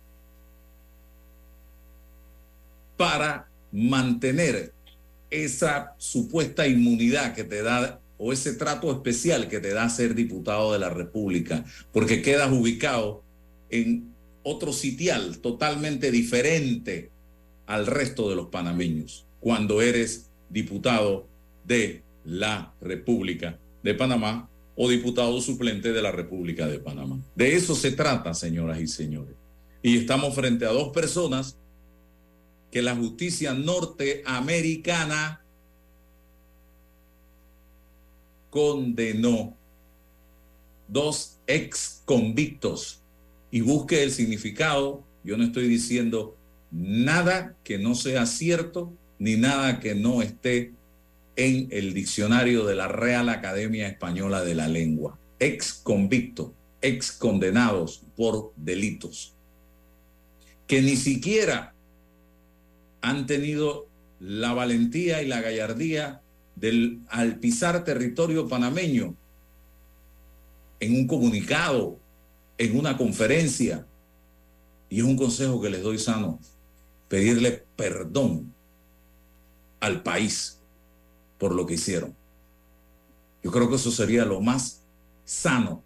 para 2.97 3.47
mantener 3.72 4.74
esa 5.30 5.96
supuesta 5.98 6.68
inmunidad 6.68 7.34
que 7.34 7.44
te 7.44 7.62
da 7.62 8.00
o 8.18 8.34
ese 8.34 8.54
trato 8.54 8.92
especial 8.92 9.48
que 9.48 9.60
te 9.60 9.74
da 9.74 9.90
ser 9.90 10.16
diputado 10.16 10.74
de 10.74 10.80
la 10.80 10.90
República, 10.90 11.66
porque 11.92 12.22
quedas 12.22 12.52
ubicado 12.52 13.24
en 13.70 14.14
otro 14.44 14.74
sitial 14.74 15.40
totalmente 15.40 16.10
diferente 16.10 17.12
al 17.66 17.86
resto 17.86 18.30
de 18.30 18.36
los 18.36 18.48
panameños 18.48 19.26
cuando 19.40 19.82
eres 19.82 20.30
diputado 20.50 21.28
de 21.66 22.02
la 22.24 22.74
República 22.82 23.60
de 23.84 23.94
Panamá 23.94 24.50
o 24.76 24.90
diputado 24.90 25.40
suplente 25.42 25.92
de 25.92 26.02
la 26.02 26.12
República 26.12 26.68
de 26.68 26.80
Panamá. 26.80 27.20
De 27.36 27.56
eso 27.56 27.76
se 27.76 27.92
trata, 27.92 28.34
señoras 28.34 28.80
y 28.80 28.88
señores. 28.88 29.36
Y 29.82 29.98
estamos 29.98 30.34
frente 30.36 30.66
a 30.66 30.70
dos 30.70 30.90
personas 30.90 31.58
que 32.72 32.82
la 32.82 32.95
justicia 32.95 33.53
norteamericana 33.53 35.41
condenó 38.49 39.55
dos 40.88 41.38
ex 41.47 42.01
convictos 42.05 43.01
y 43.51 43.61
busque 43.61 44.03
el 44.03 44.11
significado. 44.11 45.03
Yo 45.24 45.38
no 45.38 45.43
estoy 45.43 45.68
diciendo 45.68 46.36
nada 46.72 47.55
que 47.63 47.78
no 47.78 47.95
sea 47.95 48.26
cierto 48.26 48.93
ni 49.20 49.36
nada 49.36 49.80
que 49.80 49.95
no 49.95 50.22
esté 50.22 50.74
en 51.36 51.68
el 51.72 51.93
diccionario 51.93 52.65
de 52.65 52.76
la 52.76 52.88
Real 52.88 53.30
Academia 53.30 53.88
Española 53.88 54.43
de 54.43 54.55
la 54.55 54.68
Lengua. 54.68 55.18
Ex 55.39 55.74
convictos, 55.74 56.51
ex 56.82 57.11
condenados 57.11 58.01
por 58.15 58.53
delitos, 58.55 59.36
que 60.65 60.82
ni 60.82 60.95
siquiera 60.95 61.76
han 63.02 63.26
tenido 63.26 63.88
la 64.20 64.54
valentía 64.54 65.22
y 65.22 65.28
la 65.28 65.41
gallardía 65.41 66.22
del, 66.56 67.02
al 67.10 67.39
pisar 67.39 67.84
territorio 67.84 68.48
panameño 68.48 69.16
en 70.80 70.95
un 70.95 71.08
comunicado, 71.08 72.00
en 72.58 72.78
una 72.78 72.98
conferencia, 72.98 73.86
y 74.89 75.00
es 75.00 75.04
un 75.04 75.18
consejo 75.18 75.62
que 75.62 75.70
les 75.70 75.82
doy 75.82 75.98
sano, 75.98 76.39
pedirle 77.08 77.64
perdón 77.76 78.54
al 79.80 80.04
país 80.04 80.60
por 81.38 81.54
lo 81.54 81.66
que 81.66 81.76
hicieron. 81.76 82.16
Yo 83.43 83.52
creo 83.52 83.70
que 83.70 83.76
eso 83.76 83.91
sería 83.91 84.26
lo 84.26 84.41
más 84.41 84.84
sano 85.26 85.84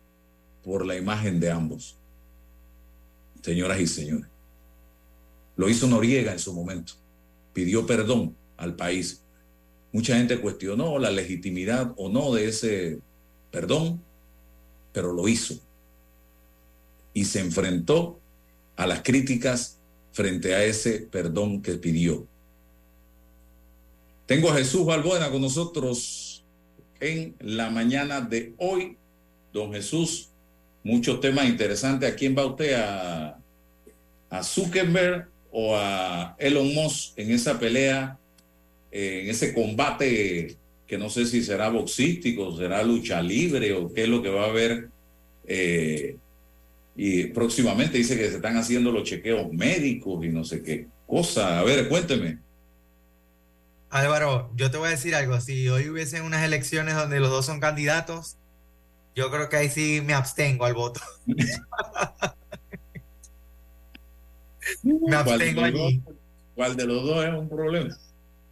por 0.64 0.86
la 0.86 0.96
imagen 0.96 1.40
de 1.40 1.52
ambos, 1.52 1.98
señoras 3.42 3.80
y 3.80 3.88
señores. 3.88 4.28
Lo 5.56 5.70
hizo 5.70 5.88
Noriega 5.88 6.32
en 6.32 6.40
su 6.40 6.54
momento, 6.54 6.94
pidió 7.54 7.86
perdón 7.86 8.36
al 8.58 8.76
país. 8.76 9.24
Mucha 9.92 10.16
gente 10.18 10.40
cuestionó 10.40 11.00
la 11.00 11.12
legitimidad 11.12 11.94
o 11.98 12.10
no 12.10 12.34
de 12.34 12.48
ese 12.48 13.00
perdón, 13.52 14.02
pero 14.94 15.14
lo 15.14 15.28
hizo. 15.28 15.56
Y 17.14 17.26
se 17.26 17.42
enfrentó 17.42 18.20
a 18.78 18.88
las 18.88 19.02
críticas 19.02 19.80
frente 20.14 20.56
a 20.56 20.64
ese 20.64 21.00
perdón 21.00 21.62
que 21.62 21.74
pidió. 21.74 22.26
Tengo 24.26 24.50
a 24.50 24.56
Jesús 24.56 24.86
Balbuena 24.86 25.30
con 25.30 25.42
nosotros 25.42 26.46
en 27.02 27.36
la 27.40 27.70
mañana 27.70 28.22
de 28.22 28.54
hoy. 28.58 28.98
Don 29.52 29.74
Jesús, 29.74 30.30
muchos 30.84 31.20
temas 31.20 31.50
interesantes. 31.50 32.14
¿A 32.14 32.16
quién 32.16 32.38
va 32.38 32.46
usted? 32.46 32.74
¿A, 32.76 33.38
a 34.30 34.44
Zuckerberg 34.44 35.31
o 35.52 35.76
a 35.76 36.36
Elon 36.40 36.74
Musk 36.74 37.18
en 37.18 37.32
esa 37.32 37.60
pelea, 37.60 38.18
eh, 38.92 39.22
en 39.24 39.30
ese 39.30 39.54
combate 39.54 40.58
que 40.88 40.98
no 40.98 41.10
sé 41.10 41.26
si 41.26 41.44
será 41.44 41.70
boxístico, 41.70 42.58
será 42.58 42.84
lucha 42.84 43.22
libre 43.22 43.74
o 43.74 43.94
qué 43.94 44.04
es 44.04 44.10
lo 44.10 44.22
que 44.22 44.30
va 44.30 44.46
a 44.46 44.50
haber? 44.50 44.90
Eh, 45.48 46.18
y 46.96 47.26
próximamente 47.28 47.98
dice 47.98 48.18
que 48.18 48.30
se 48.30 48.36
están 48.36 48.58
haciendo 48.58 48.92
los 48.92 49.04
chequeos 49.04 49.52
médicos 49.54 50.26
y 50.26 50.30
no 50.30 50.44
sé 50.44 50.62
qué 50.62 50.88
cosa. 51.08 51.60
A 51.60 51.64
ver, 51.64 51.88
cuénteme. 51.88 52.40
Álvaro, 53.90 54.52
yo 54.56 54.72
te 54.72 54.78
voy 54.78 54.88
a 54.88 54.92
decir 54.92 55.16
algo. 55.16 55.40
Si 55.40 55.68
hoy 55.68 55.90
hubiesen 55.90 56.24
unas 56.24 56.44
elecciones 56.44 56.96
donde 56.96 57.20
los 57.20 57.30
dos 57.30 57.46
son 57.46 57.60
candidatos, 57.60 58.38
yo 59.16 59.30
creo 59.32 59.50
que 59.50 59.58
ahí 59.58 59.70
sí 59.70 60.02
me 60.04 60.14
abstengo 60.14 60.66
al 60.66 60.74
voto. 60.74 61.02
me 64.84 65.16
abstengo 65.16 65.62
allí. 65.64 66.02
¿Cuál 66.56 66.76
de 66.76 66.86
los 66.86 67.04
dos 67.04 67.26
es 67.26 67.34
un 67.34 67.50
problema? 67.50 67.98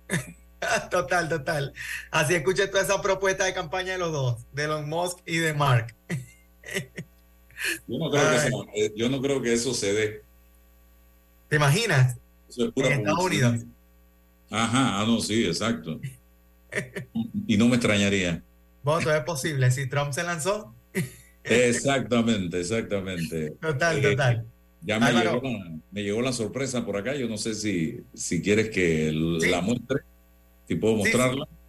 total, 0.92 1.30
total. 1.30 1.74
Así 2.12 2.36
escuché 2.36 2.68
toda 2.68 2.84
esa 2.84 3.02
propuesta 3.02 3.46
de 3.46 3.54
campaña 3.54 3.94
de 3.94 4.00
los 4.00 4.12
dos, 4.12 4.46
de 4.54 4.64
Elon 4.64 4.90
Musk 4.90 5.20
y 5.26 5.38
de 5.38 5.54
Mark. 5.54 5.96
yo, 7.88 7.98
no 8.00 8.10
creo 8.10 8.30
que 8.30 8.36
eso, 8.36 8.68
eh, 8.74 8.94
yo 8.96 9.10
no 9.10 9.22
creo 9.22 9.42
que 9.42 9.54
eso 9.54 9.74
se 9.74 9.94
dé. 9.94 10.24
¿Te 11.50 11.56
imaginas? 11.56 12.18
Eso 12.48 12.66
es 12.66 12.72
pura 12.72 12.88
en 12.88 13.00
Estados 13.00 13.24
Unidos. 13.24 13.56
Ajá, 14.50 15.00
ah, 15.00 15.06
no, 15.06 15.20
sí, 15.20 15.46
exacto. 15.46 16.00
y 17.48 17.58
no 17.58 17.68
me 17.68 17.76
extrañaría. 17.76 18.42
Voto 18.84 19.14
es 19.14 19.24
posible. 19.24 19.70
Si 19.72 19.88
Trump 19.88 20.14
se 20.14 20.24
lanzó. 20.24 20.74
exactamente, 21.44 22.60
exactamente. 22.60 23.52
Total, 23.62 23.98
eh, 23.98 24.02
total. 24.02 24.46
Ya 24.82 25.00
me 25.00 25.12
llegó, 25.12 25.42
la, 25.42 25.72
me 25.92 26.04
llegó, 26.04 26.22
la, 26.22 26.32
sorpresa 26.32 26.86
por 26.86 26.98
acá. 26.98 27.16
Yo 27.16 27.28
no 27.28 27.38
sé 27.38 27.54
si, 27.54 28.02
si 28.14 28.42
quieres 28.42 28.70
que 28.70 29.12
¿Sí? 29.42 29.50
la 29.50 29.62
muestre. 29.62 30.02
Si 30.68 30.76
puedo 30.76 30.96
mostrarla. 30.96 31.46
Sí, 31.46 31.52
sí. 31.52 31.60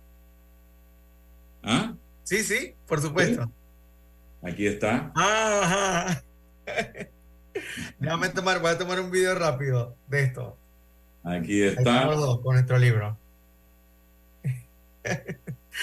¿Ah? 1.62 1.94
Sí, 2.22 2.38
sí, 2.44 2.74
por 2.86 3.00
supuesto. 3.00 3.50
Aquí 4.42 4.66
está. 4.66 5.12
Ajá. 5.14 6.22
Déjame 7.98 8.28
tomar, 8.28 8.60
voy 8.60 8.70
a 8.70 8.78
tomar 8.78 9.00
un 9.00 9.10
video 9.10 9.34
rápido 9.34 9.96
de 10.08 10.22
esto. 10.22 10.56
Aquí 11.24 11.62
está. 11.62 12.08
con 12.42 12.54
nuestro 12.54 12.78
libro. 12.78 13.18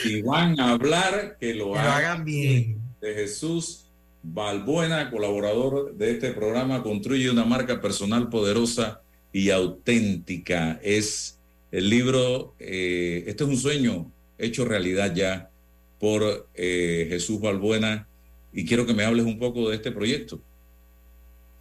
Y 0.03 0.21
van 0.21 0.59
a 0.59 0.71
hablar 0.71 1.37
que 1.39 1.53
lo, 1.53 1.73
que 1.73 1.79
hagan, 1.79 1.91
lo 1.91 1.95
hagan 1.95 2.25
bien. 2.25 2.81
De 3.01 3.13
Jesús 3.13 3.86
Balbuena, 4.33 5.09
colaborador 5.09 5.95
de 5.95 6.11
este 6.11 6.33
programa, 6.33 6.83
construye 6.83 7.31
una 7.31 7.45
marca 7.45 7.79
personal 7.79 8.29
poderosa 8.29 9.01
y 9.31 9.51
auténtica. 9.51 10.79
Es 10.83 11.39
el 11.71 11.89
libro, 11.89 12.53
eh, 12.59 13.23
este 13.27 13.45
es 13.45 13.49
un 13.49 13.57
sueño 13.57 14.11
hecho 14.37 14.65
realidad 14.65 15.15
ya 15.15 15.49
por 15.97 16.49
eh, 16.53 17.07
Jesús 17.09 17.39
Balbuena 17.39 18.07
y 18.51 18.65
quiero 18.65 18.85
que 18.85 18.93
me 18.93 19.05
hables 19.05 19.25
un 19.25 19.39
poco 19.39 19.69
de 19.69 19.77
este 19.77 19.93
proyecto. 19.93 20.41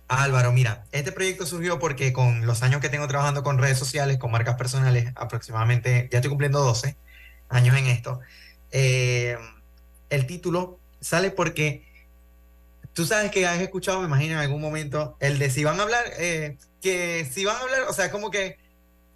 Álvaro, 0.08 0.52
mira, 0.52 0.86
este 0.90 1.12
proyecto 1.12 1.46
surgió 1.46 1.78
porque 1.78 2.12
con 2.12 2.46
los 2.46 2.64
años 2.64 2.80
que 2.80 2.88
tengo 2.88 3.06
trabajando 3.06 3.44
con 3.44 3.58
redes 3.58 3.78
sociales, 3.78 4.18
con 4.18 4.32
marcas 4.32 4.56
personales, 4.56 5.12
aproximadamente, 5.14 6.08
ya 6.10 6.18
estoy 6.18 6.30
cumpliendo 6.30 6.60
12 6.60 6.96
años 7.48 7.76
en 7.76 7.86
esto, 7.86 8.20
eh, 8.72 9.36
el 10.10 10.26
título 10.26 10.80
sale 11.00 11.30
porque 11.30 11.86
tú 12.96 13.04
sabes 13.04 13.30
que 13.30 13.46
has 13.46 13.60
escuchado, 13.60 14.00
me 14.00 14.06
imagino, 14.06 14.32
en 14.32 14.38
algún 14.38 14.62
momento, 14.62 15.18
el 15.20 15.38
de 15.38 15.50
si 15.50 15.64
van 15.64 15.78
a 15.78 15.82
hablar, 15.82 16.04
eh, 16.18 16.56
que 16.80 17.28
si 17.30 17.44
van 17.44 17.56
a 17.56 17.60
hablar, 17.60 17.82
o 17.90 17.92
sea, 17.92 18.10
como 18.10 18.30
que, 18.30 18.56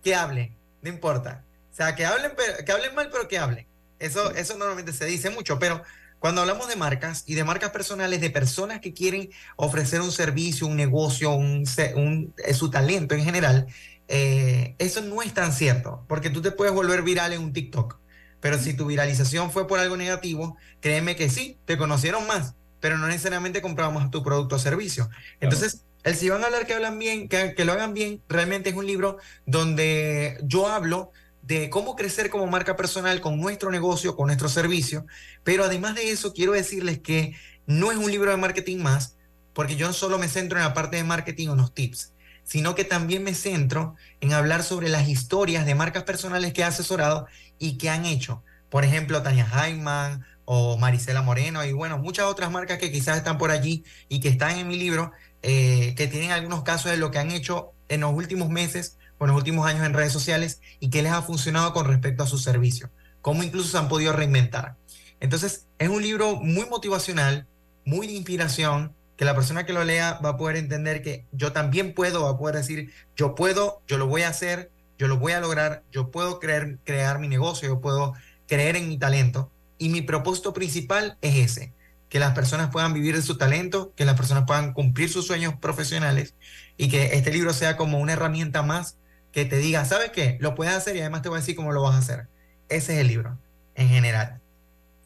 que 0.04 0.14
hablen, 0.14 0.54
no 0.82 0.90
importa. 0.90 1.46
O 1.72 1.74
sea, 1.74 1.94
que 1.94 2.04
hablen, 2.04 2.32
pero, 2.36 2.62
que 2.62 2.72
hablen 2.72 2.94
mal, 2.94 3.08
pero 3.10 3.26
que 3.26 3.38
hablen. 3.38 3.66
Eso, 3.98 4.34
eso 4.34 4.58
normalmente 4.58 4.92
se 4.92 5.06
dice 5.06 5.30
mucho, 5.30 5.58
pero 5.58 5.82
cuando 6.18 6.42
hablamos 6.42 6.68
de 6.68 6.76
marcas 6.76 7.24
y 7.26 7.34
de 7.34 7.42
marcas 7.42 7.70
personales, 7.70 8.20
de 8.20 8.28
personas 8.28 8.80
que 8.80 8.92
quieren 8.92 9.30
ofrecer 9.56 10.02
un 10.02 10.12
servicio, 10.12 10.66
un 10.66 10.76
negocio, 10.76 11.32
un, 11.32 11.64
un 11.94 12.34
eh, 12.44 12.52
su 12.52 12.70
talento 12.70 13.14
en 13.14 13.24
general, 13.24 13.66
eh, 14.08 14.74
eso 14.78 15.00
no 15.00 15.22
es 15.22 15.32
tan 15.32 15.54
cierto, 15.54 16.04
porque 16.06 16.28
tú 16.28 16.42
te 16.42 16.50
puedes 16.50 16.74
volver 16.74 17.00
viral 17.00 17.32
en 17.32 17.40
un 17.40 17.54
TikTok, 17.54 17.98
pero 18.40 18.58
si 18.58 18.74
tu 18.74 18.84
viralización 18.84 19.50
fue 19.50 19.66
por 19.66 19.78
algo 19.78 19.96
negativo, 19.96 20.58
créeme 20.80 21.16
que 21.16 21.30
sí, 21.30 21.56
te 21.64 21.78
conocieron 21.78 22.26
más, 22.26 22.56
pero 22.80 22.98
no 22.98 23.06
necesariamente 23.06 23.62
compramos 23.62 24.10
tu 24.10 24.22
producto 24.22 24.56
o 24.56 24.58
servicio. 24.58 25.10
Entonces, 25.40 25.84
el 26.02 26.16
si 26.16 26.28
van 26.28 26.42
a 26.42 26.46
hablar 26.46 26.66
que 26.66 26.74
hablan 26.74 26.98
bien, 26.98 27.28
que, 27.28 27.54
que 27.54 27.64
lo 27.64 27.72
hagan 27.72 27.94
bien, 27.94 28.22
realmente 28.28 28.70
es 28.70 28.76
un 28.76 28.86
libro 28.86 29.18
donde 29.46 30.38
yo 30.42 30.66
hablo 30.66 31.12
de 31.42 31.70
cómo 31.70 31.96
crecer 31.96 32.30
como 32.30 32.46
marca 32.46 32.76
personal 32.76 33.20
con 33.20 33.40
nuestro 33.40 33.70
negocio, 33.70 34.16
con 34.16 34.26
nuestro 34.26 34.48
servicio. 34.48 35.06
Pero 35.44 35.64
además 35.64 35.94
de 35.94 36.10
eso, 36.10 36.32
quiero 36.32 36.52
decirles 36.52 37.00
que 37.00 37.34
no 37.66 37.92
es 37.92 37.98
un 37.98 38.10
libro 38.10 38.30
de 38.30 38.36
marketing 38.36 38.78
más, 38.78 39.16
porque 39.52 39.76
yo 39.76 39.86
no 39.86 39.92
solo 39.92 40.18
me 40.18 40.28
centro 40.28 40.58
en 40.58 40.64
la 40.64 40.74
parte 40.74 40.96
de 40.96 41.04
marketing 41.04 41.48
o 41.48 41.56
los 41.56 41.74
tips, 41.74 42.14
sino 42.44 42.74
que 42.74 42.84
también 42.84 43.22
me 43.22 43.34
centro 43.34 43.94
en 44.20 44.32
hablar 44.32 44.62
sobre 44.62 44.88
las 44.88 45.08
historias 45.08 45.66
de 45.66 45.74
marcas 45.74 46.04
personales 46.04 46.52
que 46.52 46.62
he 46.62 46.64
asesorado 46.64 47.26
y 47.58 47.78
que 47.78 47.90
han 47.90 48.06
hecho. 48.06 48.42
Por 48.68 48.84
ejemplo, 48.84 49.22
Tania 49.22 49.46
Hyman 49.46 50.24
o 50.52 50.76
Marisela 50.76 51.22
Moreno 51.22 51.64
y 51.64 51.72
bueno, 51.72 51.96
muchas 51.98 52.26
otras 52.26 52.50
marcas 52.50 52.78
que 52.78 52.90
quizás 52.90 53.16
están 53.16 53.38
por 53.38 53.52
allí 53.52 53.84
y 54.08 54.18
que 54.18 54.28
están 54.28 54.58
en 54.58 54.66
mi 54.66 54.76
libro, 54.76 55.12
eh, 55.42 55.94
que 55.96 56.08
tienen 56.08 56.32
algunos 56.32 56.64
casos 56.64 56.90
de 56.90 56.96
lo 56.96 57.12
que 57.12 57.20
han 57.20 57.30
hecho 57.30 57.70
en 57.88 58.00
los 58.00 58.12
últimos 58.12 58.48
meses 58.48 58.98
o 59.18 59.26
en 59.26 59.28
los 59.28 59.36
últimos 59.36 59.64
años 59.64 59.86
en 59.86 59.94
redes 59.94 60.12
sociales 60.12 60.60
y 60.80 60.90
qué 60.90 61.02
les 61.02 61.12
ha 61.12 61.22
funcionado 61.22 61.72
con 61.72 61.86
respecto 61.86 62.24
a 62.24 62.26
su 62.26 62.36
servicio, 62.36 62.90
cómo 63.22 63.44
incluso 63.44 63.68
se 63.68 63.78
han 63.78 63.88
podido 63.88 64.12
reinventar. 64.12 64.74
Entonces, 65.20 65.68
es 65.78 65.88
un 65.88 66.02
libro 66.02 66.34
muy 66.34 66.66
motivacional, 66.66 67.46
muy 67.84 68.08
de 68.08 68.14
inspiración, 68.14 68.92
que 69.16 69.24
la 69.24 69.36
persona 69.36 69.66
que 69.66 69.72
lo 69.72 69.84
lea 69.84 70.18
va 70.24 70.30
a 70.30 70.36
poder 70.36 70.56
entender 70.56 71.00
que 71.04 71.26
yo 71.30 71.52
también 71.52 71.94
puedo, 71.94 72.24
va 72.24 72.30
a 72.30 72.38
poder 72.38 72.56
decir, 72.56 72.92
yo 73.14 73.36
puedo, 73.36 73.82
yo 73.86 73.98
lo 73.98 74.08
voy 74.08 74.22
a 74.22 74.30
hacer, 74.30 74.72
yo 74.98 75.06
lo 75.06 75.16
voy 75.16 75.30
a 75.30 75.38
lograr, 75.38 75.84
yo 75.92 76.10
puedo 76.10 76.40
creer, 76.40 76.78
crear 76.82 77.20
mi 77.20 77.28
negocio, 77.28 77.68
yo 77.68 77.80
puedo 77.80 78.14
creer 78.48 78.74
en 78.74 78.88
mi 78.88 78.98
talento. 78.98 79.52
Y 79.80 79.88
mi 79.88 80.02
propósito 80.02 80.52
principal 80.52 81.16
es 81.22 81.36
ese, 81.36 81.72
que 82.10 82.18
las 82.18 82.34
personas 82.34 82.68
puedan 82.68 82.92
vivir 82.92 83.16
de 83.16 83.22
su 83.22 83.38
talento, 83.38 83.94
que 83.96 84.04
las 84.04 84.14
personas 84.14 84.44
puedan 84.46 84.74
cumplir 84.74 85.08
sus 85.08 85.26
sueños 85.26 85.54
profesionales 85.58 86.34
y 86.76 86.90
que 86.90 87.14
este 87.14 87.32
libro 87.32 87.54
sea 87.54 87.78
como 87.78 87.98
una 87.98 88.12
herramienta 88.12 88.62
más 88.62 88.98
que 89.32 89.46
te 89.46 89.56
diga, 89.56 89.86
¿sabes 89.86 90.10
qué? 90.10 90.36
Lo 90.38 90.54
puedes 90.54 90.74
hacer 90.74 90.96
y 90.96 91.00
además 91.00 91.22
te 91.22 91.30
voy 91.30 91.38
a 91.38 91.40
decir 91.40 91.56
cómo 91.56 91.72
lo 91.72 91.80
vas 91.80 91.94
a 91.94 91.98
hacer. 91.98 92.26
Ese 92.68 92.92
es 92.92 92.98
el 93.00 93.06
libro, 93.06 93.38
en 93.74 93.88
general. 93.88 94.38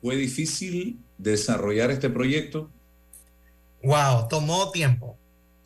¿Fue 0.03 0.17
difícil 0.17 0.99
desarrollar 1.19 1.93
este 1.93 2.11
proyecto? 2.11 2.69
Wow, 3.85 4.27
tomó 4.27 4.73
tiempo. 4.73 5.17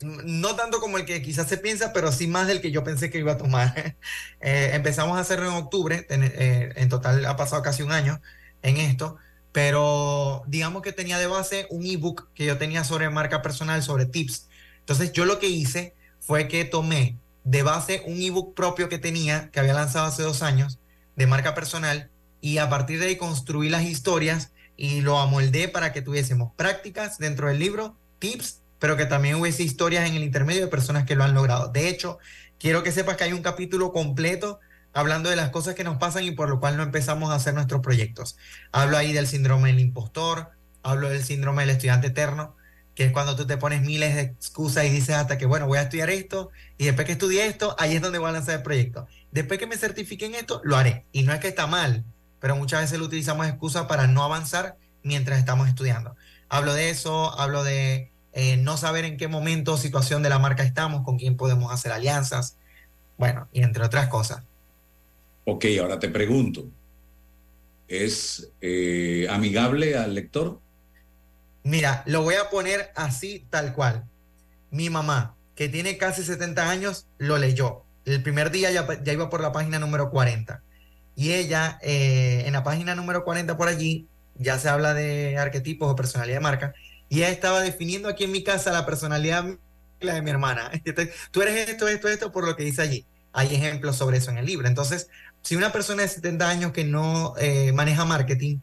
No 0.01 0.55
tanto 0.55 0.79
como 0.79 0.99
el 0.99 1.05
que 1.05 1.23
quizás 1.23 1.47
se 1.47 1.57
piensa, 1.57 1.93
pero 1.93 2.11
sí 2.11 2.27
más 2.27 2.45
del 2.45 2.61
que 2.61 2.69
yo 2.69 2.83
pensé 2.83 3.09
que 3.09 3.17
iba 3.17 3.31
a 3.31 3.37
tomar. 3.37 3.95
Eh, 4.41 4.71
empezamos 4.73 5.17
a 5.17 5.21
hacerlo 5.21 5.47
en 5.49 5.55
octubre, 5.55 6.07
eh, 6.09 6.71
en 6.75 6.87
total 6.87 7.25
ha 7.25 7.35
pasado 7.35 7.61
casi 7.61 7.83
un 7.83 7.91
año 7.91 8.21
en 8.61 8.77
esto, 8.77 9.17
pero 9.51 10.43
digamos 10.47 10.81
que 10.81 10.91
tenía 10.91 11.17
de 11.17 11.27
base 11.27 11.67
un 11.69 11.85
ebook 11.85 12.29
que 12.33 12.45
yo 12.45 12.57
tenía 12.57 12.83
sobre 12.83 13.09
marca 13.09 13.41
personal, 13.41 13.81
sobre 13.83 14.05
tips. 14.05 14.47
Entonces 14.79 15.11
yo 15.11 15.25
lo 15.25 15.39
que 15.39 15.47
hice 15.47 15.95
fue 16.19 16.47
que 16.47 16.65
tomé 16.65 17.17
de 17.43 17.63
base 17.63 18.03
un 18.05 18.21
ebook 18.21 18.53
propio 18.53 18.89
que 18.89 18.99
tenía, 18.99 19.49
que 19.51 19.59
había 19.59 19.73
lanzado 19.73 20.05
hace 20.05 20.23
dos 20.23 20.43
años, 20.43 20.79
de 21.15 21.27
marca 21.27 21.55
personal, 21.55 22.09
y 22.41 22.57
a 22.59 22.69
partir 22.69 22.99
de 22.99 23.07
ahí 23.07 23.15
construí 23.17 23.69
las 23.69 23.83
historias 23.83 24.51
y 24.77 25.01
lo 25.01 25.19
amoldé 25.19 25.67
para 25.67 25.91
que 25.91 26.01
tuviésemos 26.01 26.53
prácticas 26.55 27.17
dentro 27.17 27.47
del 27.47 27.59
libro, 27.59 27.97
tips, 28.19 28.61
pero 28.79 28.95
que 28.95 29.05
también 29.05 29.35
hubiese 29.35 29.63
historias 29.63 30.07
en 30.07 30.15
el 30.15 30.23
intermedio 30.23 30.61
de 30.61 30.67
personas 30.67 31.05
que 31.05 31.15
lo 31.15 31.23
han 31.23 31.33
logrado. 31.33 31.67
De 31.67 31.89
hecho, 31.89 32.17
quiero 32.59 32.81
que 32.83 32.91
sepas 32.91 33.17
que 33.17 33.25
hay 33.25 33.33
un 33.33 33.41
capítulo 33.41 33.91
completo 33.91 34.59
hablando 34.93 35.29
de 35.29 35.35
las 35.35 35.49
cosas 35.49 35.75
que 35.75 35.83
nos 35.83 35.97
pasan 35.97 36.23
y 36.23 36.31
por 36.31 36.49
lo 36.49 36.59
cual 36.59 36.77
no 36.77 36.83
empezamos 36.83 37.31
a 37.31 37.35
hacer 37.35 37.53
nuestros 37.53 37.81
proyectos. 37.81 38.37
Hablo 38.71 38.97
ahí 38.97 39.13
del 39.13 39.27
síndrome 39.27 39.69
del 39.69 39.79
impostor, 39.79 40.51
hablo 40.83 41.09
del 41.09 41.23
síndrome 41.23 41.63
del 41.63 41.71
estudiante 41.71 42.07
eterno, 42.07 42.55
que 42.95 43.05
es 43.05 43.11
cuando 43.11 43.35
tú 43.35 43.47
te 43.47 43.57
pones 43.57 43.81
miles 43.81 44.15
de 44.15 44.21
excusas 44.21 44.85
y 44.85 44.89
dices 44.89 45.15
hasta 45.15 45.37
que, 45.37 45.45
bueno, 45.45 45.67
voy 45.67 45.77
a 45.77 45.83
estudiar 45.83 46.09
esto 46.09 46.49
y 46.77 46.85
después 46.85 47.05
que 47.05 47.13
estudie 47.13 47.45
esto, 47.45 47.75
ahí 47.79 47.95
es 47.95 48.01
donde 48.01 48.19
voy 48.19 48.29
a 48.29 48.33
lanzar 48.33 48.55
el 48.55 48.63
proyecto. 48.63 49.07
Después 49.31 49.59
que 49.59 49.67
me 49.67 49.77
certifique 49.77 50.25
en 50.25 50.35
esto, 50.35 50.59
lo 50.63 50.75
haré. 50.75 51.05
Y 51.11 51.23
no 51.23 51.33
es 51.33 51.39
que 51.39 51.47
está 51.47 51.67
mal, 51.67 52.03
pero 52.39 52.55
muchas 52.55 52.81
veces 52.81 52.99
lo 52.99 53.05
utilizamos 53.05 53.47
excusa 53.47 53.87
para 53.87 54.07
no 54.07 54.23
avanzar 54.23 54.77
mientras 55.03 55.39
estamos 55.39 55.67
estudiando. 55.67 56.15
Hablo 56.49 56.73
de 56.73 56.89
eso, 56.89 57.39
hablo 57.39 57.63
de 57.63 58.11
eh, 58.33 58.57
no 58.57 58.75
saber 58.75 59.05
en 59.05 59.17
qué 59.17 59.27
momento, 59.27 59.77
situación 59.77 60.23
de 60.23 60.29
la 60.29 60.39
marca 60.39 60.63
estamos, 60.63 61.03
con 61.03 61.17
quién 61.17 61.37
podemos 61.37 61.71
hacer 61.71 61.91
alianzas, 61.91 62.57
bueno, 63.17 63.47
y 63.51 63.63
entre 63.63 63.83
otras 63.83 64.07
cosas. 64.07 64.43
Ok, 65.51 65.65
ahora 65.81 65.99
te 65.99 66.09
pregunto, 66.09 66.69
¿es 67.87 68.51
eh, 68.61 69.25
amigable 69.31 69.97
al 69.97 70.13
lector? 70.13 70.59
Mira, 71.63 72.03
lo 72.05 72.21
voy 72.21 72.35
a 72.35 72.51
poner 72.51 72.91
así, 72.95 73.47
tal 73.49 73.73
cual. 73.73 74.05
Mi 74.69 74.91
mamá, 74.91 75.35
que 75.55 75.67
tiene 75.67 75.97
casi 75.97 76.23
70 76.23 76.69
años, 76.69 77.07
lo 77.17 77.39
leyó. 77.39 77.81
El 78.05 78.21
primer 78.21 78.51
día 78.51 78.69
ya, 78.71 78.85
iba 79.11 79.29
por 79.31 79.41
la 79.41 79.51
página 79.51 79.79
número 79.79 80.11
40. 80.11 80.61
Y 81.15 81.33
ella, 81.33 81.79
eh, 81.81 82.43
en 82.45 82.53
la 82.53 82.63
página 82.63 82.93
número 82.93 83.23
40 83.23 83.57
por 83.57 83.69
allí, 83.69 84.07
ya 84.35 84.59
se 84.59 84.69
habla 84.69 84.93
de 84.93 85.35
arquetipos 85.39 85.91
o 85.91 85.95
personalidad 85.95 86.37
de 86.37 86.43
marca. 86.43 86.73
Y 87.09 87.17
ella 87.17 87.29
estaba 87.31 87.61
definiendo 87.61 88.07
aquí 88.07 88.25
en 88.25 88.31
mi 88.31 88.43
casa 88.43 88.71
la 88.71 88.85
personalidad 88.85 89.45
la 89.99 90.13
de 90.13 90.21
mi 90.21 90.29
hermana. 90.29 90.69
Tú 91.31 91.41
eres 91.41 91.69
esto, 91.69 91.87
esto, 91.87 92.07
esto, 92.07 92.31
por 92.31 92.45
lo 92.45 92.55
que 92.55 92.63
dice 92.63 92.83
allí. 92.83 93.07
Hay 93.33 93.53
ejemplos 93.55 93.95
sobre 93.95 94.17
eso 94.17 94.29
en 94.29 94.37
el 94.37 94.45
libro. 94.45 94.67
Entonces, 94.67 95.09
si 95.41 95.55
una 95.55 95.71
persona 95.71 96.03
de 96.03 96.07
70 96.07 96.49
años 96.49 96.71
que 96.71 96.83
no 96.83 97.33
eh, 97.37 97.71
maneja 97.73 98.05
marketing, 98.05 98.59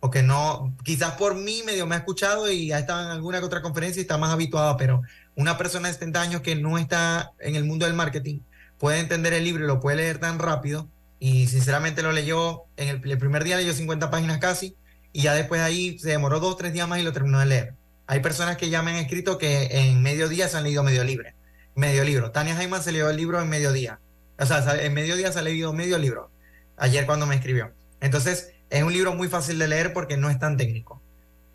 o 0.00 0.10
que 0.10 0.22
no, 0.22 0.76
quizás 0.84 1.12
por 1.14 1.34
mí 1.34 1.62
medio 1.66 1.86
me 1.86 1.96
ha 1.96 1.98
escuchado 1.98 2.50
y 2.50 2.72
ha 2.72 2.78
estado 2.78 3.02
en 3.02 3.10
alguna 3.10 3.44
otra 3.44 3.62
conferencia 3.62 4.00
y 4.00 4.02
está 4.02 4.16
más 4.16 4.30
habituada, 4.30 4.76
pero 4.76 5.02
una 5.34 5.58
persona 5.58 5.88
de 5.88 5.94
70 5.94 6.20
años 6.20 6.40
que 6.42 6.54
no 6.54 6.78
está 6.78 7.32
en 7.40 7.56
el 7.56 7.64
mundo 7.64 7.84
del 7.84 7.94
marketing 7.94 8.40
puede 8.78 9.00
entender 9.00 9.32
el 9.32 9.44
libro 9.44 9.64
y 9.64 9.66
lo 9.66 9.80
puede 9.80 9.96
leer 9.96 10.18
tan 10.18 10.38
rápido 10.38 10.88
y 11.18 11.48
sinceramente 11.48 12.02
lo 12.02 12.12
leyó, 12.12 12.64
en 12.76 12.88
el, 12.88 13.18
primer 13.18 13.42
día 13.42 13.56
leyó 13.56 13.72
50 13.72 14.10
páginas 14.10 14.38
casi 14.38 14.76
y 15.12 15.22
ya 15.22 15.34
después 15.34 15.60
ahí 15.60 15.98
se 15.98 16.10
demoró 16.10 16.38
dos, 16.38 16.56
tres 16.56 16.72
días 16.72 16.86
más 16.86 17.00
y 17.00 17.02
lo 17.02 17.12
terminó 17.12 17.40
de 17.40 17.46
leer. 17.46 17.74
Hay 18.06 18.20
personas 18.20 18.56
que 18.56 18.70
ya 18.70 18.82
me 18.82 18.92
han 18.92 18.98
escrito 18.98 19.36
que 19.36 19.68
en 19.70 20.00
medio 20.00 20.28
día 20.28 20.48
se 20.48 20.56
han 20.56 20.62
leído 20.62 20.82
medio 20.82 21.02
libro. 21.02 21.28
Medio 21.74 22.04
libro. 22.04 22.30
Tania 22.30 22.54
Jaiman 22.54 22.82
se 22.82 22.92
leyó 22.92 23.10
el 23.10 23.16
libro 23.16 23.40
en 23.40 23.48
medio 23.48 23.72
día. 23.72 24.00
O 24.38 24.46
sea, 24.46 24.84
en 24.84 24.94
medio 24.94 25.16
día 25.16 25.32
se 25.32 25.38
ha 25.38 25.42
leído 25.42 25.72
medio 25.72 25.98
libro. 25.98 26.30
Ayer 26.76 27.06
cuando 27.06 27.26
me 27.26 27.34
escribió. 27.34 27.72
Entonces, 28.00 28.52
es 28.70 28.82
un 28.82 28.92
libro 28.92 29.14
muy 29.14 29.28
fácil 29.28 29.58
de 29.58 29.68
leer 29.68 29.92
porque 29.92 30.16
no 30.16 30.30
es 30.30 30.38
tan 30.38 30.56
técnico. 30.56 31.00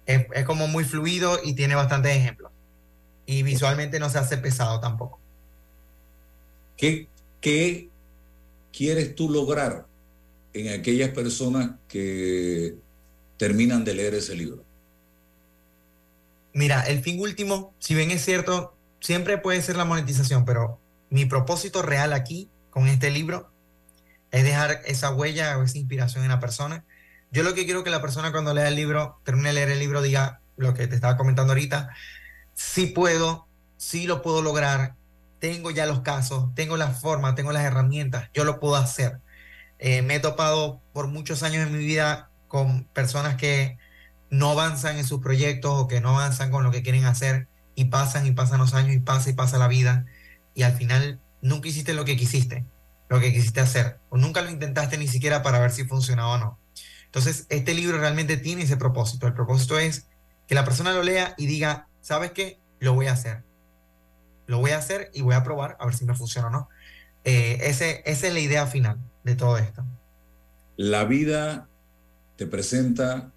Es, 0.06 0.26
como 0.46 0.68
muy 0.68 0.84
fluido 0.84 1.40
y 1.44 1.54
tiene 1.54 1.76
bastantes 1.76 2.16
ejemplos. 2.16 2.52
Y 3.26 3.44
visualmente 3.44 4.00
no 4.00 4.10
se 4.10 4.20
hace 4.20 4.38
pesado 4.38 4.82
tampoco. 4.82 5.20
¿Qué, 6.76 7.08
qué 7.40 7.90
quieres 8.76 9.16
tú 9.16 9.30
lograr 9.30 9.86
en 10.54 10.78
aquellas 10.78 11.12
personas 11.12 11.72
que 11.88 12.76
terminan 13.38 13.86
de 13.86 13.94
leer 13.94 14.16
ese 14.16 14.36
libro? 14.36 14.66
Mira, 16.54 16.82
el 16.82 17.02
fin 17.02 17.20
último, 17.22 17.74
si 17.80 17.96
bien 17.96 18.12
es 18.12 18.24
cierto, 18.26 18.76
siempre 19.00 19.38
puede 19.38 19.62
ser 19.62 19.78
la 19.78 19.86
monetización, 19.86 20.44
pero 20.44 20.80
mi 21.10 21.26
propósito 21.26 21.82
real 21.82 22.12
aquí 22.12 22.50
con 22.74 22.88
este 22.88 23.12
libro 23.12 23.54
es 24.32 24.44
dejar 24.44 24.82
esa 24.86 25.14
huella 25.14 25.58
o 25.58 25.64
esa 25.64 25.78
inspiración 25.78 26.24
en 26.24 26.30
la 26.32 26.40
persona 26.40 26.84
yo 27.34 27.42
lo 27.42 27.56
que 27.56 27.66
quiero 27.66 27.84
que 27.84 27.90
la 27.90 28.00
persona 28.00 28.32
cuando 28.32 28.54
lea 28.54 28.68
el 28.68 28.76
libro, 28.76 29.20
termine 29.24 29.50
de 29.50 29.56
leer 29.56 29.70
el 29.72 29.80
libro, 29.80 30.04
diga 30.04 30.42
lo 30.56 30.76
que 30.76 30.86
te 30.86 30.94
estaba 30.94 31.18
comentando 31.18 31.54
ahorita, 31.54 31.90
sí 32.54 32.86
puedo, 32.86 33.48
sí 33.76 34.06
lo 34.06 34.22
puedo 34.22 34.44
lograr, 34.44 34.94
tengo 35.40 35.72
ya 35.72 35.88
los 35.88 36.02
casos, 36.02 36.54
tengo 36.54 36.78
la 36.78 36.92
forma, 36.92 37.34
tengo 37.34 37.52
las 37.52 37.64
herramientas, 37.64 38.30
yo 38.36 38.44
lo 38.44 38.60
puedo 38.60 38.76
hacer. 38.76 39.20
Eh, 39.80 40.04
me 40.04 40.16
he 40.16 40.20
topado 40.20 40.80
por 40.94 41.08
muchos 41.08 41.42
años 41.42 41.66
en 41.66 41.76
mi 41.76 41.84
vida 41.84 42.30
con 42.48 42.84
personas 42.84 43.36
que 43.36 43.80
no 44.30 44.52
avanzan 44.52 45.00
en 45.00 45.04
sus 45.04 45.20
proyectos 45.20 45.74
o 45.74 45.88
que 45.88 46.02
no 46.02 46.10
avanzan 46.10 46.52
con 46.52 46.64
lo 46.64 46.70
que 46.70 46.84
quieren 46.84 47.06
hacer 47.06 47.48
y 47.74 47.86
pasan 47.86 48.28
y 48.28 48.32
pasan 48.32 48.60
los 48.60 48.76
años 48.76 48.94
y 48.94 49.00
pasa 49.00 49.32
y 49.32 49.34
pasa 49.34 49.58
la 49.58 49.68
vida 49.68 50.06
y 50.54 50.62
al 50.62 50.74
final 50.74 51.20
nunca 51.44 51.68
hiciste 51.68 51.94
lo 51.94 52.06
que 52.06 52.18
quisiste, 52.18 52.66
lo 53.10 53.20
que 53.20 53.32
quisiste 53.32 53.60
hacer 53.60 54.00
o 54.10 54.18
nunca 54.18 54.41
lo 54.41 54.50
intentaste 54.50 54.98
ni 54.98 55.08
siquiera 55.08 55.44
para 55.44 55.60
ver 55.60 55.72
si 55.72 55.84
funcionaba 55.84 56.34
o 56.34 56.38
no. 56.39 56.60
Entonces, 57.06 57.46
este 57.50 57.76
libro 57.76 58.00
realmente 58.00 58.38
tiene 58.38 58.64
ese 58.64 58.78
propósito. 58.78 59.28
El 59.28 59.36
propósito 59.36 59.78
es 59.78 60.08
que 60.48 60.56
la 60.56 60.66
persona 60.66 60.94
lo 60.94 61.04
lea 61.04 61.36
y 61.38 61.46
diga, 61.46 61.88
¿sabes 62.02 62.32
qué? 62.32 62.60
Lo 62.80 62.96
voy 62.96 63.06
a 63.06 63.14
hacer. 63.14 63.44
Lo 64.48 64.58
voy 64.58 64.72
a 64.72 64.80
hacer 64.80 65.12
y 65.14 65.22
voy 65.22 65.36
a 65.36 65.44
probar 65.44 65.78
a 65.80 65.86
ver 65.86 65.94
si 65.94 66.06
me 66.06 66.16
funciona 66.16 66.48
o 66.48 66.52
no. 66.52 66.70
Eh, 67.24 67.60
ese, 67.62 68.02
esa 68.06 68.28
es 68.28 68.34
la 68.34 68.39
idea 68.39 68.66
final 68.66 68.98
de 69.24 69.36
todo 69.36 69.58
esto. 69.58 69.86
La 70.76 71.06
vida 71.06 71.70
te 72.36 72.48
presenta 72.48 73.32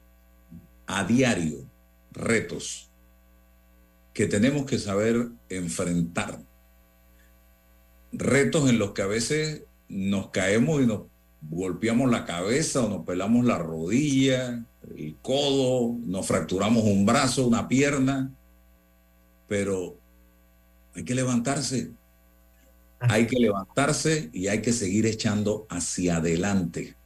a 0.87 1.05
diario 1.05 1.69
retos 2.13 2.91
que 4.15 4.27
tenemos 4.27 4.65
que 4.65 4.79
saber 4.79 5.29
enfrentar. 5.51 6.41
Retos 8.19 8.71
en 8.71 8.79
los 8.79 8.93
que 8.93 9.03
a 9.03 9.07
veces 9.07 9.65
nos 9.89 10.31
caemos 10.31 10.83
y 10.83 10.87
nos 10.87 11.03
golpeamos 11.43 12.11
la 12.11 12.25
cabeza 12.25 12.83
o 12.83 12.89
nos 12.89 13.05
pelamos 13.05 13.45
la 13.45 13.59
rodilla, 13.59 14.65
el 14.97 15.17
codo, 15.21 15.97
nos 16.05 16.27
fracturamos 16.27 16.85
un 16.85 17.05
brazo, 17.05 17.47
una 17.47 17.69
pierna, 17.69 18.33
pero 19.49 19.97
hay 20.95 21.05
que 21.05 21.15
levantarse. 21.15 21.93
Hay 22.99 23.27
que 23.27 23.39
levantarse 23.39 24.31
y 24.33 24.49
hay 24.49 24.63
que 24.63 24.73
seguir 24.73 25.05
echando 25.05 25.67
hacia 25.69 26.17
adelante. 26.17 26.97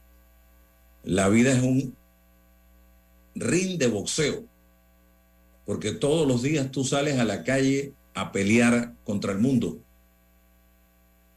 La 1.03 1.27
vida 1.27 1.51
es 1.51 1.61
un 1.61 1.95
ring 3.35 3.77
de 3.77 3.87
boxeo, 3.87 4.45
porque 5.65 5.91
todos 5.91 6.25
los 6.25 6.41
días 6.41 6.71
tú 6.71 6.85
sales 6.85 7.19
a 7.19 7.25
la 7.25 7.43
calle 7.43 7.93
a 8.13 8.31
pelear 8.31 8.93
contra 9.03 9.33
el 9.33 9.39
mundo. 9.39 9.79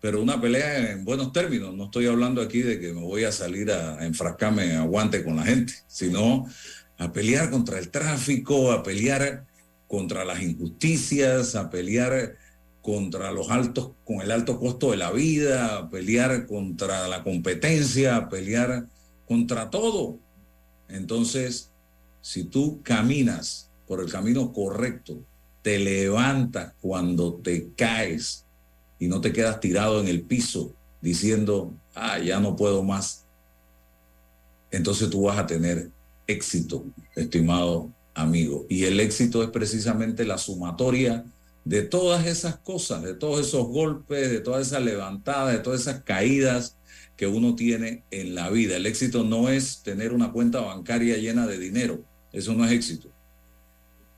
Pero 0.04 0.20
una 0.20 0.38
pelea 0.38 0.92
en 0.92 1.02
buenos 1.02 1.32
términos, 1.32 1.74
no 1.74 1.84
estoy 1.84 2.08
hablando 2.08 2.42
aquí 2.42 2.60
de 2.60 2.78
que 2.78 2.92
me 2.92 3.00
voy 3.00 3.24
a 3.24 3.32
salir 3.32 3.72
a, 3.72 3.98
a 3.98 4.04
enfrascarme 4.04 4.76
a 4.76 4.82
guante 4.82 5.24
con 5.24 5.34
la 5.34 5.44
gente, 5.44 5.72
sino 5.86 6.46
a 6.98 7.10
pelear 7.10 7.48
contra 7.48 7.78
el 7.78 7.88
tráfico, 7.88 8.70
a 8.70 8.82
pelear 8.82 9.46
contra 9.86 10.26
las 10.26 10.42
injusticias, 10.42 11.54
a 11.54 11.70
pelear 11.70 12.36
contra 12.82 13.32
los 13.32 13.50
altos, 13.50 13.92
con 14.04 14.20
el 14.20 14.30
alto 14.30 14.60
costo 14.60 14.90
de 14.90 14.98
la 14.98 15.10
vida, 15.10 15.78
a 15.78 15.88
pelear 15.88 16.46
contra 16.46 17.08
la 17.08 17.22
competencia, 17.22 18.16
a 18.16 18.28
pelear 18.28 18.86
contra 19.26 19.70
todo. 19.70 20.18
Entonces, 20.86 21.72
si 22.20 22.44
tú 22.44 22.82
caminas 22.82 23.70
por 23.86 24.02
el 24.02 24.12
camino 24.12 24.52
correcto, 24.52 25.24
te 25.62 25.78
levantas 25.78 26.74
cuando 26.82 27.36
te 27.36 27.72
caes 27.74 28.43
y 28.98 29.08
no 29.08 29.20
te 29.20 29.32
quedas 29.32 29.60
tirado 29.60 30.00
en 30.00 30.08
el 30.08 30.22
piso 30.22 30.74
diciendo, 31.00 31.74
ah, 31.94 32.18
ya 32.18 32.40
no 32.40 32.56
puedo 32.56 32.82
más, 32.82 33.24
entonces 34.70 35.10
tú 35.10 35.22
vas 35.22 35.38
a 35.38 35.46
tener 35.46 35.90
éxito, 36.26 36.84
estimado 37.14 37.90
amigo. 38.14 38.66
Y 38.68 38.84
el 38.84 38.98
éxito 39.00 39.42
es 39.42 39.50
precisamente 39.50 40.24
la 40.24 40.38
sumatoria 40.38 41.24
de 41.64 41.82
todas 41.82 42.26
esas 42.26 42.56
cosas, 42.56 43.02
de 43.02 43.14
todos 43.14 43.46
esos 43.46 43.66
golpes, 43.66 44.30
de 44.30 44.40
todas 44.40 44.66
esas 44.66 44.82
levantadas, 44.82 45.52
de 45.52 45.60
todas 45.60 45.82
esas 45.82 46.02
caídas 46.02 46.76
que 47.16 47.26
uno 47.26 47.54
tiene 47.54 48.04
en 48.10 48.34
la 48.34 48.50
vida. 48.50 48.76
El 48.76 48.86
éxito 48.86 49.24
no 49.24 49.48
es 49.48 49.82
tener 49.82 50.12
una 50.12 50.32
cuenta 50.32 50.60
bancaria 50.60 51.16
llena 51.16 51.46
de 51.46 51.58
dinero, 51.58 52.04
eso 52.32 52.52
no 52.54 52.64
es 52.64 52.72
éxito. 52.72 53.08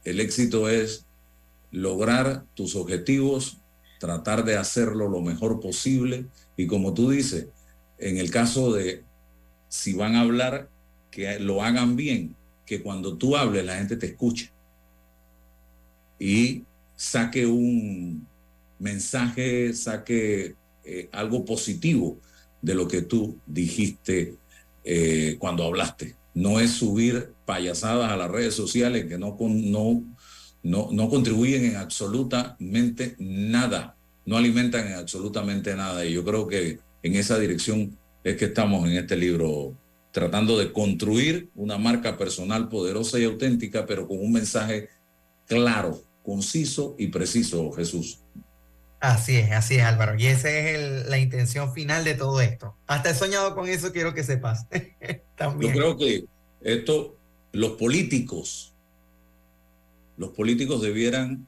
El 0.04 0.20
éxito 0.20 0.68
es 0.68 1.04
lograr 1.70 2.44
tus 2.54 2.76
objetivos, 2.76 3.58
tratar 3.98 4.44
de 4.44 4.56
hacerlo 4.56 5.08
lo 5.08 5.20
mejor 5.20 5.60
posible 5.60 6.26
y 6.56 6.66
como 6.66 6.94
tú 6.94 7.10
dices, 7.10 7.48
en 7.98 8.18
el 8.18 8.30
caso 8.30 8.72
de 8.72 9.04
si 9.68 9.94
van 9.94 10.16
a 10.16 10.20
hablar, 10.20 10.68
que 11.10 11.38
lo 11.40 11.62
hagan 11.62 11.96
bien, 11.96 12.36
que 12.64 12.82
cuando 12.82 13.16
tú 13.16 13.36
hables 13.36 13.64
la 13.64 13.76
gente 13.76 13.96
te 13.96 14.06
escuche 14.06 14.52
y 16.18 16.64
saque 16.94 17.46
un 17.46 18.26
mensaje, 18.78 19.72
saque 19.74 20.56
eh, 20.84 21.08
algo 21.12 21.44
positivo 21.44 22.20
de 22.62 22.74
lo 22.74 22.88
que 22.88 23.02
tú 23.02 23.38
dijiste 23.46 24.36
eh, 24.84 25.36
cuando 25.38 25.64
hablaste. 25.64 26.16
No 26.34 26.60
es 26.60 26.72
subir 26.72 27.32
payasadas 27.44 28.10
a 28.10 28.16
las 28.16 28.30
redes 28.30 28.54
sociales 28.54 29.06
que 29.06 29.18
no, 29.18 29.36
no, 29.40 30.04
no, 30.66 30.88
no 30.90 31.08
contribuyen 31.08 31.64
en 31.64 31.76
absolutamente 31.76 33.14
nada, 33.18 33.96
no 34.24 34.36
alimentan 34.36 34.88
en 34.88 34.94
absolutamente 34.94 35.74
nada. 35.76 36.04
Y 36.04 36.12
yo 36.12 36.24
creo 36.24 36.48
que 36.48 36.80
en 37.02 37.14
esa 37.14 37.38
dirección 37.38 37.96
es 38.24 38.36
que 38.36 38.46
estamos 38.46 38.88
en 38.88 38.96
este 38.96 39.16
libro 39.16 39.76
tratando 40.10 40.58
de 40.58 40.72
construir 40.72 41.50
una 41.54 41.78
marca 41.78 42.16
personal 42.18 42.68
poderosa 42.68 43.18
y 43.20 43.24
auténtica, 43.24 43.86
pero 43.86 44.08
con 44.08 44.18
un 44.18 44.32
mensaje 44.32 44.88
claro, 45.46 46.02
conciso 46.24 46.96
y 46.98 47.08
preciso, 47.08 47.70
Jesús. 47.72 48.20
Así 48.98 49.36
es, 49.36 49.52
así 49.52 49.76
es 49.76 49.82
Álvaro. 49.82 50.16
Y 50.18 50.26
esa 50.26 50.50
es 50.50 50.74
el- 50.80 51.10
la 51.10 51.18
intención 51.18 51.72
final 51.72 52.02
de 52.02 52.14
todo 52.14 52.40
esto. 52.40 52.74
Hasta 52.88 53.10
he 53.10 53.14
soñado 53.14 53.54
con 53.54 53.68
eso, 53.68 53.92
quiero 53.92 54.14
que 54.14 54.24
sepas. 54.24 54.66
También. 55.36 55.72
Yo 55.74 55.78
creo 55.78 55.96
que 55.96 56.24
esto, 56.62 57.16
los 57.52 57.72
políticos, 57.72 58.74
los 60.16 60.30
políticos 60.30 60.82
debieran, 60.82 61.46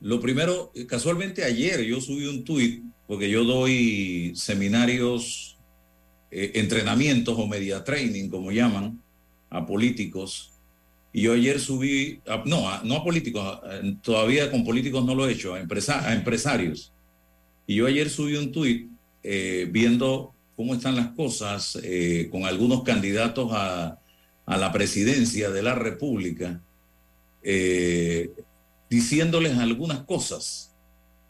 lo 0.00 0.20
primero, 0.20 0.72
casualmente 0.86 1.44
ayer 1.44 1.82
yo 1.82 2.00
subí 2.00 2.26
un 2.26 2.44
tuit, 2.44 2.84
porque 3.06 3.30
yo 3.30 3.44
doy 3.44 4.32
seminarios, 4.34 5.58
eh, 6.30 6.52
entrenamientos 6.56 7.38
o 7.38 7.46
media 7.46 7.84
training, 7.84 8.28
como 8.28 8.50
llaman, 8.50 9.00
a 9.50 9.64
políticos. 9.64 10.52
Y 11.12 11.22
yo 11.22 11.32
ayer 11.32 11.60
subí, 11.60 12.20
no, 12.44 12.82
no 12.82 12.96
a 12.96 13.04
políticos, 13.04 13.60
todavía 14.02 14.50
con 14.50 14.64
políticos 14.64 15.04
no 15.04 15.14
lo 15.14 15.28
he 15.28 15.32
hecho, 15.32 15.54
a 15.54 15.60
empresarios. 15.60 16.92
Y 17.66 17.76
yo 17.76 17.86
ayer 17.86 18.10
subí 18.10 18.36
un 18.36 18.52
tuit 18.52 18.90
eh, 19.22 19.68
viendo 19.70 20.34
cómo 20.56 20.74
están 20.74 20.96
las 20.96 21.08
cosas 21.12 21.78
eh, 21.82 22.28
con 22.30 22.44
algunos 22.44 22.82
candidatos 22.82 23.50
a, 23.52 23.98
a 24.44 24.56
la 24.58 24.72
presidencia 24.72 25.50
de 25.50 25.62
la 25.62 25.74
República, 25.74 26.60
eh, 27.44 28.32
diciéndoles 28.88 29.56
algunas 29.58 30.02
cosas, 30.04 30.74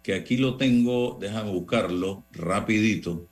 que 0.02 0.14
aquí 0.14 0.36
lo 0.36 0.56
tengo, 0.56 1.18
déjame 1.20 1.50
buscarlo 1.50 2.24
rapidito, 2.32 3.26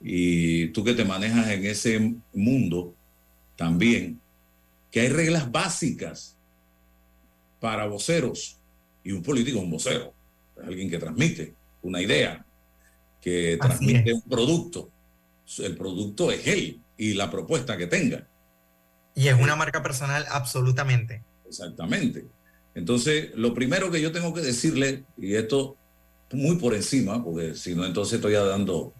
y 0.00 0.68
tú 0.68 0.84
que 0.84 0.94
te 0.94 1.04
manejas 1.04 1.48
en 1.48 1.64
ese 1.64 2.14
mundo 2.32 2.94
también, 3.56 4.20
que 4.90 5.00
hay 5.00 5.08
reglas 5.08 5.50
básicas 5.50 6.36
para 7.60 7.86
voceros, 7.86 8.58
y 9.04 9.12
un 9.12 9.22
político 9.22 9.58
es 9.58 9.64
un 9.64 9.70
vocero, 9.70 10.14
es 10.60 10.66
alguien 10.66 10.90
que 10.90 10.98
transmite 10.98 11.54
una 11.82 12.02
idea, 12.02 12.44
que 13.20 13.58
Así 13.60 13.68
transmite 13.68 14.10
es. 14.10 14.14
un 14.14 14.22
producto. 14.22 14.90
El 15.58 15.76
producto 15.76 16.30
es 16.30 16.46
él 16.46 16.80
y 16.96 17.14
la 17.14 17.30
propuesta 17.30 17.76
que 17.76 17.86
tenga. 17.86 18.28
Y 19.14 19.28
es 19.28 19.40
una 19.40 19.56
marca 19.56 19.82
personal 19.82 20.26
absolutamente. 20.30 21.24
Exactamente. 21.48 22.26
Entonces, 22.74 23.30
lo 23.34 23.54
primero 23.54 23.90
que 23.90 24.00
yo 24.00 24.12
tengo 24.12 24.32
que 24.32 24.40
decirle, 24.40 25.04
y 25.16 25.34
esto 25.34 25.76
muy 26.32 26.56
por 26.56 26.74
encima, 26.74 27.24
porque 27.24 27.54
si 27.54 27.74
no, 27.74 27.84
entonces 27.84 28.14
estoy 28.16 28.34
dando 28.34 28.92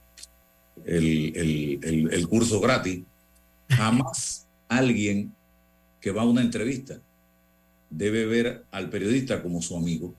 el, 0.84 1.36
el- 1.36 2.08
el- 2.12 2.28
curso 2.28 2.60
gratis, 2.60 3.02
jamás 3.68 4.46
alguien 4.68 5.32
que 6.00 6.10
va 6.10 6.22
a 6.22 6.26
una 6.26 6.40
entrevista 6.40 7.00
debe 7.90 8.24
ver 8.26 8.64
al 8.70 8.88
periodista 8.90 9.42
como 9.42 9.60
su 9.62 9.76
amigo. 9.76 10.14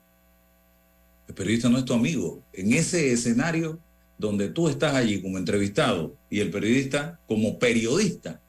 El 1.28 1.34
periodista 1.34 1.68
no 1.68 1.78
es 1.78 1.84
tu 1.84 1.92
amigo. 1.94 2.42
En 2.52 2.72
ese 2.72 3.12
escenario 3.12 3.78
donde 4.18 4.48
tú 4.48 4.68
estás 4.68 4.94
allí 4.94 5.20
como 5.22 5.38
entrevistado 5.38 6.14
y 6.28 6.40
el 6.40 6.50
periodista 6.50 7.18
como 7.26 7.58
periodista, 7.58 8.40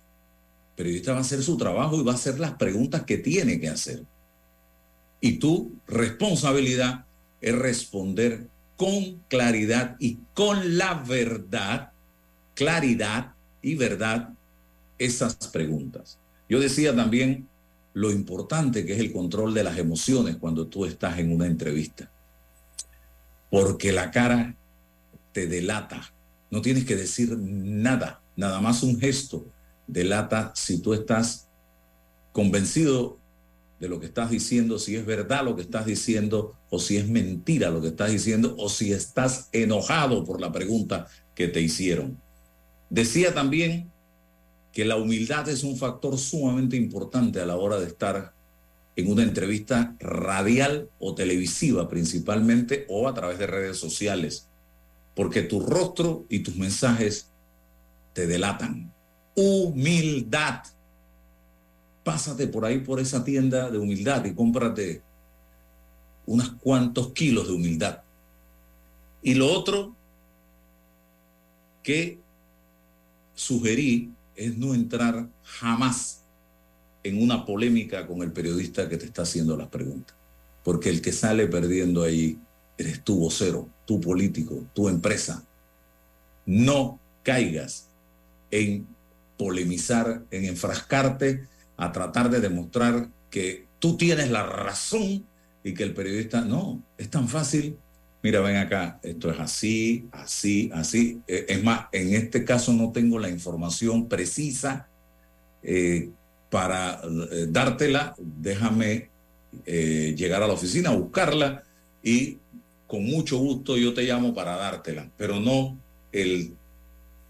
periodista 0.81 1.11
va 1.11 1.19
a 1.19 1.21
hacer 1.21 1.43
su 1.43 1.57
trabajo 1.57 1.95
y 1.99 2.03
va 2.03 2.13
a 2.13 2.15
hacer 2.15 2.39
las 2.39 2.53
preguntas 2.53 3.03
que 3.03 3.17
tiene 3.17 3.59
que 3.59 3.69
hacer. 3.69 4.03
Y 5.19 5.33
tu 5.33 5.75
responsabilidad 5.87 7.05
es 7.39 7.55
responder 7.55 8.47
con 8.77 9.21
claridad 9.27 9.95
y 9.99 10.17
con 10.33 10.79
la 10.79 10.95
verdad, 10.95 11.91
claridad 12.55 13.35
y 13.61 13.75
verdad, 13.75 14.33
esas 14.97 15.35
preguntas. 15.35 16.17
Yo 16.49 16.59
decía 16.59 16.95
también 16.95 17.47
lo 17.93 18.09
importante 18.09 18.83
que 18.83 18.93
es 18.93 18.99
el 18.99 19.13
control 19.13 19.53
de 19.53 19.63
las 19.63 19.77
emociones 19.77 20.37
cuando 20.37 20.65
tú 20.65 20.85
estás 20.85 21.19
en 21.19 21.31
una 21.31 21.45
entrevista. 21.45 22.11
Porque 23.51 23.91
la 23.91 24.09
cara 24.09 24.55
te 25.31 25.45
delata. 25.45 26.11
No 26.49 26.59
tienes 26.59 26.85
que 26.85 26.95
decir 26.95 27.37
nada, 27.37 28.19
nada 28.35 28.59
más 28.61 28.81
un 28.81 28.99
gesto 28.99 29.45
delata 29.91 30.53
si 30.55 30.81
tú 30.81 30.93
estás 30.93 31.47
convencido 32.31 33.19
de 33.79 33.89
lo 33.89 33.99
que 33.99 34.05
estás 34.05 34.29
diciendo, 34.29 34.79
si 34.79 34.95
es 34.95 35.05
verdad 35.05 35.43
lo 35.43 35.55
que 35.55 35.63
estás 35.63 35.85
diciendo 35.85 36.55
o 36.69 36.79
si 36.79 36.97
es 36.97 37.09
mentira 37.09 37.69
lo 37.69 37.81
que 37.81 37.89
estás 37.89 38.11
diciendo 38.11 38.55
o 38.57 38.69
si 38.69 38.93
estás 38.93 39.49
enojado 39.51 40.23
por 40.23 40.39
la 40.39 40.51
pregunta 40.51 41.07
que 41.35 41.47
te 41.47 41.61
hicieron. 41.61 42.21
Decía 42.89 43.33
también 43.33 43.91
que 44.71 44.85
la 44.85 44.95
humildad 44.95 45.49
es 45.49 45.63
un 45.63 45.77
factor 45.77 46.17
sumamente 46.17 46.77
importante 46.77 47.41
a 47.41 47.45
la 47.45 47.57
hora 47.57 47.79
de 47.79 47.87
estar 47.87 48.33
en 48.95 49.11
una 49.11 49.23
entrevista 49.23 49.95
radial 49.99 50.89
o 50.99 51.15
televisiva 51.15 51.89
principalmente 51.89 52.85
o 52.87 53.07
a 53.07 53.13
través 53.13 53.39
de 53.39 53.47
redes 53.47 53.77
sociales, 53.77 54.47
porque 55.15 55.41
tu 55.41 55.59
rostro 55.59 56.25
y 56.29 56.39
tus 56.39 56.55
mensajes 56.55 57.29
te 58.13 58.27
delatan. 58.27 58.93
Humildad. 59.35 60.63
Pásate 62.03 62.47
por 62.47 62.65
ahí 62.65 62.79
por 62.79 62.99
esa 62.99 63.23
tienda 63.23 63.69
de 63.69 63.77
humildad 63.77 64.25
y 64.25 64.33
cómprate 64.33 65.01
unos 66.25 66.51
cuantos 66.61 67.11
kilos 67.13 67.47
de 67.47 67.53
humildad. 67.53 68.01
Y 69.21 69.35
lo 69.35 69.51
otro 69.51 69.95
que 71.83 72.19
sugerí 73.35 74.11
es 74.35 74.57
no 74.57 74.73
entrar 74.73 75.27
jamás 75.43 76.23
en 77.03 77.21
una 77.21 77.45
polémica 77.45 78.05
con 78.07 78.21
el 78.21 78.31
periodista 78.31 78.87
que 78.87 78.97
te 78.97 79.05
está 79.05 79.23
haciendo 79.23 79.57
las 79.57 79.67
preguntas. 79.67 80.15
Porque 80.63 80.89
el 80.89 81.01
que 81.01 81.11
sale 81.11 81.47
perdiendo 81.47 82.03
ahí 82.03 82.39
eres 82.77 83.03
tu 83.03 83.19
vocero, 83.19 83.67
tu 83.85 83.99
político, 83.99 84.63
tu 84.73 84.89
empresa. 84.89 85.43
No 86.45 86.99
caigas 87.23 87.89
en 88.51 88.87
polemizar, 89.41 90.21
en 90.29 90.45
enfrascarte 90.45 91.47
a 91.75 91.91
tratar 91.91 92.29
de 92.29 92.39
demostrar 92.39 93.09
que 93.31 93.65
tú 93.79 93.97
tienes 93.97 94.29
la 94.29 94.45
razón 94.45 95.25
y 95.63 95.73
que 95.73 95.81
el 95.81 95.95
periodista, 95.95 96.41
no, 96.41 96.83
es 96.95 97.09
tan 97.09 97.27
fácil. 97.27 97.75
Mira, 98.21 98.41
ven 98.41 98.57
acá, 98.57 98.99
esto 99.01 99.31
es 99.31 99.39
así, 99.39 100.07
así, 100.11 100.69
así. 100.75 101.21
Eh, 101.27 101.47
Es 101.49 101.63
más, 101.63 101.87
en 101.91 102.13
este 102.13 102.45
caso 102.45 102.71
no 102.71 102.91
tengo 102.91 103.17
la 103.17 103.29
información 103.29 104.07
precisa 104.07 104.87
eh, 105.63 106.11
para 106.51 107.01
eh, 107.01 107.47
dártela. 107.49 108.13
Déjame 108.19 109.09
llegar 109.65 110.43
a 110.43 110.47
la 110.47 110.53
oficina, 110.53 110.91
a 110.91 110.95
buscarla 110.95 111.63
y 112.03 112.37
con 112.85 113.03
mucho 113.03 113.39
gusto 113.39 113.75
yo 113.75 113.93
te 113.93 114.03
llamo 114.03 114.35
para 114.35 114.55
dártela, 114.55 115.09
pero 115.17 115.39
no 115.39 115.77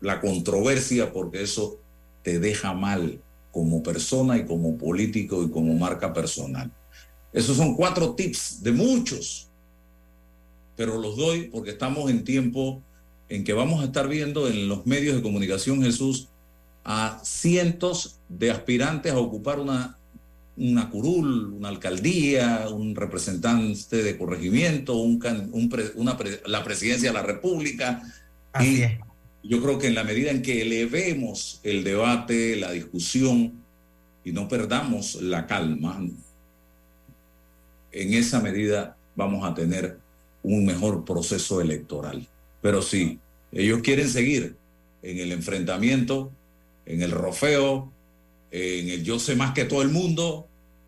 la 0.01 0.19
controversia 0.19 1.13
porque 1.13 1.41
eso 1.41 1.80
te 2.23 2.39
deja 2.39 2.73
mal 2.73 3.19
como 3.51 3.83
persona 3.83 4.37
y 4.37 4.45
como 4.45 4.77
político 4.77 5.43
y 5.43 5.49
como 5.49 5.73
marca 5.75 6.13
personal. 6.13 6.71
Esos 7.33 7.57
son 7.57 7.75
cuatro 7.75 8.13
tips 8.15 8.61
de 8.63 8.71
muchos, 8.71 9.49
pero 10.75 10.97
los 10.99 11.17
doy 11.17 11.49
porque 11.51 11.71
estamos 11.71 12.09
en 12.09 12.23
tiempo 12.23 12.81
en 13.29 13.43
que 13.43 13.53
vamos 13.53 13.81
a 13.81 13.85
estar 13.85 14.07
viendo 14.07 14.47
en 14.47 14.67
los 14.67 14.85
medios 14.85 15.15
de 15.15 15.21
comunicación, 15.21 15.81
Jesús, 15.81 16.27
a 16.83 17.19
cientos 17.23 18.19
de 18.27 18.51
aspirantes 18.51 19.13
a 19.13 19.19
ocupar 19.19 19.59
una, 19.59 19.97
una 20.57 20.89
curul, 20.89 21.53
una 21.53 21.69
alcaldía, 21.69 22.67
un 22.69 22.95
representante 22.95 24.03
de 24.03 24.17
corregimiento, 24.17 24.97
un, 24.97 25.19
can- 25.19 25.49
un 25.53 25.69
pre- 25.69 25.91
una 25.95 26.17
pre- 26.17 26.41
la 26.45 26.63
presidencia 26.63 27.09
de 27.09 27.13
la 27.13 27.23
República. 27.23 28.01
y 28.61 28.81
yo 29.43 29.61
creo 29.61 29.79
que 29.79 29.87
en 29.87 29.95
la 29.95 30.03
medida 30.03 30.31
en 30.31 30.41
que 30.41 30.61
elevemos 30.61 31.59
el 31.63 31.83
debate, 31.83 32.55
la 32.55 32.71
discusión 32.71 33.63
y 34.23 34.31
no 34.31 34.47
perdamos 34.47 35.15
la 35.15 35.47
calma, 35.47 35.99
en 37.91 38.13
esa 38.13 38.39
medida 38.39 38.97
vamos 39.15 39.45
a 39.45 39.53
tener 39.53 39.97
un 40.43 40.65
mejor 40.65 41.05
proceso 41.05 41.61
electoral. 41.61 42.25
Pero 42.61 42.81
sí, 42.81 43.19
ellos 43.51 43.81
quieren 43.81 44.07
seguir 44.07 44.55
en 45.01 45.17
el 45.17 45.31
enfrentamiento, 45.31 46.31
en 46.85 47.01
el 47.01 47.11
rofeo, 47.11 47.91
en 48.51 48.89
el 48.89 49.03
yo 49.03 49.19
sé 49.19 49.35
más 49.35 49.53
que 49.53 49.65
todo 49.65 49.81
el 49.81 49.89
mundo 49.89 50.47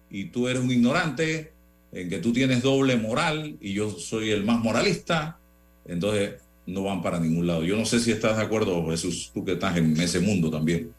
y 0.09 0.25
tú 0.25 0.47
eres 0.47 0.61
un 0.61 0.71
ignorante, 0.71 1.51
en 1.91 2.09
que 2.09 2.19
tú 2.19 2.33
tienes 2.33 2.61
doble 2.61 2.97
moral 2.97 3.57
y 3.61 3.73
yo 3.73 3.91
soy 3.91 4.31
el 4.31 4.43
más 4.43 4.59
moralista, 4.59 5.37
entonces 5.85 6.35
no 6.65 6.83
van 6.83 7.01
para 7.01 7.19
ningún 7.19 7.47
lado. 7.47 7.63
Yo 7.63 7.75
no 7.75 7.85
sé 7.85 7.99
si 7.99 8.11
estás 8.11 8.37
de 8.37 8.43
acuerdo, 8.43 8.89
Jesús, 8.89 9.31
tú 9.33 9.43
que 9.43 9.53
estás 9.53 9.77
en 9.77 9.99
ese 9.99 10.19
mundo 10.19 10.49
también. 10.49 10.93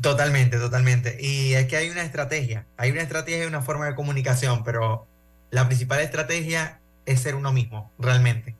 Totalmente, 0.00 0.58
totalmente. 0.58 1.18
Y 1.20 1.54
es 1.54 1.66
que 1.66 1.76
hay 1.76 1.90
una 1.90 2.04
estrategia, 2.04 2.66
hay 2.76 2.90
una 2.92 3.02
estrategia 3.02 3.44
y 3.44 3.46
una 3.46 3.62
forma 3.62 3.86
de 3.86 3.94
comunicación, 3.94 4.62
pero 4.64 5.06
la 5.50 5.66
principal 5.66 6.00
estrategia 6.00 6.80
es 7.04 7.20
ser 7.20 7.34
uno 7.34 7.52
mismo, 7.52 7.90
realmente. 7.98 8.54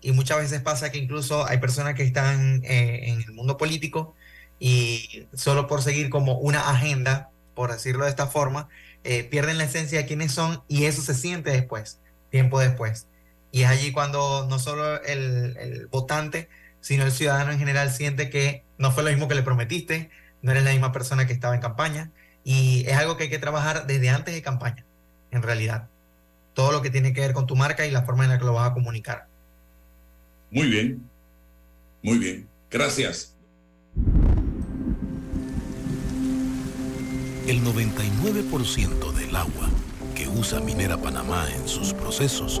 Y 0.00 0.12
muchas 0.12 0.38
veces 0.38 0.60
pasa 0.60 0.92
que 0.92 0.98
incluso 0.98 1.46
hay 1.46 1.58
personas 1.58 1.94
que 1.94 2.04
están 2.04 2.62
eh, 2.64 3.08
en 3.08 3.20
el 3.20 3.32
mundo 3.32 3.56
político 3.56 4.14
y 4.60 5.26
solo 5.34 5.66
por 5.66 5.82
seguir 5.82 6.10
como 6.10 6.38
una 6.38 6.70
agenda, 6.70 7.30
por 7.54 7.72
decirlo 7.72 8.04
de 8.04 8.10
esta 8.10 8.28
forma, 8.28 8.68
eh, 9.02 9.24
pierden 9.24 9.58
la 9.58 9.64
esencia 9.64 9.98
de 9.98 10.06
quiénes 10.06 10.32
son 10.32 10.62
y 10.68 10.84
eso 10.84 11.02
se 11.02 11.14
siente 11.14 11.50
después, 11.50 12.00
tiempo 12.30 12.60
después. 12.60 13.08
Y 13.50 13.62
es 13.62 13.68
allí 13.68 13.92
cuando 13.92 14.46
no 14.48 14.58
solo 14.58 15.02
el, 15.02 15.56
el 15.58 15.86
votante, 15.86 16.48
sino 16.80 17.04
el 17.04 17.12
ciudadano 17.12 17.52
en 17.52 17.58
general 17.58 17.90
siente 17.90 18.30
que 18.30 18.64
no 18.76 18.92
fue 18.92 19.02
lo 19.02 19.10
mismo 19.10 19.28
que 19.28 19.34
le 19.34 19.42
prometiste, 19.42 20.10
no 20.42 20.52
eres 20.52 20.64
la 20.64 20.70
misma 20.70 20.92
persona 20.92 21.26
que 21.26 21.32
estaba 21.32 21.54
en 21.54 21.60
campaña 21.60 22.10
y 22.44 22.84
es 22.86 22.96
algo 22.96 23.16
que 23.16 23.24
hay 23.24 23.30
que 23.30 23.38
trabajar 23.38 23.86
desde 23.86 24.10
antes 24.10 24.34
de 24.34 24.42
campaña, 24.42 24.84
en 25.30 25.42
realidad. 25.42 25.88
Todo 26.54 26.72
lo 26.72 26.82
que 26.82 26.90
tiene 26.90 27.12
que 27.12 27.20
ver 27.20 27.32
con 27.32 27.46
tu 27.46 27.56
marca 27.56 27.86
y 27.86 27.90
la 27.90 28.02
forma 28.02 28.24
en 28.24 28.30
la 28.30 28.38
que 28.38 28.44
lo 28.44 28.52
vas 28.52 28.70
a 28.70 28.74
comunicar. 28.74 29.26
Muy 30.50 30.68
bien, 30.68 31.08
muy 32.02 32.18
bien. 32.18 32.48
Gracias. 32.70 33.34
El 37.46 37.62
99% 37.64 39.12
del 39.12 39.36
agua 39.36 39.70
que 40.14 40.28
usa 40.28 40.60
Minera 40.60 40.96
Panamá 40.98 41.46
en 41.54 41.66
sus 41.66 41.94
procesos 41.94 42.60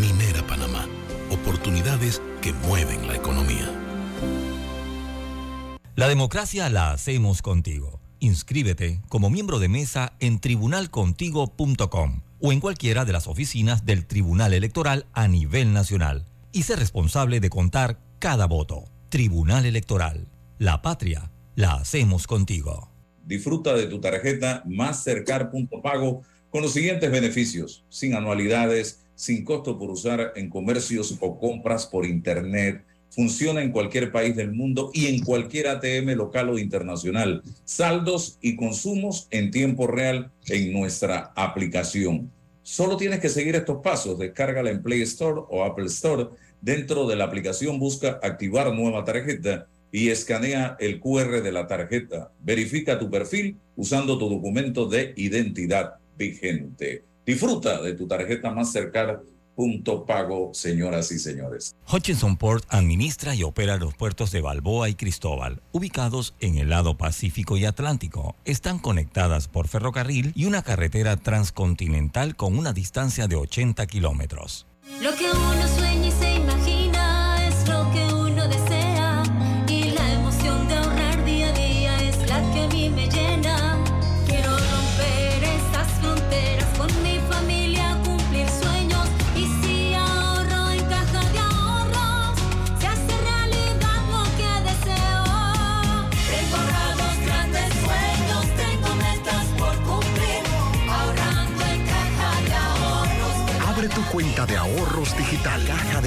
Minera 0.00 0.44
Panamá, 0.46 0.86
oportunidades 1.30 2.20
que 2.42 2.52
mueven 2.52 3.06
la 3.06 3.14
economía. 3.14 3.70
La 5.94 6.08
democracia 6.08 6.68
la 6.68 6.90
hacemos 6.90 7.40
contigo. 7.40 8.00
Inscríbete 8.18 9.00
como 9.08 9.30
miembro 9.30 9.60
de 9.60 9.68
mesa 9.68 10.14
en 10.18 10.40
tribunalcontigo.com 10.40 12.22
o 12.40 12.52
en 12.52 12.60
cualquiera 12.60 13.04
de 13.04 13.12
las 13.12 13.28
oficinas 13.28 13.84
del 13.86 14.06
Tribunal 14.06 14.54
Electoral 14.54 15.06
a 15.12 15.28
nivel 15.28 15.72
nacional 15.72 16.24
y 16.50 16.64
sé 16.64 16.74
responsable 16.74 17.38
de 17.38 17.50
contar 17.50 18.00
cada 18.18 18.46
voto. 18.46 18.84
Tribunal 19.10 19.64
Electoral. 19.66 20.26
La 20.58 20.82
patria 20.82 21.30
la 21.54 21.74
hacemos 21.74 22.26
contigo. 22.26 22.90
Disfruta 23.24 23.74
de 23.74 23.86
tu 23.86 24.00
tarjeta 24.00 24.64
Mastercard.pago 24.66 26.22
con 26.50 26.62
los 26.62 26.72
siguientes 26.72 27.10
beneficios, 27.10 27.84
sin 27.88 28.14
anualidades, 28.14 29.03
sin 29.14 29.44
costo 29.44 29.78
por 29.78 29.90
usar 29.90 30.32
en 30.36 30.48
comercios 30.48 31.16
o 31.20 31.38
compras 31.38 31.86
por 31.86 32.06
internet. 32.06 32.84
Funciona 33.10 33.62
en 33.62 33.70
cualquier 33.70 34.10
país 34.10 34.34
del 34.34 34.52
mundo 34.52 34.90
y 34.92 35.06
en 35.06 35.22
cualquier 35.22 35.68
ATM 35.68 36.16
local 36.16 36.50
o 36.50 36.58
internacional. 36.58 37.42
Saldos 37.64 38.38
y 38.40 38.56
consumos 38.56 39.28
en 39.30 39.50
tiempo 39.50 39.86
real 39.86 40.32
en 40.48 40.72
nuestra 40.72 41.32
aplicación. 41.36 42.30
Solo 42.62 42.96
tienes 42.96 43.20
que 43.20 43.28
seguir 43.28 43.54
estos 43.54 43.82
pasos. 43.82 44.18
Descárgala 44.18 44.70
en 44.70 44.82
Play 44.82 45.02
Store 45.02 45.42
o 45.48 45.64
Apple 45.64 45.86
Store. 45.86 46.28
Dentro 46.60 47.06
de 47.06 47.14
la 47.14 47.24
aplicación 47.24 47.78
busca 47.78 48.18
activar 48.22 48.74
nueva 48.74 49.04
tarjeta 49.04 49.68
y 49.92 50.08
escanea 50.08 50.76
el 50.80 50.98
QR 50.98 51.40
de 51.40 51.52
la 51.52 51.68
tarjeta. 51.68 52.32
Verifica 52.40 52.98
tu 52.98 53.08
perfil 53.08 53.58
usando 53.76 54.18
tu 54.18 54.28
documento 54.28 54.86
de 54.86 55.12
identidad 55.16 55.94
vigente. 56.18 57.04
Disfruta 57.26 57.80
de 57.80 57.94
tu 57.94 58.06
tarjeta 58.06 58.50
Mastercard 58.50 59.20
punto 59.54 60.04
pago, 60.04 60.52
señoras 60.52 61.12
y 61.12 61.18
señores. 61.18 61.76
Hutchinson 61.90 62.36
Port 62.36 62.64
administra 62.68 63.34
y 63.34 63.42
opera 63.42 63.76
los 63.76 63.94
puertos 63.94 64.30
de 64.30 64.40
Balboa 64.40 64.88
y 64.88 64.94
Cristóbal, 64.94 65.62
ubicados 65.72 66.34
en 66.40 66.58
el 66.58 66.70
lado 66.70 66.96
Pacífico 66.96 67.56
y 67.56 67.64
Atlántico. 67.64 68.36
Están 68.44 68.78
conectadas 68.78 69.48
por 69.48 69.68
ferrocarril 69.68 70.32
y 70.34 70.46
una 70.46 70.62
carretera 70.62 71.16
transcontinental 71.16 72.36
con 72.36 72.58
una 72.58 72.72
distancia 72.72 73.28
de 73.28 73.36
80 73.36 73.86
kilómetros. 73.86 74.66
Lo 75.00 75.14
que 75.14 75.30
uno 75.30 75.83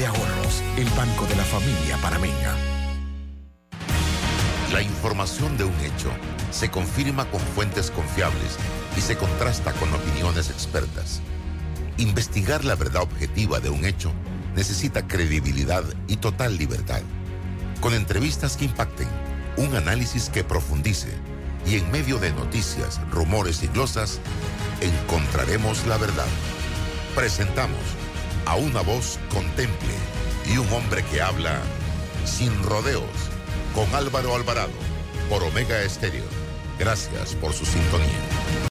Ahorros, 0.08 0.64
el 0.76 0.90
banco 0.98 1.28
de 1.28 1.36
la 1.36 1.44
familia 1.44 1.98
panameña. 2.02 2.56
La 4.74 4.82
información 4.82 5.56
de 5.56 5.66
un 5.66 5.80
hecho 5.82 6.10
se 6.50 6.72
confirma 6.72 7.30
con 7.30 7.40
fuentes 7.40 7.92
confiables 7.92 8.58
y 8.98 9.02
se 9.02 9.16
contrasta 9.16 9.72
con 9.74 9.94
opiniones 9.94 10.50
expertas. 10.50 11.22
Investigar 11.98 12.66
la 12.66 12.74
verdad 12.74 13.04
objetiva 13.04 13.60
de 13.60 13.70
un 13.70 13.86
hecho 13.86 14.12
necesita 14.56 15.08
credibilidad 15.08 15.84
y 16.08 16.18
total 16.18 16.58
libertad. 16.58 17.02
Con 17.82 17.94
entrevistas 17.94 18.58
que 18.58 18.66
impacten, 18.66 19.08
un 19.58 19.76
análisis 19.76 20.30
que 20.30 20.44
profundice 20.44 21.10
y 21.68 21.76
en 21.76 21.92
medio 21.92 22.18
de 22.18 22.32
noticias, 22.32 23.00
rumores 23.12 23.62
y 23.62 23.68
glosas, 23.68 24.20
encontraremos 24.82 25.86
la 25.86 25.98
verdad. 25.98 26.26
Presentamos 27.14 27.78
a 28.48 28.56
una 28.56 28.82
voz 28.82 29.20
contemple 29.30 29.94
y 30.46 30.58
un 30.58 30.72
hombre 30.72 31.04
que 31.12 31.22
habla 31.22 31.60
sin 32.24 32.64
rodeos 32.64 33.04
con 33.76 33.94
Álvaro 33.94 34.36
Alvarado 34.36 34.72
por 35.30 35.44
Omega 35.44 35.82
Estéreo. 35.82 36.24
Gracias 36.80 37.36
por 37.36 37.52
su 37.52 37.66
sintonía. 37.66 38.58